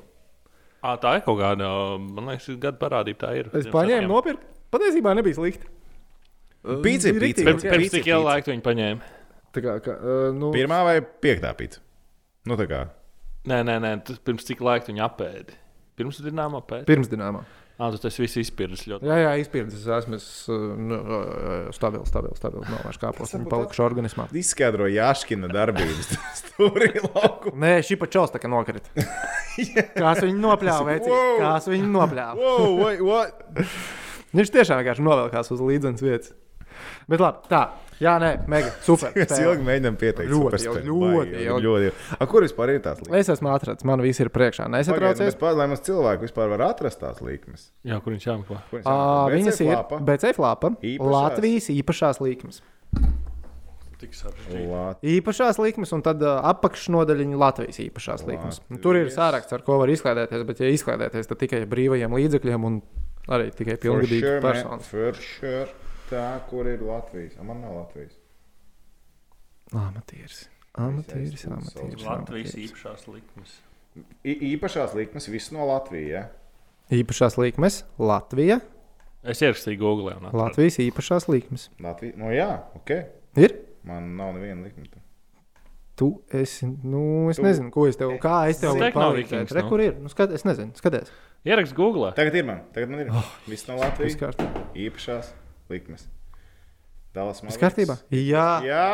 À, 0.81 0.95
tā 1.01 1.17
ir 1.19 1.25
kaut 1.27 1.37
kāda, 1.41 1.67
man 2.01 2.31
liekas, 2.31 2.47
gada 2.61 2.79
parādība. 2.81 3.19
Tā 3.21 3.33
ir. 3.37 3.51
Es 3.59 3.67
paņēmu, 3.69 4.09
nopirku. 4.09 4.47
Patiesībā 4.73 5.13
nebija 5.19 5.37
slikti. 5.37 5.69
Pīci 6.61 7.11
ir 7.11 7.17
Bija 7.17 7.21
pīci. 7.21 7.45
riktīgi. 7.45 7.47
Pirms, 7.49 7.65
pirms 7.67 7.93
cik 7.95 8.09
ilga 8.09 8.25
laika 8.31 8.53
viņi 8.53 8.65
paņēma? 8.65 9.11
Tā 9.57 9.63
kā, 9.65 9.75
kā, 9.85 9.95
nu, 10.37 10.51
Pirmā 10.55 10.79
vai 10.87 10.97
piektā 11.03 11.51
pīci? 11.59 11.81
Nu, 12.49 12.57
tā 12.61 12.67
kā. 12.71 12.81
Nē, 13.51 13.63
nē, 13.67 13.77
nē, 13.83 13.93
tas 14.09 14.21
pirms 14.25 14.45
cik 14.49 14.61
laika 14.65 14.89
viņi 14.93 15.03
apēdi. 15.05 15.57
Pirms 16.01 16.21
dināmā 16.25 16.61
pēc. 16.65 16.85
pirms 16.89 17.09
dināmā. 17.13 17.43
Ah, 17.81 17.95
tas 17.97 18.19
viss 18.21 18.37
izpirdas 18.37 18.83
ļoti. 18.85 19.09
Jā, 19.09 19.15
jā, 19.23 19.31
izpildījis. 19.41 19.85
Es 19.87 19.93
esmu 20.03 20.19
es, 20.19 20.25
uh, 20.53 20.65
nu, 20.77 20.99
stabils, 21.73 22.11
stabils, 22.13 22.37
stabils. 22.37 22.69
Nav 22.69 22.83
vairs 22.85 23.01
kāpos. 23.01 23.33
Viņi 23.33 23.49
palikuši 23.49 23.85
organismā. 23.87 24.27
Izskaidro 24.37 24.89
Jāškina 24.93 25.49
darbības 25.49 26.11
stūrī 26.43 26.91
lauku. 27.07 27.55
Nē, 27.57 27.79
šī 27.89 27.97
pa 28.03 28.11
čels 28.13 28.35
tā 28.35 28.43
kā 28.43 28.51
nokrita. 28.53 28.93
Kās 30.01 30.21
viņi 30.27 30.37
nopļāva, 30.43 30.85
vecīt. 30.93 31.09
Wow. 31.15 31.39
Kās 31.41 31.71
viņi 31.73 31.89
nopļāva. 31.97 32.37
Wow, 32.37 32.77
wait, 32.85 33.01
what? 33.07 33.71
Viņš 34.37 34.53
tiešām 34.55 34.79
vienkārši 34.79 35.03
novelkās 35.03 35.49
uz 35.51 35.63
līdzenas 35.65 36.05
vietas. 36.05 36.35
Bet 37.11 37.25
labi, 37.25 37.49
tā. 37.51 37.65
Jā, 38.01 38.15
nē, 38.23 38.31
mega. 38.49 38.71
Super. 38.87 39.13
Mēs 39.19 39.35
ilgi 39.45 39.65
mēģinām 39.67 39.97
pieteikt. 40.01 40.31
Ļoti 40.33 40.61
ļoti 40.65 40.85
ļoti 40.89 41.43
ilgi. 41.45 41.91
A, 42.17 42.27
kur 42.31 42.47
vispār 42.47 42.73
ir 42.73 42.81
tās 42.85 43.03
līnijas? 43.05 43.27
Es 43.29 43.33
esmu 43.37 43.51
atrasts, 43.53 43.85
man 43.85 44.01
viss 44.01 44.23
ir 44.25 44.31
priekšā. 44.33 44.71
Nesatraucies. 44.73 45.37
pār- 45.41 45.59
Lai 45.61 45.67
mums 45.69 45.83
cilvēki 45.85 46.25
vispār 46.25 46.49
var 46.55 46.65
atrast 46.71 47.01
tās 47.03 47.21
līnijas. 47.21 47.67
Jā, 47.85 47.99
kur 48.01 48.15
viņš 48.17 48.25
jāmeklē. 48.31 48.61
Viņas 49.37 49.61
ir 49.61 49.73
Lapa? 49.75 49.99
BC 50.09 50.33
flapa. 50.39 50.73
Īpašās. 50.81 51.13
Latvijas 51.17 51.69
īpašās 51.77 52.23
līnijas. 52.25 52.63
Lat- 54.71 55.03
Īpašās 55.05 55.59
līnijas, 55.61 55.91
un 55.93 56.01
tad 56.07 56.23
uh, 56.25 56.39
apakšnodaļiņa 56.55 57.37
Latvijas 57.41 57.83
īpašās 57.85 58.25
līnijas. 58.25 58.63
Latvijas. 58.63 58.81
Tur 58.87 58.97
ir 58.97 59.11
sāraksts, 59.13 59.53
ar 59.53 59.61
ko 59.67 59.77
var 59.83 59.93
izklaidēties, 59.93 60.47
bet, 60.49 60.63
ja 60.65 60.71
izklaidēties, 60.73 61.29
tad 61.29 61.41
tikai 61.43 61.61
brīvajiem 61.69 62.17
līdzekļiem 62.17 62.65
un 62.65 62.81
arī 63.29 63.51
tikai 63.53 63.77
For 63.77 63.83
pilngadīgas 63.85 64.41
sure, 64.41 64.81
for 64.89 65.21
sure. 65.21 65.69
Tā, 66.11 66.25
kur 66.51 66.67
ir 66.67 66.81
Latvijas? 66.83 67.37
A, 67.39 67.45
Man 67.47 67.61
nav 67.63 67.77
Latvijas. 67.77 68.17
Amatieris. 69.73 70.49
Amatieris, 70.75 71.45
amatieris. 71.47 72.05
Latvijas 72.05 72.07
amatieris. 72.07 72.55
īpašās 72.65 73.07
likmes. 73.11 73.57
I, 74.25 74.35
īpašās 74.55 74.95
likmes, 74.99 75.29
viss 75.31 75.51
no 75.55 75.67
Latvijas. 75.69 76.11
Ja? 76.11 76.23
Īpašās 77.01 77.37
līnijas, 77.39 77.83
Latvija. 77.99 78.61
Es 79.23 79.43
ierakstīju 79.45 79.79
Google. 79.79 80.15
un 80.17 80.27
atradu. 80.27 80.41
Latvijas 80.43 80.79
īpašās 80.83 81.29
līnijas. 81.31 81.69
Latvija. 81.83 82.17
No 82.19 82.31
jā, 82.35 82.49
ok. 82.79 82.91
Ir? 83.39 83.55
Man 83.87 84.17
nav 84.19 84.35
neviena 84.35 84.65
likme. 84.67 84.89
Tu 86.01 86.09
esi, 86.33 86.65
nu, 86.67 87.29
es 87.29 87.37
Tu- 87.37 87.43
nezinu, 87.45 87.71
ko 87.71 87.85
es 87.87 87.97
tev, 88.01 88.15
kā 88.23 88.49
es 88.49 88.59
tev. 88.63 88.73
Vikings, 88.81 89.53
Re, 89.53 89.63
nu. 89.63 89.69
kur 89.69 89.81
ir? 89.85 89.99
Nu, 90.01 90.09
skat, 90.09 90.33
es 90.33 90.45
nezinu, 90.49 90.73
skaties. 90.75 91.11
Ierakst 91.45 91.75
Google. 91.77 92.13
Tagad 92.17 92.35
ir 92.35 92.45
man. 92.49 92.63
Tagad 92.73 92.89
man 92.89 93.01
ir. 93.05 93.11
Oh, 93.13 93.29
viss 93.47 93.69
no 93.69 93.77
Latvijas. 93.77 94.17
kārtībā. 94.17 94.65
Īpašās 94.75 95.31
likmes. 95.71 96.07
Dallas 97.15 97.41
Viss 97.43 97.57
Mavericks. 97.57 97.63
kārtībā? 97.65 97.97
Jā. 98.15 98.49
Jā! 98.69 98.85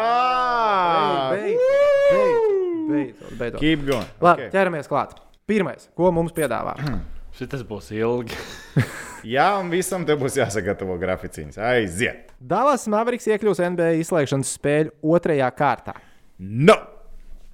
Beidz, 1.35 1.67
beidz, 2.13 2.47
beidzot, 2.89 3.35
beidzot. 3.41 3.61
Keep 3.61 3.85
going. 3.91 4.09
Labi, 4.25 4.47
Okay. 4.47 4.51
ķeramies 4.55 4.89
klāt. 4.89 5.19
Pirmais, 5.47 5.89
ko 5.97 6.11
mums 6.13 6.33
piedāvā? 6.33 6.75
Šis 7.37 7.63
būs 7.69 7.91
ilgi. 7.93 8.33
Jā, 9.27 9.59
un 9.61 9.69
visam 9.73 10.05
te 10.07 10.15
būs 10.17 10.37
jāsagatavo 10.39 10.97
graficiņas. 11.01 11.59
Aiziet! 11.59 12.31
Dallas 12.41 12.87
Mavericks 12.89 13.27
iekļūs 13.29 13.61
NBA 13.75 13.91
izslēgšanas 14.01 14.53
spēļu 14.57 14.93
otrajā 15.17 15.49
kārtā. 15.59 15.97
No! 16.39 16.77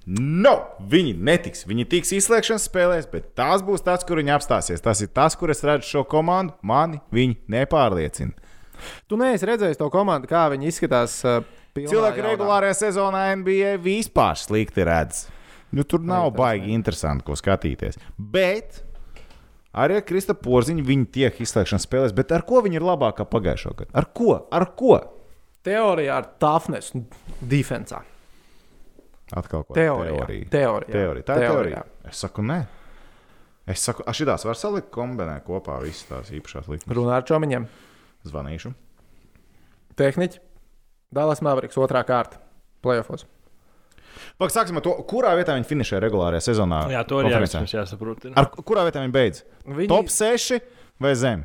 No! 0.07 0.53
Viņi 0.91 1.13
netiks. 1.17 1.65
Viņi 1.67 1.85
tiks 1.91 2.11
izslēgšanas 2.19 2.67
spēlēs, 2.69 3.07
bet 3.11 3.31
tās 3.39 3.63
būs 3.65 3.83
tas, 3.83 4.03
kur 4.07 4.19
viņi 4.21 4.33
apstāsies. 4.35 4.83
Tas 4.83 5.01
ir 5.03 5.11
tas, 5.15 5.35
kur 5.39 5.51
es 5.51 5.63
redzu 5.65 5.87
šo 5.89 6.03
komandu. 6.07 6.53
Mani 6.61 6.99
viņi 7.15 7.37
nepārliecina. 7.55 8.35
Tu 9.09 9.19
neesi 9.19 9.49
redzējis 9.49 9.79
to 9.79 9.89
komandu, 9.93 10.29
kā 10.31 10.45
viņi 10.53 10.69
izskatās. 10.71 11.19
Uh, 11.27 11.41
pilnā 11.73 11.91
Cilvēki 11.91 12.25
regulārajā 12.27 12.77
sezonā 12.85 13.25
NBA 13.39 13.77
vispār 13.83 14.37
slikti 14.39 14.85
redz. 14.87 15.25
Nu, 15.73 15.85
tur 15.89 16.03
nav 16.05 16.29
tas 16.29 16.37
baigi 16.37 16.73
interesanti, 16.75 17.25
ko 17.25 17.37
skatīties. 17.37 17.97
Bet 18.17 18.83
arī 19.73 19.97
ar 19.97 20.05
Krista 20.05 20.35
Porziņu 20.37 20.85
viņi 20.85 21.09
tiek 21.15 21.39
izslēgšanas 21.41 21.87
spēlēs. 21.87 22.13
Bet 22.13 22.33
ar 22.35 22.45
ko 22.45 22.61
viņi 22.65 22.77
ir 22.77 22.85
labākā 22.85 23.25
pagājušā 23.29 23.73
gada? 23.79 23.89
Ar 23.97 24.09
ko? 24.13 24.35
Ar 24.53 24.67
ko? 24.77 24.99
Teorijā 25.65 26.19
ar 26.19 26.27
toughness, 26.43 26.93
defensā. 27.41 28.03
Atkal 29.33 29.63
ko 29.65 29.73
Teorijā. 29.73 30.27
teorija. 30.27 30.49
Teorijā. 30.51 30.93
Teorija. 30.93 31.25
Tā 31.25 31.37
ir 31.39 31.47
teorija. 31.47 31.83
Es 32.11 32.21
saku, 32.21 32.45
nē. 32.45 32.59
Es 33.73 33.85
saku, 33.87 34.03
ah, 34.05 34.13
šitās 34.13 34.43
var 34.45 34.59
salikt 34.59 34.91
kombinēt 34.93 35.45
kopā 35.47 35.79
visas 35.81 36.05
tās 36.09 36.31
īpašās 36.35 36.67
likmes. 36.67 36.95
Runā 36.97 37.15
ar 37.21 37.25
čomiņiem. 37.25 37.67
Zvanīšu. 38.27 38.73
Tehniķi. 39.99 40.39
Dallas 41.13 41.41
Mavericks 41.45 41.77
otrā 41.77 42.01
kārta. 42.07 42.39
Playoffs. 42.83 43.25
Pak, 44.37 44.51
sāksim 44.53 44.77
ar 44.79 44.83
to, 44.85 44.93
kurā 45.09 45.33
vietā 45.37 45.55
viņi 45.57 45.67
finišē 45.69 45.99
regulārajā 46.03 46.43
sezonā. 46.51 46.83
Jā, 46.93 47.01
to 47.07 47.21
ir 47.21 47.31
jāsaprot. 47.33 48.27
Ar 48.37 48.49
kurā 48.65 48.85
vietā 48.87 49.01
viņi 49.03 49.13
beidz? 49.13 49.43
Viņi... 49.65 49.89
Top 49.91 50.09
6 50.13 50.59
vai 51.01 51.13
zem? 51.17 51.43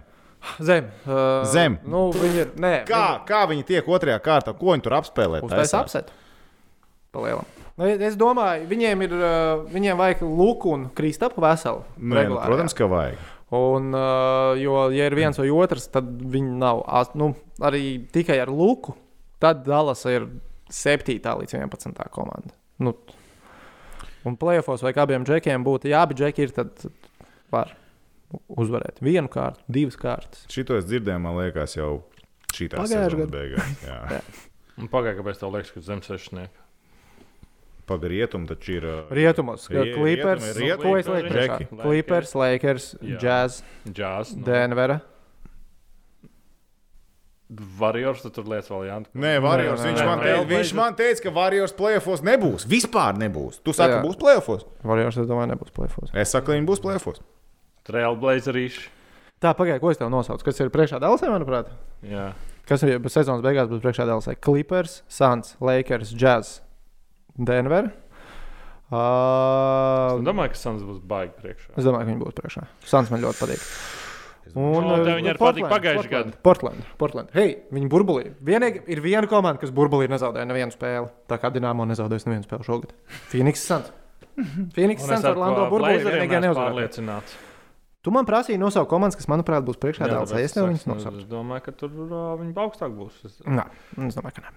Zem. 0.62 0.86
Uh, 1.02 1.42
Zem. 1.50 1.78
Nu, 1.88 2.08
viņi 2.14 2.38
ir. 2.44 2.50
Nē, 2.62 2.72
Kā, 2.86 3.18
kā 3.26 3.40
viņi 3.50 3.64
tiek 3.66 3.88
otrajā 3.90 4.20
kārtā? 4.22 4.52
Ko 4.54 4.70
viņi 4.70 4.84
tur 4.86 4.94
apspēlē? 5.00 5.40
Uztais 5.42 5.64
taisās? 5.72 5.80
apset. 5.82 6.12
Palielam. 7.12 7.48
Nu, 7.78 7.88
es 7.90 8.14
domāju, 8.18 8.68
viņiem 8.70 9.02
ir. 9.08 9.16
uh, 9.18 9.64
Viņiem 9.72 9.98
vajag 9.98 10.22
Luku 10.26 10.70
un 10.76 10.86
Kristapu 10.94 11.42
veselu. 11.42 11.82
Nē, 11.98 12.24
nu, 12.30 12.38
protams, 12.38 12.74
ka 12.78 12.86
vajag. 12.90 13.18
Un, 13.54 13.94
uh, 13.96 14.52
jo, 14.60 14.74
ja 14.92 15.06
ir 15.08 15.16
viens 15.16 15.38
vai 15.40 15.48
otrs, 15.54 15.86
tad 15.92 16.08
viņi 16.20 16.58
nav. 16.60 16.82
Nu, 17.16 17.30
arī 17.64 17.82
tikai 18.12 18.36
ar 18.42 18.52
Luku. 18.52 18.92
Tad 19.40 19.62
Dallas 19.64 20.02
ir 20.10 20.26
7. 20.68 21.16
līdz 21.16 21.54
11. 21.56 22.08
komanda. 22.12 22.52
Nu, 22.82 22.92
un 24.28 24.36
plēsofos 24.36 24.84
vajag 24.84 25.00
abiem 25.04 25.24
džekiem 25.24 25.64
būt. 25.64 25.88
Ja 25.88 26.02
abi 26.04 26.18
džeki 26.18 26.44
ir, 26.44 26.52
tad 26.56 26.84
var 27.54 27.72
uzvarēt 28.52 29.00
vienu 29.00 29.30
kārtu, 29.32 29.64
divas 29.72 29.96
kārtas. 29.96 30.44
Šito 30.52 30.76
es 30.76 30.84
dzirdēju, 30.88 31.22
man 31.24 31.38
liekas, 31.40 31.78
jau 31.78 32.02
šī 32.52 32.68
tā 32.74 32.84
gadā. 32.84 33.30
beigās. 33.32 33.84
Jā. 33.86 34.20
Un 34.78 34.90
Pagaidā, 34.92 35.16
kāpēc 35.18 35.40
tev 35.40 35.54
liekas, 35.56 35.72
ka 35.74 35.82
zem 35.82 36.04
sešnieka? 37.88 38.28
Pagaidiet, 38.28 38.48
taču 38.48 38.72
ir. 38.76 38.86
Rietumos, 39.10 39.68
Rie- 39.72 39.94
Clippers, 39.96 40.44
rietumi, 40.56 40.66
rietumi, 40.66 40.82
ko 40.82 40.96
es 40.98 41.06
lieku 41.08 41.28
priekšā? 41.32 41.58
Džeki. 41.58 41.82
Clippers, 41.82 42.34
Lakers. 42.34 42.94
Jazz, 43.20 43.62
Džās. 43.88 44.36
Nu. 44.36 44.44
Denvera. 44.44 45.00
Varjors, 47.78 48.20
tu 48.20 48.28
tur 48.28 48.44
lietas 48.44 48.68
vēl 48.68 48.82
Jānis. 48.90 49.08
Nē, 49.16 49.30
Warriors. 49.40 49.80
nē, 49.80 49.88
Viņš, 49.88 50.00
nē, 50.02 50.06
man 50.06 50.20
teica, 50.20 50.48
viņš 50.50 50.72
man 50.76 50.96
teica, 50.98 51.22
ka 51.24 51.30
Warriors 51.32 51.72
plēsofos 51.72 52.20
nebūs. 52.20 52.66
Vispār 52.68 53.16
nebūs. 53.16 53.62
Tu 53.64 53.72
saki, 53.72 53.94
ka 53.96 54.02
būs 54.04 54.18
plēsofos. 54.20 54.66
Warriors, 54.84 55.16
es 55.16 55.26
domāju, 55.30 55.54
nebūs 55.54 55.72
plēfos. 55.72 56.12
Es 56.12 56.34
saku, 56.34 56.50
ka 56.50 56.58
viņi 56.58 56.68
būs 56.68 56.82
plēsofos. 56.84 57.22
Trailblazerīši. 57.88 58.84
Tā, 59.40 59.54
pagaidi, 59.56 59.80
ko 59.80 59.88
es 59.94 59.96
tev 59.96 60.10
nosaucu? 60.12 60.44
Kas 60.44 60.60
ir 60.60 60.68
priekšā 60.74 61.00
Dālasē, 61.00 61.30
manuprāt? 61.32 61.70
Jā. 62.04 62.34
Kas 62.68 62.82
ir 62.84 63.00
sezonas 63.08 63.40
beigās 63.40 63.70
būs 63.70 63.80
priekšā 63.80 64.04
Dālasē? 64.04 64.36
Clippers, 64.44 64.98
Suns, 65.08 65.54
Lakers, 65.64 66.12
Jazz, 66.12 66.58
Denver. 67.38 67.90
Es 67.92 68.04
Uh, 68.88 70.14
domāju, 70.24 70.54
ka 70.54 70.56
Suns 70.56 70.80
būs 70.80 71.02
baigi 71.04 71.34
priekšā. 71.36 71.74
es 71.76 71.84
domāju, 71.84 72.06
ka 72.06 72.08
viņi 72.08 72.20
būs 72.22 72.36
priekšā. 72.38 72.62
Suns 72.88 73.10
man 73.12 73.20
ļoti 73.20 73.42
patīk. 73.42 73.64
O, 74.56 74.62
uh, 74.80 75.02
tev 75.04 75.18
viņi 75.18 75.28
arī 75.34 75.40
patika 75.42 75.68
pagājušajā 75.74 76.12
gadā. 76.14 76.32
Portland, 76.42 76.86
Portland. 76.96 77.28
Hei, 77.36 77.58
viņi 77.68 77.90
burbulī. 77.92 78.30
Vienīgi 78.40 78.80
ir 78.88 79.02
viena 79.04 79.28
komanda, 79.28 79.60
kas 79.60 79.74
burbulī 79.76 80.08
nezaudēja 80.08 80.48
nevienu 80.48 80.72
spēli. 80.72 81.10
Tā 81.28 81.36
kā 81.42 81.50
Dienāmo 81.52 81.84
nezaudēs 81.84 82.24
nevienu 82.24 82.46
spēli 82.48 82.64
šogad. 82.64 82.94
Phoenix 83.28 83.60
Suns. 83.68 83.92
Phoenix 84.74 85.04
Un 85.04 85.12
es 85.12 85.18
Suns 85.18 85.28
ar 85.28 85.36
Lando 85.36 85.66
burbulī 85.68 86.00
vienīgā 86.06 86.40
neuzvarēja. 86.46 87.20
Tu 88.00 88.14
man 88.14 88.24
prasīji 88.24 88.56
nosaukt 88.62 88.88
komandas, 88.88 89.18
kas, 89.20 89.28
manuprāt, 89.28 89.66
būs 89.68 89.76
priekšā 89.82 90.06
tāpēc 90.08 90.32
Es 90.46 90.56
tev 90.56 90.70
viņus 90.70 90.86
nosaucu. 90.88 91.20
Es 91.26 91.28
domāju, 91.28 91.66
ka 91.66 91.76
tur 91.76 91.92
uh, 92.06 92.38
viņi 92.40 92.54
augstāk 92.56 92.94
būs. 92.96 93.20
Es- 93.26 93.42
Nē, 93.44 93.66
es 94.06 94.16
domāju, 94.16 94.38
ka 94.38 94.46
nē. 94.46 94.54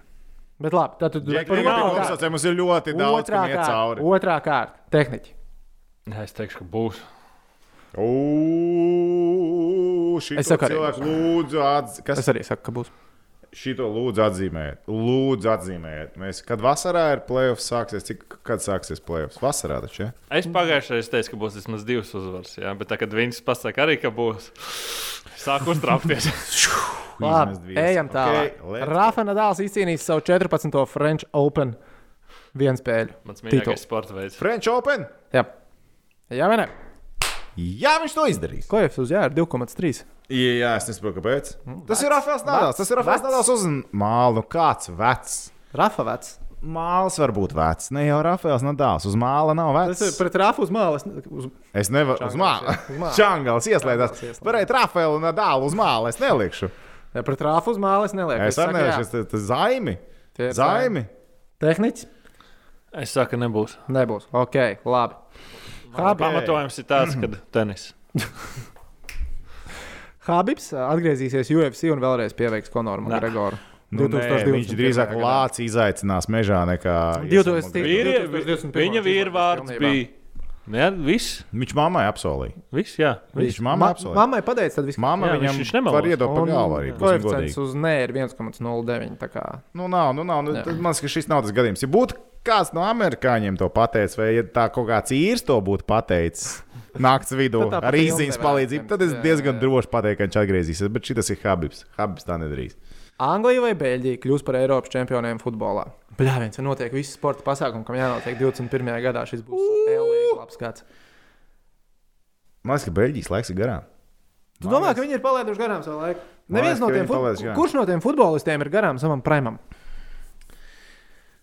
Bet 0.62 0.72
labi, 0.76 0.94
tad 1.02 1.12
tu 1.16 1.18
Ja 1.34 1.42
par 1.42 1.48
par 1.48 1.58
otrā 1.58 1.72
otrā 1.74 2.02
kārtu. 2.06 2.18
kārtu 2.22 2.30
mums 2.30 2.44
ir 2.46 2.54
ļoti 2.58 2.90
daudz, 2.98 3.18
Otrā 3.24 3.40
kārta. 3.50 3.66
cauri. 3.72 4.00
Otrā 4.14 4.36
kārta. 4.44 4.76
Tehniķi. 4.94 5.30
Es 6.22 6.32
teikšu, 6.38 6.58
ka 6.62 6.64
būs. 6.76 6.96
Ugh, 9.32 10.18
Es 10.18 10.24
šito 10.28 10.42
saku 10.48 10.64
arī 10.68 10.74
cilvēku 10.76 10.98
lūdzu 11.06 11.58
atzīmēt. 11.66 12.04
Kas 12.06 12.18
Es 12.22 12.28
arī 12.32 12.42
saku, 12.46 12.62
ka 12.68 12.72
būs. 12.78 12.88
Šito 13.56 13.86
lūdzu 13.92 14.24
atzīmēt? 14.24 14.82
Lūdzu 14.90 15.50
atzīmēt. 15.52 16.16
Mēs, 16.20 16.42
kad 16.46 16.62
vasarā 16.64 17.04
ir 17.16 17.22
playoffs 17.28 17.68
sāksies, 17.70 18.06
cik, 18.08 18.24
kad 18.48 18.64
sāksies 18.64 19.02
playoffs? 19.04 19.40
Vasarā 19.42 19.80
taču, 19.84 20.06
ja? 20.06 20.10
Es 20.32 20.48
pagājušajā 20.52 20.98
reizē 20.98 21.14
teicu, 21.16 21.34
ka 21.34 21.40
būs 21.44 21.58
vismaz 21.60 21.86
divas 21.88 22.12
uzvaras. 22.18 22.56
Jā, 22.58 22.74
bet 22.78 22.90
tā, 22.92 22.98
kad 23.00 23.14
viņas 23.16 23.42
pasaka 23.46 23.86
arī, 23.86 23.98
ka 24.02 24.12
būs, 24.14 24.50
sāk 25.44 25.68
uztraukties. 25.72 26.30
Labi, 27.22 27.76
ejam 27.78 28.08
tālāk. 28.10 28.56
Ok, 28.58 28.70
let's 28.72 28.86
go. 28.86 28.92
Rafa 28.92 29.24
Nadals 29.28 29.60
izcīnījis 29.62 30.06
savu 30.08 30.24
14. 30.26 30.78
French 30.90 31.28
Open 31.38 31.76
vienu 32.58 32.80
spēļu. 32.80 33.18
Mans 33.28 33.44
mīļākais 33.44 33.84
sporta 33.84 34.16
veids. 34.16 34.38
French 34.40 34.70
Open? 34.72 35.06
Jā, 35.34 35.44
Jā 36.32 36.48
vai 36.48 36.62
ne? 36.62 36.66
Jā, 37.60 37.98
viņš 38.00 38.14
to 38.16 38.24
izdarīs. 38.32 38.66
Ko 38.68 38.80
jau 38.80 38.88
uz 39.04 39.10
jā, 39.12 39.26
ir 39.28 39.34
2,3. 39.36 40.02
Jā, 40.32 40.52
jā, 40.62 40.70
es 40.80 40.86
nesaprotu, 40.88 41.18
kāpēc. 41.20 41.50
Tas 41.88 42.02
ir 42.04 42.12
Rafaels 42.14 42.44
Nadals. 42.46 42.78
Tas 42.78 42.88
ir 42.92 42.96
Rafaels. 43.00 43.24
Nadals 43.26 43.50
uz 43.52 43.64
mālu. 43.92 44.38
Nu, 44.40 44.44
kāds 44.54 44.88
vecs? 44.96 45.34
Rafa 45.76 46.06
vecs. 46.08 46.38
Māls 46.62 47.16
var 47.18 47.32
būt 47.34 47.52
vecs. 47.58 47.90
Ne 47.92 48.04
jau 48.06 48.20
Rafaels 48.22 48.62
Nadals. 48.64 49.04
Uz 49.10 49.16
māla 49.18 49.52
nav 49.58 49.72
vecs. 49.76 49.98
Tas 49.98 50.12
ir 50.12 50.18
pret 50.20 50.38
Rafu 50.40 50.62
uz 50.64 50.70
mālas. 50.72 51.04
Uz... 51.26 51.48
Es 51.76 51.90
nevaru 51.92 52.28
uz 52.30 52.36
māla. 52.38 52.76
māla. 52.94 53.10
Čangals 53.18 53.66
ieslēdzās. 53.68 54.40
Varētu 54.46 54.76
Rafaelu 54.78 55.18
un 55.18 55.26
Nadalu 55.26 55.68
uz 55.68 55.76
māla. 55.76 56.12
Es 56.14 56.20
nelikšu. 56.22 56.70
Ja 57.12 57.24
pret 57.26 57.42
Rafu 57.44 57.74
uz 57.74 57.82
mālas 57.82 58.14
nelieku. 58.16 58.46
Es 58.46 58.56
arī 58.62 58.72
saku, 58.72 58.78
nelikšu. 58.78 59.24
Tas- 59.34 59.46
zaimi. 59.50 59.96
Tie 60.38 60.52
Zaimi. 60.56 61.02
Tehniķis 61.60 62.06
Es 63.02 63.12
saku, 63.16 63.36
nebūs. 63.40 63.74
nebūs. 63.88 64.24
Ok, 64.36 64.56
labi. 64.84 65.14
Habib, 65.96 66.22
Pamatojums 66.24 66.78
ir 66.80 66.86
tāds, 66.88 67.16
ka 67.20 67.28
tenis. 67.56 67.90
Habibs 70.26 70.70
ā, 70.76 70.86
atgriezīsies 70.92 71.50
UFC 71.50 71.90
un 71.90 72.02
vēlreiz 72.02 72.34
pieveiks 72.38 72.70
Konoru. 72.72 73.02
Makgregoru. 73.08 73.58
Nu, 73.92 74.06
nē, 74.08 74.24
viņš 74.46 74.70
drīzāk 74.72 75.10
lācis 75.20 75.66
izaicinās 75.66 76.28
mežā 76.32 76.62
nekā. 76.70 76.96
2000. 77.28 77.82
Vīri, 77.84 78.14
2021. 78.30 78.72
viņa 78.78 79.02
vīrvārds 79.04 79.74
bija. 79.82 80.06
Jā, 80.72 80.88
viss. 80.94 81.40
Viņš 81.50 81.72
mammai 81.74 82.04
apsolīja. 82.06 82.54
viss 82.72 82.94
jā. 83.00 83.16
Viņš 83.34 83.58
mammai 83.66 83.82
Ma 83.82 83.88
apsolīja. 83.96 84.14
mammai 84.20 84.40
pateica, 84.46 84.76
tad 84.78 84.86
viss 84.86 85.00
Mamma 85.02 85.26
Jā, 85.26 85.40
viņam 85.40 85.58
viņš 85.58 85.72
nemelos. 85.74 85.96
var 85.96 86.06
iedot 86.06 86.30
pa 86.30 86.40
Un 86.40 86.48
galvu 86.52 86.76
arī. 86.78 86.92
Koeficients 87.00 87.58
uz 87.58 87.74
nē 87.74 87.94
ir 88.04 88.12
1,09. 88.14 89.16
tā 89.18 89.28
kā. 89.28 89.46
Nu, 89.74 89.88
nav, 89.90 90.14
nu, 90.14 90.22
nav. 90.22 90.44
Nu, 90.46 90.52
man 90.54 90.94
liekas, 90.94 91.02
ka 91.02 91.10
šis 91.10 91.26
nav 91.28 91.42
tas 91.42 91.50
gadījums. 91.52 91.82
Ja 91.82 91.88
būtu 91.90 92.14
kāds 92.46 92.70
no 92.72 92.86
amerikāņiem 92.86 93.58
to 93.58 93.68
pateicis, 93.74 94.16
vai 94.16 94.36
ja 94.36 94.42
tā 94.46 94.70
kaut 94.72 94.86
kāds 94.86 95.10
īrs 95.10 95.42
to 95.42 95.58
būtu 95.60 95.82
pateicis 95.82 96.62
naktas 97.00 97.36
vidū 97.38 97.64
ar 97.72 97.96
īsiņas 97.96 98.38
palīdzību, 98.42 98.88
tad 98.90 99.04
es 99.04 99.14
jā, 99.14 99.20
diezgan 99.24 99.56
jā. 99.56 99.62
droši 99.64 99.90
pateiktu, 99.92 100.18
ka 100.18 100.26
viņš 100.26 100.40
atgriezīsies. 100.42 100.90
Bet 100.92 101.08
šis 101.08 101.32
ir 101.34 101.40
Habibs. 101.44 101.84
Habibs 101.98 102.28
tā 102.28 102.38
nedarīs. 102.40 102.76
Anglija 103.22 103.62
vai 103.62 103.72
Beļģija 103.78 104.20
kļūs 104.22 104.44
par 104.46 104.58
Eiropas 104.58 104.92
čempioniem 104.92 105.38
futbolā? 105.42 105.86
Bļā, 106.18 106.38
viens 106.42 106.58
ir 106.58 106.66
notiek 106.66 106.92
visi 106.94 107.14
sporta 107.14 107.44
pasākumi, 107.46 107.86
kam 107.86 107.96
jānotiek 107.96 108.36
21. 108.40 108.92
gadā. 109.04 109.24
Šis 109.28 109.44
būs 109.46 109.92
Elīgs 109.92 110.36
labs 110.38 110.58
gads. 110.60 110.86
Man 112.62 112.76
liekas, 112.76 112.88
ka 112.88 112.96
Beļģijas 112.98 113.30
laiks 113.32 113.52
ir 113.52 113.58
garām. 113.58 113.86
Tu 114.62 114.70
domā, 114.70 114.92
ka 114.94 115.02
viņi 115.02 115.16
ir 115.18 115.22
palaiduši 115.22 115.58
garām 115.58 115.84
savu 115.86 116.02
laiku? 116.02 116.26
Man 116.46 116.60
Neviens 116.60 116.78
liekas, 116.78 116.82
no 116.82 116.90
tiem 116.94 117.08
fut... 117.10 117.56
Kurš 117.58 117.76
no 117.78 117.86
tiem 117.88 118.02
futbolistiem 118.02 118.62
ir 118.62 118.70
garām 118.72 119.00
savam 119.02 119.22
primam? 119.24 119.58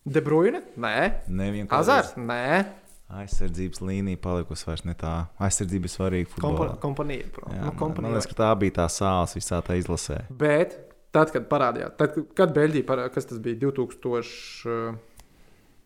De 0.07 0.23
Bruyne? 0.23 0.63
Nē. 0.79 0.95
Azars? 1.75 2.15
Nē. 2.15 2.63
Aizsardzības 3.09 3.79
līnija 3.81 4.19
palikusi 4.21 4.67
vairs 4.67 4.83
ne 4.85 4.93
tā. 4.93 5.13
Aizsardzība 5.41 5.89
ir 5.89 5.93
svarīga 5.95 6.41
Kompa 6.43 6.67
kompanija. 6.83 7.25
pro- 7.33 7.47
Jā, 7.49 7.55
nu, 7.57 7.65
man, 7.65 7.71
man 7.73 7.79
kompanija. 7.79 8.11
liekas, 8.13 8.27
ka 8.29 8.37
tā 8.43 8.49
bija 8.61 8.75
tā 8.83 8.85
sāls 8.93 9.33
visā 9.33 9.61
tā 9.65 9.77
izlasē. 9.81 10.19
Bet 10.29 10.75
tad, 11.11 11.31
kad 11.33 11.47
parādījās, 11.49 11.95
tad, 11.97 12.13
kad 12.37 12.53
Beļģija, 12.53 12.85
parā... 12.85 13.07
kas 13.09 13.25
tas 13.25 13.39
bija 13.41 13.57
2000. 13.65 14.69
uh, 14.69 14.95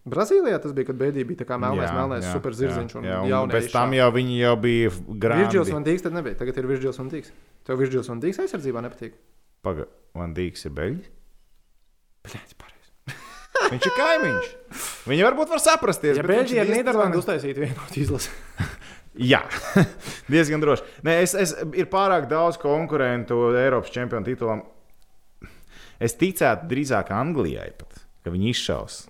Brazīlijā 0.04 0.58
tas 0.60 0.74
bija, 0.76 0.90
kad 0.92 0.98
Beļģija 1.00 1.28
bija 1.30 1.40
tā 1.40 1.48
kā 1.48 1.56
melnais, 1.64 1.88
Jā, 1.88 1.96
melnais 1.96 2.26
jā, 2.28 2.34
superzirdziņš 2.36 2.96
un 3.00 3.06
jā, 3.08 3.22
un. 3.40 3.50
Pēc 3.56 3.70
tam 3.72 3.94
jau 3.96 4.10
viņi 4.12 4.36
jau 4.42 4.56
bija 4.60 4.90
Virģils 4.92 5.22
grāmatā. 5.24 5.76
un 5.80 5.84
Dīks 5.88 6.04
tad 6.04 6.14
nebija. 6.18 6.36
Tagad 6.44 6.58
ir 6.60 6.68
Virģils 6.68 7.00
un 7.00 7.10
Dīks. 7.14 7.32
Tev 7.64 7.80
Virģils 7.80 8.10
un 8.12 8.20
Dīks 8.20 8.42
aizsardzībā 8.44 8.84
nepatīk. 8.84 9.16
Pagaidām, 9.64 9.96
man 10.20 10.36
Dīks 10.36 10.66
ir 10.68 10.76
beļģis. 10.76 11.08
Bļaļ, 12.28 12.52
pareizi. 12.60 12.73
Viņš 13.72 13.88
ir 13.90 13.96
kaimiņš. 13.98 14.52
Viņi 15.10 15.26
varbūt 15.28 15.54
var 15.54 15.62
saprasties. 15.64 16.20
Ja 16.20 16.26
Beļģija 16.28 16.66
ir 16.66 16.74
Nīderlandu 16.74 17.22
uztaisītu 17.22 17.66
vienotu 17.66 18.02
izlasi. 18.02 18.34
Jā, 19.34 19.44
diezgan 20.34 20.64
droši. 20.64 20.86
Nē, 21.06 21.20
es, 21.22 21.36
es, 21.38 21.54
ir 21.78 21.90
pārāk 21.92 22.26
daudz 22.32 22.58
konkurentu 22.62 23.52
Eiropas 23.54 23.94
čempionu 23.94 24.26
titulam. 24.26 24.64
Es 26.02 26.18
ticētu 26.18 26.66
drīzāk 26.72 27.12
Anglijai, 27.14 27.70
pat, 27.78 28.02
ka 28.26 28.34
viņi 28.34 28.50
izšaus. 28.52 29.04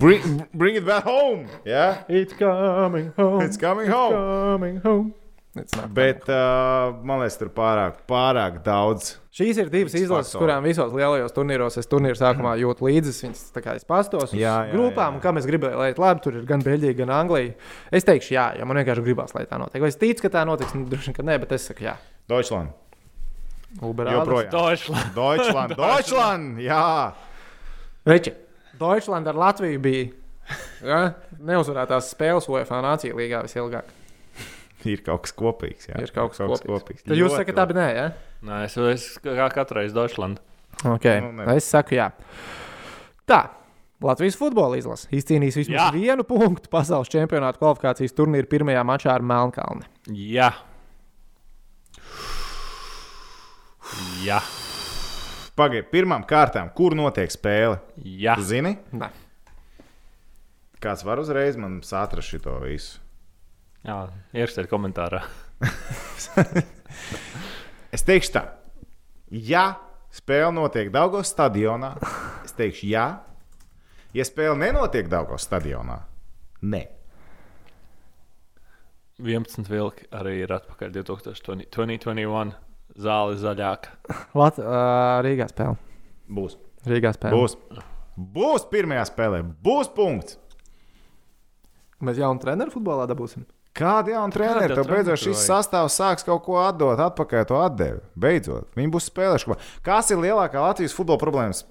Bring, 0.00 0.46
bring 0.56 0.80
it 0.80 0.86
back 0.88 1.04
home! 1.04 1.44
Yeah? 1.68 2.06
It's 2.08 2.32
coming 2.38 3.12
home. 3.18 3.44
It's 3.44 3.60
coming 3.60 3.92
home! 3.92 4.16
coming 4.16 4.80
home. 4.80 5.12
Bet 5.52 6.24
uh, 6.32 6.94
man 7.04 7.20
liekas, 7.20 7.34
tur 7.36 7.50
pārāk, 7.52 7.98
pārāk 8.08 8.62
daudz. 8.64 9.18
Šīs 9.36 9.58
ir 9.60 9.68
divas 9.72 9.92
izlases, 9.98 10.30
faktori. 10.32 10.46
kurām 10.46 10.64
visos 10.64 10.94
lielajos 10.96 11.34
turnīros 11.36 11.76
es 11.80 11.88
turnīru 11.90 12.16
sākumā 12.16 12.54
jūtu 12.62 12.86
līdzi. 12.88 13.12
Viņas 13.26 13.42
tā 13.52 13.60
kā 13.64 13.74
es 13.76 13.84
pastos 13.88 14.30
uz 14.30 14.38
Jā, 14.38 14.54
jā, 14.70 14.72
grupām, 14.72 15.12
jā. 15.12 15.18
un 15.18 15.24
kam 15.24 15.40
es 15.40 15.48
gribēju, 15.48 15.76
lai 15.76 15.90
labi. 15.92 16.24
Tur 16.24 16.38
ir 16.40 16.46
gan 16.48 16.64
Beļģija, 16.64 16.96
gan 17.02 17.12
Anglija. 17.18 17.52
Es 17.92 18.08
teikšu, 18.08 18.32
jā, 18.38 18.46
ja 18.56 18.68
man 18.68 18.80
vienkārši 18.80 19.04
gribās, 19.04 19.36
lai 19.36 19.44
tā 19.50 19.60
notiek. 19.60 19.84
Vai 19.84 19.92
es 19.92 20.00
ticu, 20.00 20.24
ka 20.24 20.32
tā 20.38 20.46
notiks? 20.48 20.72
Nu, 20.78 20.88
droši 20.88 21.10
vien, 21.10 21.18
ka 21.20 21.28
nē, 21.28 21.36
bet 21.44 21.52
es 21.58 21.68
saku, 21.68 21.84
jā. 21.84 21.98
Deutschland. 22.32 22.72
Uber 23.80 24.08
Joprojām. 24.08 24.50
Deutschland. 24.52 25.14
Deutschland. 25.16 25.76
Deutschland! 25.84 26.60
Jā! 26.60 27.12
Veči, 28.08 28.32
Deutschland 28.80 29.28
ar 29.28 29.38
Latviju 29.38 29.80
bija 29.84 30.08
ja, 30.84 31.00
neuzvarētās 31.40 32.10
spēles 32.12 32.48
UEFA 32.52 32.80
Nācija 32.84 33.16
līgā 33.16 33.44
visilgāk. 33.46 33.88
Ir 34.88 35.02
kaut 35.06 35.24
kas 35.26 35.34
kopīgs. 35.38 35.88
Jā. 35.90 36.00
Ir 36.02 36.12
kaut 36.14 36.32
kas 36.32 36.42
kopīgs. 36.42 36.68
kopīgs. 36.68 37.04
Tad 37.06 37.18
jūs 37.18 37.34
sakat, 37.36 37.60
abi 37.62 37.76
nē, 37.78 37.88
ja? 37.96 38.06
Nē, 38.42 38.62
es, 38.66 38.76
es 38.90 39.08
kā 39.22 39.48
katru 39.54 39.80
reizi 39.80 39.94
Deutschland. 39.96 40.40
Okay. 40.82 41.20
Nu, 41.22 41.30
ne. 41.36 41.46
es 41.54 41.68
saku, 41.70 41.96
jā. 41.98 42.10
Tā. 43.28 43.44
Latvijas 44.02 44.34
futbola 44.34 44.74
izlase 44.80 45.06
izcīnījis 45.14 45.60
vismaz 45.60 45.78
jā. 45.78 45.84
Vienu 45.94 46.24
punktu 46.26 46.66
pasaules 46.72 47.10
čempionāta 47.12 47.60
kvalifikācijas 47.60 48.16
turnīra 48.18 48.48
pirmajā 48.50 48.82
mačā 48.86 49.12
ar 49.14 49.22
Melnkalni. 49.22 49.86
Jā. 50.10 50.50
Jā. 54.24 54.40
Pagaidiet, 55.54 55.90
pirmām 55.92 56.24
kārtām, 56.26 56.72
kur 56.74 56.96
notiek 56.98 57.30
spēle? 57.30 57.78
Jā. 58.02 58.34
Tu 58.40 58.48
zini? 58.48 58.74
Nē. 58.96 59.12
Kāds 60.82 61.04
var 61.06 61.20
uzreiz 61.22 61.58
man 61.60 61.78
atrast 61.78 62.32
šo 62.32 62.58
visu? 62.64 63.01
Jā. 63.86 63.98
Ierakstiet 64.34 64.70
komentārā. 64.70 65.24
Es 67.92 68.06
teikšu 68.08 68.30
tā, 68.32 68.40
ja 69.28 69.74
spēle 70.08 70.48
notiek 70.56 70.88
Daugos 70.92 71.28
stadionā, 71.28 71.90
es 72.40 72.54
teikšu 72.56 72.88
jā. 72.88 73.04
Ja 74.16 74.24
spēle 74.24 74.56
nenotiek 74.62 75.10
Daugos 75.12 75.44
stadionā, 75.44 75.98
nē. 76.64 76.80
11 79.20 79.68
vilki 79.68 80.08
arī 80.16 80.38
ir 80.46 80.56
atpakaļ 80.56 80.94
2020, 80.96 81.68
2021. 81.68 82.54
Zāle 83.02 83.36
zaļāka. 83.40 83.92
Lat, 84.36 84.58
uh, 84.60 85.20
Rīgā 85.24 85.46
spēlē. 85.52 85.76
Būs. 86.32 86.56
Rīgā 86.88 87.12
spēlē. 87.16 87.36
Būs. 87.36 87.58
Būs 88.16 88.66
pirmajā 88.72 89.04
spēlē. 89.08 89.44
Būs 89.64 89.92
punkts. 89.92 90.40
Mēs 92.04 92.18
jaunu 92.20 92.40
treneru 92.42 92.72
futbolā 92.74 93.04
dabūsim. 93.08 93.44
Kāda 93.72 94.12
jauna 94.12 94.34
treneri? 94.34 94.68
Kāda 94.68 94.82
Tev 94.82 94.90
beidzot 94.90 95.22
šis 95.22 95.46
sastāvs 95.48 95.96
sāks 95.96 96.26
kaut 96.26 96.44
ko 96.44 96.58
atdot, 96.60 97.00
atpakaļ 97.00 97.46
to 97.48 97.58
atdevi. 97.62 98.02
Beidzot, 98.20 98.68
viņi 98.76 98.92
būs 98.92 99.08
spēlējuši. 99.08 99.58
Kas 99.86 100.12
ir 100.12 100.20
lielākā 100.20 100.60
Latvijas 100.60 100.92
futbola 100.96 101.20
problēmas, 101.22 101.64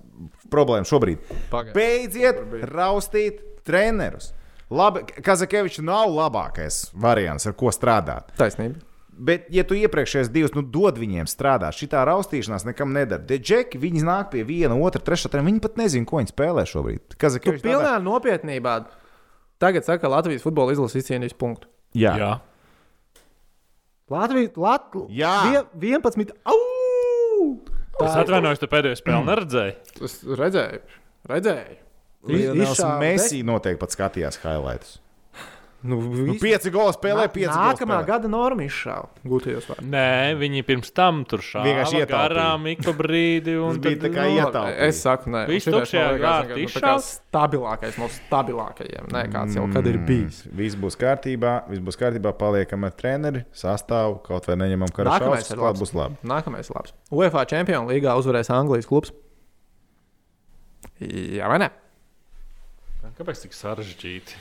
problēma 0.54 0.90
šobrīd? 0.90 1.22
Pagaid. 1.52 1.76
Beidziet 1.78 2.42
raustīt 2.72 3.44
trenerus. 3.68 4.32
Labi, 4.72 5.04
Kazakevičs 5.22 5.84
nav 5.84 6.10
labākais 6.16 6.88
variants, 6.96 7.46
ar 7.46 7.54
ko 7.60 7.74
strādāt. 7.76 8.32
Taisnība. 8.40 8.80
Bet, 9.22 9.50
ja 9.54 9.62
tu 9.68 9.76
iepriekšējos 9.78 10.32
divus, 10.34 10.54
nu, 10.56 10.64
dod 10.64 10.98
viņiem 10.98 11.28
strādāt, 11.30 11.76
šī 11.78 11.90
tā 11.92 12.02
raustīšanās 12.08 12.64
nekam 12.66 12.96
nedara. 12.96 13.22
Tie 13.28 13.38
džeki, 13.38 13.78
viņi 13.82 14.06
nāk 14.08 14.32
pie 14.32 14.46
viena, 14.48 14.78
otra, 14.80 15.04
trešā 15.04 15.30
treniņa. 15.30 15.50
Viņi 15.52 15.62
pat 15.68 15.78
nezina, 15.78 16.08
ko 16.10 16.22
viņi 16.22 16.32
spēlē 16.32 16.64
šobrīd. 16.72 17.04
Tu 17.12 17.20
Kazakevičs 17.22 17.66
pilnā 17.68 17.98
nopietnībā 18.02 18.78
tagad 19.62 19.86
saka, 19.86 20.06
ka 20.06 20.14
Latvijas 20.16 20.48
futbola 20.48 20.74
izlase 20.74 21.04
izcīnījis 21.04 21.38
punktu. 21.38 21.70
Jā. 21.98 22.14
Jā. 22.20 22.32
Latvija, 24.12 24.52
Latvija, 24.60 25.08
Jā. 25.16 25.64
11. 25.80 26.34
Au! 26.46 26.58
Es 28.02 28.16
atvainojos, 28.18 28.60
tu 28.62 28.68
pēdējo 28.72 28.98
spēli 29.00 29.28
neredzēji. 29.28 29.76
Es 30.08 30.18
redzēju, 30.26 30.82
redzēju. 31.32 31.78
Izšāva 32.32 32.98
Messi 33.02 33.42
noteikti 33.46 33.82
pat 33.82 33.96
skatījās 33.96 34.40
highlights. 34.44 35.00
Nu, 35.84 35.96
Nu, 35.98 36.12
visu- 36.34 36.40
pieci 36.44 36.70
goli 36.70 36.94
spēlē, 36.94 37.24
Nā- 37.26 37.32
pieci 37.34 37.50
goli. 37.50 37.74
Nākamā 37.74 37.96
spēlē. 37.98 38.06
gada 38.06 38.28
norma 38.30 38.62
izšāva. 38.68 39.08
Gūtajos 39.26 39.66
vārdos. 39.66 39.88
Nē, 39.90 40.36
viņi 40.38 40.62
pirms 40.68 40.92
tam 40.94 41.24
tur 41.26 41.40
šāva 41.40 41.64
Vienkārši 41.66 41.96
ietaupīja. 42.02 42.30
garām 42.30 42.68
ik 42.72 42.80
brīdi. 43.00 43.56
un 43.58 43.80
Tas 43.82 43.82
bija 43.82 43.98
tad- 43.98 44.12
tā 44.12 44.14
kā 44.14 44.26
nu, 44.30 44.38
ietaupīt. 44.38 44.78
Es 44.78 45.02
saku, 45.02 45.30
nē, 45.34 45.48
šitais 45.48 45.74
tukšajā 45.74 46.06
man 46.06 46.14
liekas, 46.14 46.22
kārtā 46.22 46.48
nu, 46.50 46.54
tā 46.54 46.60
kā 46.62 46.68
izšāva? 46.70 47.02
stabilākais 47.32 47.98
no 47.98 48.08
stabilākajiem. 48.08 49.08
Nē, 49.10 49.24
kāds 49.34 49.56
jau 49.56 49.74
kad 49.74 49.88
ir 49.88 49.98
bijis. 49.98 50.44
Viss 50.54 50.76
būs 50.76 50.96
kārtībā, 50.96 51.68
viss 51.68 51.82
būs 51.82 51.98
kārtībā, 51.98 52.34
paliekam 52.38 52.84
ar 52.86 52.92
treneri, 52.92 53.46
sastāvu, 53.52 54.22
kaut 54.24 54.46
vai 54.46 54.56
neņemam 54.58 54.88
Nākamais 54.92 55.50
klāt 55.50 55.58
labs. 55.58 55.82
būs 55.82 55.94
labi. 55.96 56.18
Nākamais 56.24 56.70
labs. 56.76 56.94
UEFA 57.12 57.48
Champions 57.48 57.90
līgā 57.90 58.14
uzvarēs 58.22 58.50
Anglijas 58.54 58.86
klubs. 58.86 59.12
Jā, 61.02 61.48
vai 61.48 61.58
ne? 61.58 61.70
Kāpēc 63.18 63.42
tik 63.42 63.52
sarežģīti? 63.58 64.36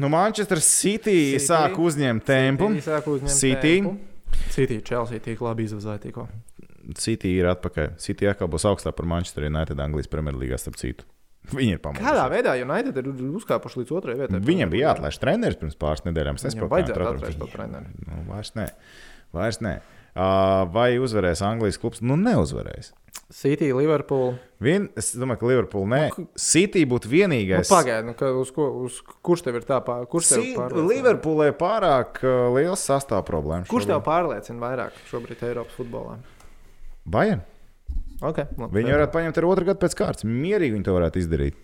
Nu, 0.00 0.08
Manchester 0.12 0.60
City, 0.64 1.36
City. 1.36 1.44
sāk 1.44 1.76
uzņemt 1.80 2.24
tempu. 2.28 2.70
City 2.72 2.86
sāk 2.88 3.08
uzņemt 3.12 3.34
City. 3.36 3.74
tempu. 3.82 3.96
City, 4.54 4.80
Chelsea 4.86 5.20
tik 5.22 5.40
labi 5.44 5.66
izvazāja 5.68 6.00
tikko. 6.06 6.26
City 6.96 7.34
ir 7.38 7.48
atpakaļ. 7.52 7.92
City 8.00 8.28
atkal 8.30 8.48
būs 8.50 8.64
augstāk 8.70 8.96
par 8.96 9.06
Manchester 9.10 9.44
United 9.50 9.78
Anglijas 9.84 10.08
Premjerlīgā, 10.10 10.56
starp 10.58 10.78
citu. 10.80 11.04
Viņi 11.56 11.74
ir 11.76 11.78
Kādā 11.80 11.92
pamanījuši. 12.00 12.32
veidā 12.34 12.54
United 12.64 13.00
ir 13.02 13.10
uzkāpuši 13.40 13.80
līdz 13.82 13.92
otrajai 13.98 14.18
vietai? 14.24 14.40
Viņam 14.48 14.72
bija 14.72 14.90
jāatlaiž 14.90 15.18
treneris 15.22 15.58
pirms 15.60 15.76
pāris 15.80 16.02
nedēļām. 16.08 16.38
Es 16.40 16.44
Viņam 16.44 16.56
nesaprotu, 16.56 16.70
kā 16.70 16.76
vajadzētu 16.76 16.98
tur 16.98 17.06
atrast 17.10 17.38
to 17.40 17.48
atrada. 17.48 17.80
treneri. 17.80 18.08
Nu, 18.08 18.24
vairs 18.32 18.52
nē. 18.56 18.66
Vairs 19.36 19.60
nē. 19.64 19.74
Uh, 20.10 20.64
vai 20.74 20.88
uzvarēs 21.00 21.40
Anglijas 21.46 21.78
klubs? 21.80 22.00
Nu, 22.02 22.16
neuzvarēs. 22.18 22.90
City, 23.30 23.68
Liverpool. 23.72 24.32
Vien, 24.58 24.88
es 24.98 25.12
domāju, 25.14 25.38
ka 25.38 25.46
Liverpool 25.46 25.84
nē. 25.86 26.00
City 26.34 26.82
būtu 26.90 27.06
Nu, 27.06 27.12
vienīgais. 27.14 27.68
Pagaidiet, 27.70 28.08
nu, 28.10 28.30
uz, 28.40 28.50
ko, 28.50 28.66
uz 28.88 28.96
kurš 29.22 29.44
tev 29.46 29.60
ir 29.60 29.66
tā 29.68 29.78
pār? 29.86 30.02
Kurš 30.10 30.32
tev 30.32 30.42
pārliecina? 30.58 30.88
Liverpoolē 30.90 31.46
pārāk 31.58 32.18
uh, 32.26 32.48
liels 32.56 32.82
sastāv 32.82 33.22
problēmas. 33.28 33.68
Kurš 33.70 33.86
tev 33.86 34.02
pārliecina 34.06 34.58
vairāk 34.64 34.98
šobrīd 35.12 35.44
Eiropas 35.46 35.76
futbolā? 35.78 36.16
Bayern. 37.06 37.44
Okay, 38.20 38.44
labi, 38.58 38.80
Viņi 38.80 38.92
varētu 38.92 39.14
paņemt 39.14 39.38
ar 39.40 39.46
otru 39.48 39.64
gadu 39.70 39.80
pēc 39.80 39.94
kārtas. 39.96 40.26
Mierīgi 40.28 40.74
viņi 40.74 40.84
to 40.90 40.96
varētu 40.98 41.22
izdarīt. 41.22 41.54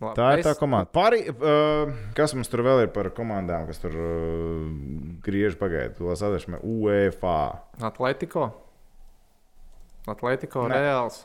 labi. 0.00 0.14
Tā 0.16 0.28
ir 0.32 0.38
Es- 0.40 0.46
tā 0.46 0.54
komanda. 0.56 0.88
Pārī, 0.94 1.24
uh, 1.28 1.90
kas 2.14 2.34
mums 2.38 2.48
tur 2.48 2.62
vēl 2.64 2.84
ir 2.86 2.88
par 2.94 3.10
komandām, 3.10 3.66
kas 3.66 3.82
tur 3.82 3.90
uh, 3.90 4.70
griež 5.26 5.58
pagaidu? 5.58 6.06
Lai 6.06 6.16
sadarbosimies 6.16 6.62
UEFA. 6.62 7.36
Atletico. 7.82 8.52
Atletico, 10.06 10.68
Nē. 10.70 10.76
Reāls. 10.84 11.24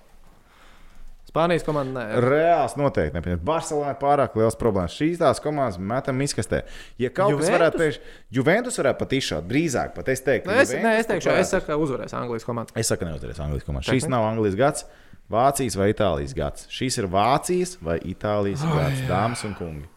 Spānijas 1.31 1.63
komanda. 1.63 2.01
Nē, 2.09 2.21
Reāls 2.25 2.73
noteikti 2.79 3.15
nepieņems. 3.15 3.43
Barcelonā 3.47 3.93
ir 3.93 3.99
pārāk 4.01 4.33
liels 4.39 4.57
problēmas. 4.59 4.95
Šīs 4.97 5.19
tās 5.21 5.39
komandas 5.43 5.77
metam 5.79 6.19
izkastē. 6.25 6.63
Ja 6.99 7.11
kaut 7.13 7.37
kas 7.37 7.45
Juventus? 7.45 7.53
varētu 7.55 7.79
teikt, 7.83 8.09
Juventus 8.35 8.79
varētu 8.81 8.99
pat 9.03 9.15
izšaut 9.19 9.47
drīzāk. 9.47 9.93
Pat 9.95 10.11
es 10.11 10.25
teiktu, 10.25 10.51
Nē, 10.51 10.57
es, 10.65 10.73
nē, 10.75 10.95
es 10.99 11.07
teikšu, 11.07 11.31
es 11.37 11.53
saku, 11.53 11.77
uzvarēs 11.85 12.17
Anglijas 12.17 12.47
komanda. 12.49 12.75
Es 12.75 12.91
saku, 12.91 13.07
neuzvarēs 13.07 13.39
Anglijas 13.45 13.69
komanda. 13.69 13.87
Šis 13.87 14.09
nav 14.11 14.27
Anglijas 14.33 14.59
gads, 14.59 14.85
Vācijas 15.31 15.77
vai 15.79 15.91
Itālijas 15.93 16.35
gads. 16.35 16.67
Šis 16.73 16.99
ir 16.99 17.07
Vācijas 17.13 17.77
vai 17.85 18.01
Itālijas 18.11 18.65
gads, 18.67 19.05
dāmas 19.07 19.45
un 19.47 19.55
kungi. 19.55 19.87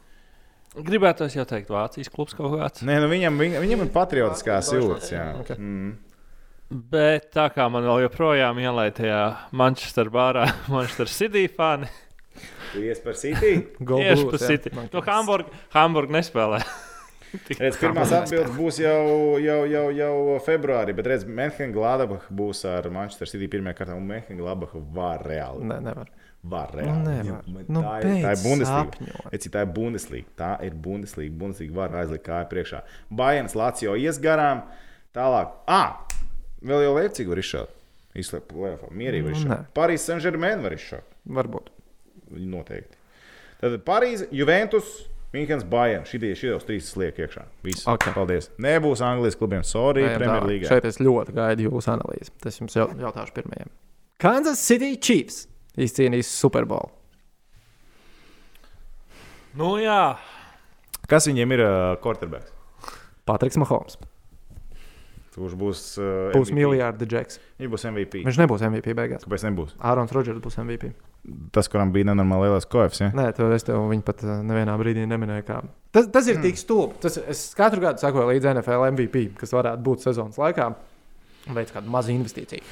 Gribētu 0.75 1.27
jau 1.31 1.45
teikt, 1.47 1.71
Vācijas 1.71 2.11
klubs 2.11 2.35
kaut 2.35 2.55
kāds. 2.59 2.83
Nē, 2.87 3.01
nu 3.03 3.11
viņam, 3.11 3.37
viņam, 3.39 3.63
viņam 3.65 3.85
ir 3.87 3.91
patriotiskās 3.95 4.71
jūtas. 4.75 5.11
jā. 5.11 5.27
Ok. 5.41 5.55
Mm. 5.57 5.93
Bet 6.71 7.29
tā 7.35 7.49
kā 7.55 7.67
man 7.71 7.85
vēl 7.87 8.07
joprojām 8.07 8.59
ielaida 8.63 8.97
tajā 9.03 9.21
Manchester 9.53 10.09
bārā, 10.11 10.47
Manchester 10.73 11.11
City 11.13 11.47
fani. 11.53 11.91
Tu 12.73 12.87
ies 12.89 12.99
par 13.05 13.15
City? 13.15 13.53
Go 13.89 14.01
Tieši 14.01 14.25
Blues, 14.25 14.33
pa 14.33 14.41
jā. 14.43 14.49
City. 14.55 14.73
Man 14.75 14.89
No 14.91 14.99
liekas. 14.99 15.13
Hamburg, 15.15 15.53
Hamburg 15.77 16.11
nespēlē. 16.17 16.63
Redz, 17.61 17.77
pirmās 17.83 18.11
atbildes 18.15 18.55
būs 18.57 18.81
jau, 18.83 19.37
jau, 19.43 19.61
jau, 19.71 19.85
jau 19.95 20.13
februārī, 20.47 20.95
bet 20.97 21.09
redz, 21.13 21.27
Menhengladbach 21.27 22.27
būs 22.35 22.65
ar 22.71 22.89
Manchester 22.95 23.31
City 23.31 23.49
pirmajā 23.53 23.79
kārtā, 23.83 23.99
un 23.99 24.07
Menhengladbach 24.11 24.75
var 24.97 25.23
reāli. 25.27 25.67
Nē, 25.71 25.79
nevar. 25.85 26.11
Var 26.45 26.75
Nu, 26.75 26.81
reāli. 26.81 27.05
nevar. 27.09 27.45
Viņam- 27.47 27.69
Nu, 27.73 27.83
tā, 27.87 27.93
ir, 28.03 28.25
tā 28.25 28.33
ir 28.35 28.67
sapņot. 28.69 29.31
Eci, 29.33 29.51
tā 29.55 29.63
ir 29.65 29.71
Bundesliga. 29.79 30.27
Tā 30.37 30.51
ir 30.67 30.75
Bundesliga. 30.75 31.33
Bundesliga 31.41 31.75
var 31.79 31.95
aizlikt 32.03 32.27
kāju 32.27 32.51
priekšā. 32.51 32.83
Bajens 33.11 33.55
Lācijo 33.57 33.95
ies 33.99 34.19
garām. 34.21 34.61
Tālāk. 35.15 35.55
Ah! 35.71 36.03
Vēl 36.65 36.85
jau 36.87 36.93
Leipzig 36.97 37.29
var 37.29 37.41
izšaut. 37.43 37.73
Izslēgt 38.17 38.47
plēfā. 38.53 38.89
Mierīgi 38.95 39.27
var 39.27 39.33
Nu, 39.35 39.39
izšaut. 39.41 39.51
nē. 39.51 39.59
Parīzes 39.77 40.07
Saint-Germain 40.11 40.63
var 40.65 40.73
izšaut. 40.77 41.05
Varbūt. 41.29 41.73
Viņi 42.33 42.47
noteikti. 42.53 42.97
Tad 43.61 43.75
Parīze, 43.87 44.29
Juventus, 44.33 44.93
Münchens, 45.35 45.65
Bayern. 45.67 46.05
Šitie 46.07 46.31
šitos 46.39 46.65
trīs 46.69 46.87
sliek 46.95 47.17
iekšā. 47.19 47.43
Viss. 47.67 47.87
Ok. 47.91 48.07
Paldies. 48.15 48.51
Nebūs 48.63 49.03
Anglijas 49.05 49.35
klubiem. 49.41 49.65
Sorry. 49.67 50.05
Premjerlīgā. 50.15 50.69
Šeit 50.71 50.85
es 50.89 51.01
ļoti 51.03 51.35
gaidu 51.35 51.67
jūsu 51.69 51.91
analīzi. 51.97 52.31
Tas 52.41 52.61
jums 52.61 52.77
jau, 52.79 52.87
jautāšu 53.03 53.35
pirmajam. 53.35 53.73
Kansas 54.23 54.63
City 54.63 54.95
Chiefs 54.97 55.49
izcīnīs 55.77 56.31
Super 56.31 56.65
Bowl. 56.71 56.93
Nu 59.59 59.77
jā, 59.83 60.17
Kas 61.05 61.27
viņiem 61.29 61.53
ir 61.53 61.61
uh, 61.61 61.97
quarterbacks? 62.01 62.49
Patriks 63.29 63.59
Mahomes. 63.61 63.99
Kurš 65.35 65.55
būs? 65.59 65.81
Uh, 65.99 66.31
Būs 66.35 66.53
miljardi 66.55 67.09
džeks. 67.11 67.41
Viņš 67.59 67.71
būs 67.73 67.85
MVP. 67.91 68.23
Viņš 68.27 68.39
nebūs 68.39 68.63
MVP 68.69 68.95
beigās. 68.95 69.25
Kāpēc 69.27 69.45
nebūs? 69.49 69.75
Ārons 69.83 70.15
Rodžers 70.15 70.39
būs 70.43 70.61
MVP. 70.63 70.93
Tas, 71.57 71.67
kuram 71.73 71.91
bija 71.95 72.07
nenormāli 72.11 72.51
lielais 72.51 72.69
koefs. 72.71 73.01
Ja? 73.03 73.09
Nē, 73.17 73.31
to 73.35 73.49
es 73.57 73.67
tev 73.67 73.83
pat 74.07 74.23
uh, 74.23 74.37
nevienā 74.47 74.77
brīdī 74.79 75.07
neminēju. 75.11 75.47
Kā. 75.49 75.61
Tas, 75.97 76.07
tas 76.15 76.29
ir 76.31 76.39
mm. 76.39 76.45
tik 76.47 76.61
stulbi. 76.61 77.11
Es 77.33 77.47
katru 77.59 77.83
gadu 77.83 78.03
sakoju 78.05 78.29
līdz 78.31 78.53
NFL 78.53 78.87
MVP, 78.93 79.25
kas 79.41 79.55
varētu 79.57 79.83
būt 79.89 80.07
sezonas 80.07 80.39
laikā. 80.39 80.69
Veids 81.57 81.75
kādu 81.75 81.91
mazu 81.93 82.15
investīciju. 82.15 82.63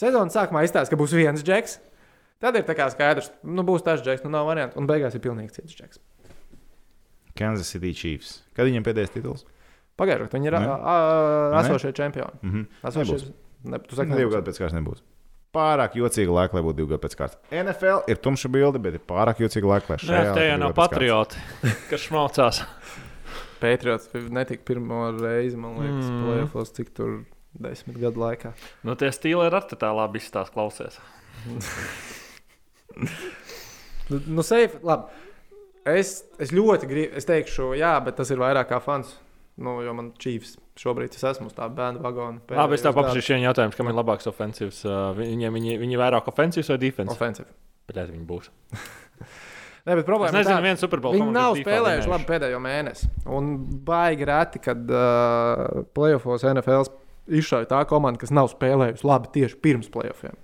Sezonas 0.00 0.36
sākumā 0.36 0.64
izstāsta, 0.64 0.94
ka 0.94 1.00
būs 1.00 1.16
viens 1.16 1.44
džeks. 1.44 1.80
Tad 2.40 2.56
ir 2.58 2.64
skaidrs, 2.92 3.30
nu 3.44 3.64
būs 3.64 3.84
tas 3.84 4.02
džeks, 4.04 4.24
nu 4.24 4.32
nav 4.32 4.48
variantu. 4.48 4.76
Un 4.80 4.88
beigās 4.88 5.14
ir 5.16 5.24
pilnīgi 5.24 5.56
cits 5.56 5.76
džeks. 5.76 6.00
Kansas 7.36 7.68
City 7.72 7.92
Chiefs. 7.96 8.40
Kad 8.56 8.68
viņiem 8.68 8.84
pēdējais 8.84 9.12
tituls? 9.12 9.44
Pagaidiet, 9.96 10.32
viņi 10.36 10.50
ir 10.50 10.56
esošie 11.62 11.92
čempioni. 11.96 12.40
Mhm. 12.42 12.64
Esošie, 12.90 13.20
ne, 13.64 13.78
tu 13.80 13.96
saki, 13.96 14.10
Divu 14.12 14.28
nebūs. 14.28 14.34
gadu 14.36 14.50
pēc 14.50 14.58
kārtas 14.62 14.76
nebūs. 14.80 15.04
Pārāk 15.56 15.94
jocīga 15.96 16.34
laika, 16.36 16.58
lai 16.58 16.62
būtu 16.66 16.76
divu 16.82 16.90
gadu 16.92 17.00
pēc 17.06 17.14
kārtas. 17.16 17.38
NFL 17.54 18.02
ir 18.12 18.18
tumša 18.20 18.50
bilde, 18.52 18.78
bet 18.82 18.98
ir 18.98 19.04
pārāk 19.08 19.38
jocīga 19.40 19.70
laika, 19.70 19.94
lai 19.94 19.96
šajā 20.02 20.24
jau 20.26 20.34
divu 20.36 20.58
nav 20.60 20.74
patrioti, 20.76 21.40
kas 21.90 22.04
šmaucās. 22.10 22.60
Patriots 23.62 24.10
netika 24.12 24.62
pirmo 24.68 25.06
reizi, 25.16 25.56
man 25.56 25.78
liekas, 25.80 26.04
Mm. 26.04 26.12
mm. 26.12 26.26
plēfos, 26.26 26.74
cik 26.76 26.90
tur 26.92 27.14
desmit 27.56 27.96
gadu 28.02 28.20
laikā. 28.20 28.52
Nu, 28.84 28.92
tie 29.00 29.08
stili 29.16 29.46
ir 29.48 29.56
arī 29.56 29.78
tā 29.80 29.88
labi 29.96 30.20
izstāst 30.20 30.52
klausies. 30.52 31.00
Nu, 34.08 34.20
nu 34.26 34.42
safe, 34.46 34.78
labi. 34.86 35.10
Es, 35.86 36.20
es 36.42 36.52
ļoti 36.54 36.86
gribu, 36.90 37.14
es 37.18 37.26
teikšu, 37.26 37.72
jā, 37.78 37.92
bet 38.02 38.16
tas 38.18 38.30
ir 38.30 38.38
vairāk 38.38 38.68
kā 38.70 38.78
fans. 38.82 39.12
Nu, 39.56 39.78
jo 39.80 39.94
man 39.96 40.10
čīvs 40.20 40.58
šobrīd 40.76 41.14
es 41.16 41.24
esmu 41.24 41.48
uz 41.48 41.54
tā 41.56 41.68
bērnu 41.72 42.02
vagona. 42.04 42.42
Labi, 42.52 42.76
es 42.76 42.84
tev 42.84 42.92
paprasīšu 42.98 43.32
vienu 43.34 43.46
jautājumu, 43.48 43.76
kam 43.78 43.88
ir 43.88 43.96
labāks 43.96 44.28
ofensīvs. 44.28 44.82
Uh, 44.84 45.10
viņiem 45.16 45.56
viņi, 45.56 45.78
viņi 45.80 46.00
vairāk 46.00 46.28
ofensīvs 46.32 46.72
vai 46.74 46.78
defensīvs? 46.82 47.54
Bet 47.88 48.00
arī 48.02 48.18
viņi 48.18 48.26
būs. 48.28 48.50
Nē, 49.86 49.94
bet 49.94 50.02
Es 50.02 50.06
problēma 50.08 50.32
ir 50.32 50.40
nezinu, 50.40 50.52
tāda, 50.56 50.66
viens 50.66 50.80
Super 50.82 51.00
Bowl. 51.02 51.14
Viņi 51.14 51.32
nav 51.32 51.56
spēlējuši 51.60 52.10
labi 52.10 52.26
pēdējo 52.26 52.58
mēnesi. 52.62 53.08
Un 53.38 53.52
baigi 53.86 54.26
reti, 54.26 54.60
kad 54.64 54.88
uh, 54.90 55.84
playoffs 55.94 56.46
NFL 56.50 56.88
izšauja 57.38 57.68
tā 57.70 57.84
komanda, 57.88 58.18
kas 58.20 58.34
nav 58.34 58.50
spēlējusi 58.50 59.06
labi 59.06 59.30
tieši 59.38 59.60
pirms 59.62 59.88
playoffiem. 59.94 60.34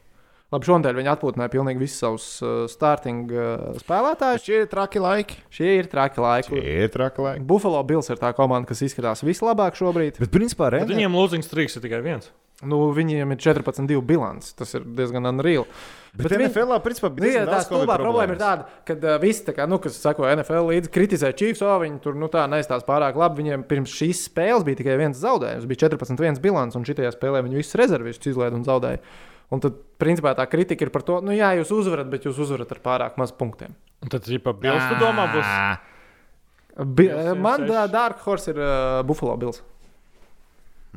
Labi, 0.52 0.68
šodien 0.68 0.98
viņi 0.98 1.08
atpūtināja 1.14 1.48
pilnīgi 1.54 1.80
visus 1.80 2.02
savus 2.02 2.26
uh, 2.44 2.66
starting 2.68 3.30
uh, 3.32 3.72
spēlētājus. 3.80 4.44
Šie 4.44 4.58
ir 4.66 4.68
traki 4.68 5.00
laiki. 5.00 5.38
Šie 5.48 5.78
ir 5.78 5.88
traki 5.88 6.20
laiki. 6.20 6.52
Šie 6.52 6.74
ir 6.84 6.92
traki 6.92 7.24
laiki. 7.24 7.46
Buffalo 7.48 7.80
Bills 7.88 8.12
ir 8.12 8.20
tā 8.20 8.34
komanda, 8.36 8.68
kas 8.68 8.84
izskatās 8.84 9.24
vislabāk 9.24 9.78
šobrīd. 9.80 10.20
Bet, 10.20 10.28
principā, 10.34 10.68
Bet 10.68 10.82
Renē, 10.82 10.92
Viņiem 10.92 11.16
lūdzīgs 11.16 11.48
triks 11.48 11.78
ir 11.80 11.86
tikai 11.86 12.02
viens. 12.04 12.28
Nu, 12.62 12.92
viņiem 12.94 13.32
ir 13.34 13.40
14-2 13.42 13.96
bilants. 14.06 14.52
Tas 14.54 14.76
ir 14.76 14.84
diezgan 14.84 15.24
unreal. 15.32 15.64
bet, 16.12 16.28
bet 16.28 16.36
viņi- 16.36 16.50
NFL, 16.52 16.76
principā, 16.84 17.08
Nu, 17.10 17.24
jā, 17.24 17.40
diezgan 17.40 17.48
tā 17.50 17.62
stulbā 17.64 17.96
problēma 17.98 18.36
ir 18.36 18.38
tāda, 18.44 18.68
ka 18.86 18.94
uh, 18.94 19.16
visi, 19.24 19.42
tā 19.48 19.56
kā, 19.56 19.66
nu, 19.66 19.80
kas 19.82 19.96
sako 19.98 20.28
NFL 20.28 20.68
līdzi, 20.68 20.92
kritizē 20.92 21.32
Chiefs, 21.34 21.64
o, 21.64 21.72
viņi 21.80 21.98
tur 22.04 22.14
nu, 22.14 22.28
tā 22.30 22.44
neizstāsta 22.46 22.86
pārāk 22.86 23.16
labi. 23.18 23.40
Viņiem 23.42 23.64
pirms 23.66 23.90
šīs 23.96 24.28
spēles 24.28 24.68
bija 24.68 24.78
tikai 24.84 25.00
viens 25.00 25.18
zaudējums, 25.18 25.66
bija 25.66 25.88
14-1 25.88 26.38
bilants, 26.44 26.76
un 26.76 26.84
šajā 26.84 27.16
spēlē 27.16 27.42
viņi 27.48 27.56
visus 27.64 27.74
rezervistus 27.80 28.36
izlaiž 28.36 28.60
un 28.60 28.68
zaudēja. 28.68 29.00
Un 29.52 29.60
tad, 29.60 29.76
principā, 30.00 30.32
tā 30.36 30.46
kritika 30.48 30.86
ir 30.86 30.92
par 30.94 31.04
to, 31.04 31.18
nu, 31.24 31.34
jā, 31.36 31.50
jūs 31.58 31.72
uzvarat, 31.76 32.08
bet 32.12 32.24
jūs 32.24 32.38
uzvarat 32.40 32.70
ar 32.72 32.80
pārāk 32.84 33.18
maz 33.20 33.34
punktiem. 33.36 33.74
Un 34.02 34.12
tad, 34.12 34.24
ja 34.30 34.40
pa 34.42 34.54
Bills, 34.56 34.86
tu 34.88 35.00
domā, 35.02 35.26
būs. 35.34 35.50
Bi 36.96 37.10
man 37.36 37.66
Dark 37.92 38.22
Horse 38.24 38.54
ir 38.54 38.60
uh, 38.62 39.02
Buffalo 39.04 39.36
Bills. 39.36 39.60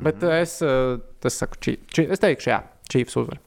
Bet 0.00 0.24
uh, 0.24 0.32
es, 0.40 0.56
uh, 0.64 0.96
es 1.24 1.36
saku, 1.36 1.60
Chief, 1.60 1.84
Chief, 1.92 2.08
es 2.12 2.22
teikšu, 2.22 2.48
jā, 2.52 2.62
Chiefs 2.88 3.16
uzvar. 3.20 3.42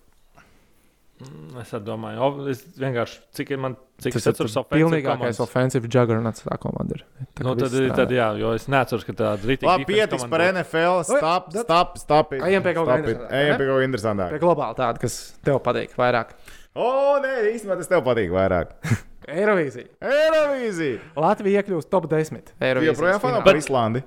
Mm, 1.20 1.58
Es 1.60 1.72
domāju, 1.84 2.20
o, 2.24 2.46
es 2.48 2.62
vienkārši, 2.80 3.18
cik 3.36 3.50
man, 3.60 3.74
cik 4.00 4.14
Tas 4.16 4.30
atceros, 4.32 4.54
ir 4.56 4.68
pilnīgākais 4.72 5.42
offensive 5.44 5.90
juggernauts 5.92 6.46
tā 6.46 6.56
komanda 6.64 6.96
ir. 6.96 7.04
Tā, 7.36 7.44
Nu, 7.44 7.56
tad, 7.60 7.74
strādā. 7.74 7.98
tad, 7.98 8.14
jā, 8.16 8.28
jo 8.40 8.54
es 8.56 8.70
neatceros, 8.72 9.04
ka 9.04 9.16
tāda 9.20 9.50
rītīga. 9.50 9.74
Labi, 9.74 9.88
pietiks 9.90 10.24
par 10.32 10.46
NFL. 10.48 11.02
Stop, 11.10 11.52
stop, 11.52 12.00
stop. 12.00 12.32
Ejam 12.40 12.64
pie 12.64 12.74
kaut 12.78 12.88
kā 12.88 12.98
interesantāka, 13.02 13.60
pie 13.60 13.68
kaut 13.68 13.82
kā 13.82 13.90
interesantāka. 13.90 14.32
Pie 14.38 14.42
globāla 14.46 14.78
tāda, 14.80 15.04
kas 15.04 15.20
tev 15.44 15.60
patīk 15.66 15.98
vairāk. 16.00 16.32
O, 16.80 16.88
nē, 17.20 17.36
īstenībā 17.52 17.76
tas 17.82 17.92
tev 17.92 18.06
patīk 18.08 18.32
vairāk. 18.32 18.72
Eirovīzija. 19.40 19.92
Eirovīzija! 20.00 21.00
Latvija 21.20 21.60
iekļūst 21.62 21.92
top 21.92 22.08
10. 22.10 22.48
Tu 22.48 22.56
Eirovīzijas 22.64 22.96
joprojām 22.96 23.24
fanā 23.28 23.44
par 23.44 23.60
Islandi. 23.60 24.06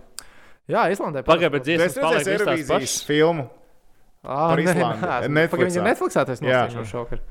Jā, 0.70 0.86
Islandē. 0.94 1.26
Pagaidiet, 1.26 1.52
bet 1.58 1.68
dziesmas 1.68 1.98
paliek 2.00 2.32
Eirovīzijas 2.38 2.96
filmu. 3.04 3.50
Ah, 4.22 4.52
par 4.52 4.58
nē, 4.62 4.70
Islandi? 4.70 5.00
neesmu. 5.02 5.34
Netflixā. 5.86 6.22
Viņa 6.22 6.26
tas 6.30 6.40
Jā. 6.44 6.60
noslēgšu 6.68 6.84
šokar. 6.92 7.22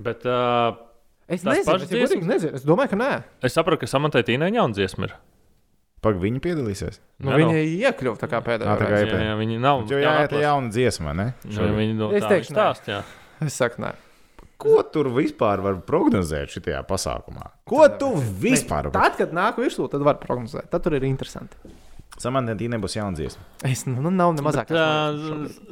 Bet 0.00 0.26
uh, 0.26 0.76
Es 1.30 1.42
nezinu, 1.46 1.62
ja 1.66 1.78
godīgi 1.78 1.90
dziesmas? 2.06 2.26
nezinu. 2.30 2.54
Es 2.58 2.64
domāju, 2.66 2.90
ka 2.90 2.96
nē. 2.98 3.10
es 3.46 3.54
saprotu, 3.54 3.80
ka 3.84 3.86
samantai 3.90 4.22
tīnai 4.26 4.48
jauna 4.54 4.74
dziesma 4.74 5.06
ir. 5.10 5.14
Pag 6.00 6.16
viņi 6.16 6.40
piedalīsies. 6.40 6.96
Nu, 7.20 7.30
Jā, 7.34 7.36
viņa 7.42 7.56
iekļuva 7.90 8.16
tā 8.22 8.28
kā 8.30 8.38
pēdējā. 8.40 8.76
tā 8.80 8.86
kā. 8.88 9.00
Jā, 9.04 9.18
jā, 9.28 9.34
viņi 9.36 9.58
nav. 9.60 9.82
Jo 9.90 9.98
jā, 10.00 10.14
tā 10.32 10.40
jauna 10.40 10.70
dziesma, 10.72 11.12
ne? 11.12 11.26
Nu, 11.44 11.66
viņi 11.76 11.94
no 11.98 12.08
Es 12.16 12.24
tā 12.24 12.30
teikšu, 12.32 12.54
nē. 12.54 12.56
stāst, 12.56 12.88
jā. 12.88 13.02
Es 13.44 13.58
saku, 13.60 13.82
nē. 13.84 13.90
Ko 14.60 14.80
tur 14.92 15.08
vispār 15.12 15.60
var 15.64 15.76
prognozēt 15.84 16.52
šajā 16.56 16.80
pasākumā? 16.88 17.50
Ko 17.68 17.84
tu 18.00 18.10
vispār 18.16 18.88
vari? 18.88 18.96
Tad, 18.96 19.16
kad 19.20 19.30
nāk 19.36 19.56
virsū, 19.60 19.86
tad 19.92 20.00
var 20.04 20.16
prognozēt. 20.20 20.68
Tad 20.72 20.82
tur 20.84 20.96
ir 20.98 21.04
interesanti. 21.08 21.56
Samantē 22.20 22.52
nebūs 22.68 22.98
jauna 22.98 23.16
dziesma. 23.16 23.44
Es 23.64 23.86
nu, 23.88 23.96
nu, 24.04 24.10
nav 24.12 24.34
ne 24.36 24.42
mazāk. 24.44 24.68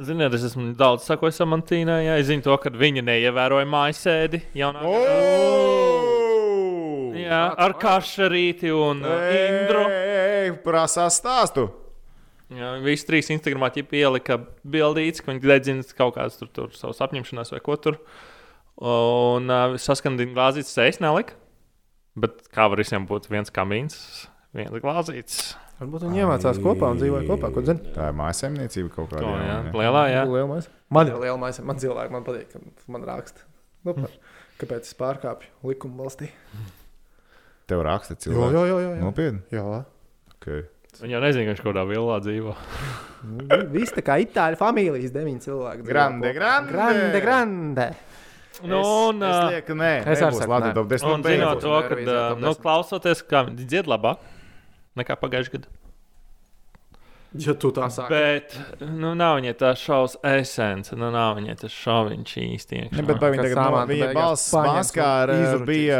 Ziniet, 0.01 0.33
es 0.33 0.47
esmu 0.47 0.71
daudz 0.77 1.05
sakojis 1.05 1.37
Samantīnai. 1.37 1.99
Jā, 2.07 2.15
es 2.17 2.25
zinu 2.31 2.41
to, 2.47 2.55
ka 2.61 2.71
viņa 2.73 3.03
neievēroja 3.05 3.67
mājasēdi 3.69 4.41
jaunā 4.57 4.81
gadā. 4.81 6.07
Jā, 7.19 7.43
ar 7.53 7.75
kašarīti 7.77 8.73
un 8.73 9.05
uh, 9.05 9.27
Indru. 9.35 9.83
Ej, 9.93 10.55
prasās 10.65 11.19
stāstu. 11.21 11.67
Jā, 12.49 12.73
visi 12.81 13.05
trīs 13.05 13.29
Instagramā 13.29 13.69
ielika 13.77 14.39
bildītas, 14.65 15.21
ka 15.21 15.29
viņi 15.29 15.45
dedzina 15.45 15.85
kaut 15.93 16.15
kādas 16.17 16.41
tur, 16.41 16.49
tur 16.49 16.73
savas 16.73 17.03
apņemšanās 17.05 17.53
vai 17.53 17.61
ko 17.61 17.77
tur. 17.77 18.01
Un 18.81 19.53
uh, 19.53 19.77
saskandīt 19.77 20.33
glāzītes 20.33 20.73
sejas 20.73 20.97
nelika. 21.03 21.37
Bet 22.17 22.47
kā 22.49 22.65
var 22.71 22.81
visiem 22.81 23.05
būt 23.05 23.29
viens 23.29 23.53
kamīns, 23.53 23.99
viens 24.57 24.81
glāzītes? 24.81 25.51
Varbūt 25.79 26.03
viņi 26.09 26.19
iemācās 26.25 26.57
kopā 26.59 26.89
un 26.91 26.97
dzīvoja 26.99 27.23
kopā. 27.29 27.49
Ko 27.55 27.61
zini? 27.63 27.93
Tā 27.95 28.09
ir 28.11 28.15
mājasemniecība 28.19 28.89
kaut 28.97 29.13
kāda. 29.13 29.29
Jā, 29.31 29.59
ne? 29.63 29.71
lielā, 29.79 30.01
jā. 30.11 30.23
Liela 30.27 30.49
maisa. 30.49 30.73
Man 30.91 31.07
ir 31.07 31.19
liela 31.21 31.37
maisa. 31.39 31.63
Man 31.63 31.79
cilvēki 31.79 32.11
man 32.15 32.25
patīk, 32.25 32.49
ka 32.51 32.91
man 32.91 33.05
raksta. 33.07 33.45
Nu, 33.87 33.93
par, 33.95 34.11
kāpēc 34.59 34.89
es 34.89 34.97
pārkāpju 34.99 35.69
likumu 35.71 36.03
valstī? 36.03 36.27
Tev 37.71 37.85
raksta 37.87 38.17
Jā, 38.17 38.25
cilvēks. 38.25 38.57
jā, 38.57 38.63
jā. 38.67 38.79
jā. 38.83 38.97
Nopietni. 39.05 39.39
jā. 39.55 39.63
Okay. 40.35 40.65
Viņi 40.99 41.15
jau 41.15 41.21
nezina, 41.23 41.45
ka 41.45 41.53
viņš 41.53 41.61
kaut 41.63 41.71
kādā 41.71 41.83
vilā 41.87 42.17
dzīvo. 42.25 42.55
Nu, 43.29 43.59
Viss 43.71 43.95
tā 43.95 44.03
kā 44.03 44.17
itāļu 44.23 44.59
familijas 44.59 45.13
deviņi 45.15 45.45
cilvēki. 45.45 45.85
dzīvo 45.85 45.93
Grande, 45.93 46.33
grande. 46.35 46.73
grande, 46.73 47.21
grande. 47.23 47.87
Nu, 48.67 48.81
un, 49.13 49.23
es, 49.23 49.31
es 49.37 49.53
lieku, 49.53 49.77
nē, 49.79 49.93
es 50.01 50.17
es 50.17 50.25
arī 50.25 50.35
būs 50.35 50.41
saku, 50.41 50.51
Latvijas 50.51 50.73
nē. 50.73 50.75
top 50.75 50.87
10. 50.91 51.07
un 51.13 51.23
zinot 51.23 51.61
to, 51.63 51.75
ka 51.87 52.23
nu, 52.41 52.51
klausoties, 52.59 53.21
kā 53.29 53.45
viņi 53.47 53.67
dzied 53.71 53.87
labāk 53.87 54.25
nekā 54.97 55.19
pagājušajā 55.19 55.59
gadā. 55.59 55.75
Ja 57.37 57.53
tu 57.53 57.69
tā 57.69 57.85
saki. 57.93 58.09
Bet 58.09 58.55
nu, 58.81 59.11
nav 59.13 59.35
viņai 59.37 59.51
tā 59.59 59.75
šausmas 59.77 60.23
esence, 60.41 60.95
nu, 60.97 61.11
nav 61.13 61.35
viņai 61.37 61.53
tas 61.61 61.75
šoviņš 61.77 62.31
īsti. 62.41 62.79
Ne, 62.89 63.03
bet 63.05 63.21
viņa 63.21 63.43
tagad 63.43 63.59
no, 63.59 63.83
viņa 63.85 64.07
beigās 64.07 64.15
balss 64.17 64.55
un 64.57 64.79
izručīs 64.79 65.67
bija, 65.67 65.99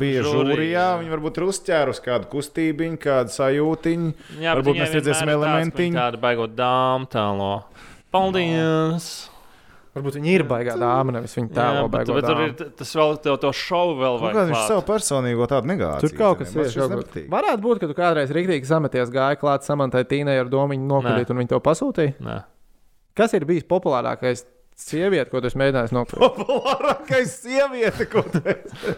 bija 0.00 0.22
Žūrijā. 0.24 0.86
Viņa 1.02 1.12
varbūt 1.12 1.42
ir 1.42 1.46
uzķērus 1.50 2.00
kādu 2.06 2.32
kustībiņu, 2.32 2.96
kādu 3.04 3.36
sajūtiņu. 3.36 4.10
Jā, 4.40 4.56
Varbūt 4.56 4.80
mēs 4.80 4.96
redzēsim 4.96 5.34
elementiņu. 5.36 6.00
Tāda 6.00 6.24
baigot 6.24 6.56
dāmu 6.56 7.12
tālo. 7.12 7.52
Paldies! 8.14 9.12
Varbūt 9.94 10.16
viņi 10.18 10.30
ir 10.34 10.42
baigā 10.50 10.74
dāma, 10.74 11.12
nevis 11.14 11.36
viņa 11.38 11.50
Jā, 11.52 11.54
tēlo 11.54 11.82
bet, 11.86 11.92
baigā 11.94 12.14
bet 12.16 12.24
tur 12.26 12.40
ir 12.42 12.70
tas 12.80 12.94
vēl 12.98 13.12
tev 13.22 13.36
to 13.44 13.52
šovu 13.54 13.92
vēl 14.00 14.16
vajag. 14.24 14.34
kā 14.34 14.42
viņš 14.48 14.62
savu 14.72 14.82
personīgo 14.88 15.46
tādu 15.52 15.70
negāciju. 15.70 16.08
Tur 16.08 16.16
kaut 16.18 16.38
kas 16.40 16.54
ir. 16.56 16.64
kas- 16.64 17.28
Varētu 17.30 17.62
būt, 17.62 17.78
ka 17.78 17.86
tu 17.86 17.94
kādreiz 17.94 18.32
rīktīgi 18.34 18.66
sameties, 18.66 19.12
gāja 19.14 19.38
klāt 19.38 19.62
samantai 19.62 20.02
tīnai 20.10 20.34
ar 20.40 20.50
domu 20.50 20.74
viņu 20.74 20.88
nokuļīt, 20.90 21.30
un 21.30 21.36
viņi 21.44 21.48
to 21.54 21.60
pasūtīja. 21.62 22.16
Nē. 22.26 22.40
Kas 23.14 23.34
ir 23.38 23.46
bijis 23.46 23.62
populārākais 23.70 24.42
sieviete, 24.74 25.30
ko 25.30 25.38
tu 25.40 25.46
esi 25.46 25.58
mēģinājis 25.62 25.94
nokuļūt? 25.94 26.42
Populārākais 26.42 27.36
sieviete, 27.44 28.08
ko 28.10 28.22
tu 28.34 28.42
esi. 28.42 28.96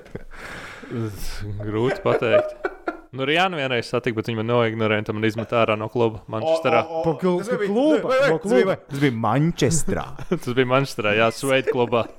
Grūti 1.66 2.00
pateikt. 2.04 2.56
Nu, 3.16 3.24
arī 3.24 3.36
Jānis 3.38 3.60
vienreiz 3.62 3.88
satika, 3.90 4.18
bet 4.20 4.28
viņa 4.30 4.42
man 4.42 4.50
noignorēja, 4.52 5.02
un 5.02 5.08
tam 5.08 5.16
man 5.20 5.28
izmet 5.30 5.54
ārā 5.56 5.76
no 5.80 5.88
kluba 5.92 6.20
Manchesterā. 6.32 6.82
Tas 6.84 7.48
bija- 7.48 7.70
kluba, 7.70 8.02
vai- 8.04 8.20
vai- 8.20 8.30
no 8.30 8.38
tas 8.38 8.52
bija- 8.52 8.64
kluba. 8.66 8.76
Tas 8.90 9.00
bija 9.06 9.16
Manchesterā. 9.26 10.06
Tas 10.28 10.54
bija 10.60 10.70
Manchesterā, 10.74 11.16
Jā, 11.16 11.30
Sveita 11.32 11.72
klubā. 11.72 12.06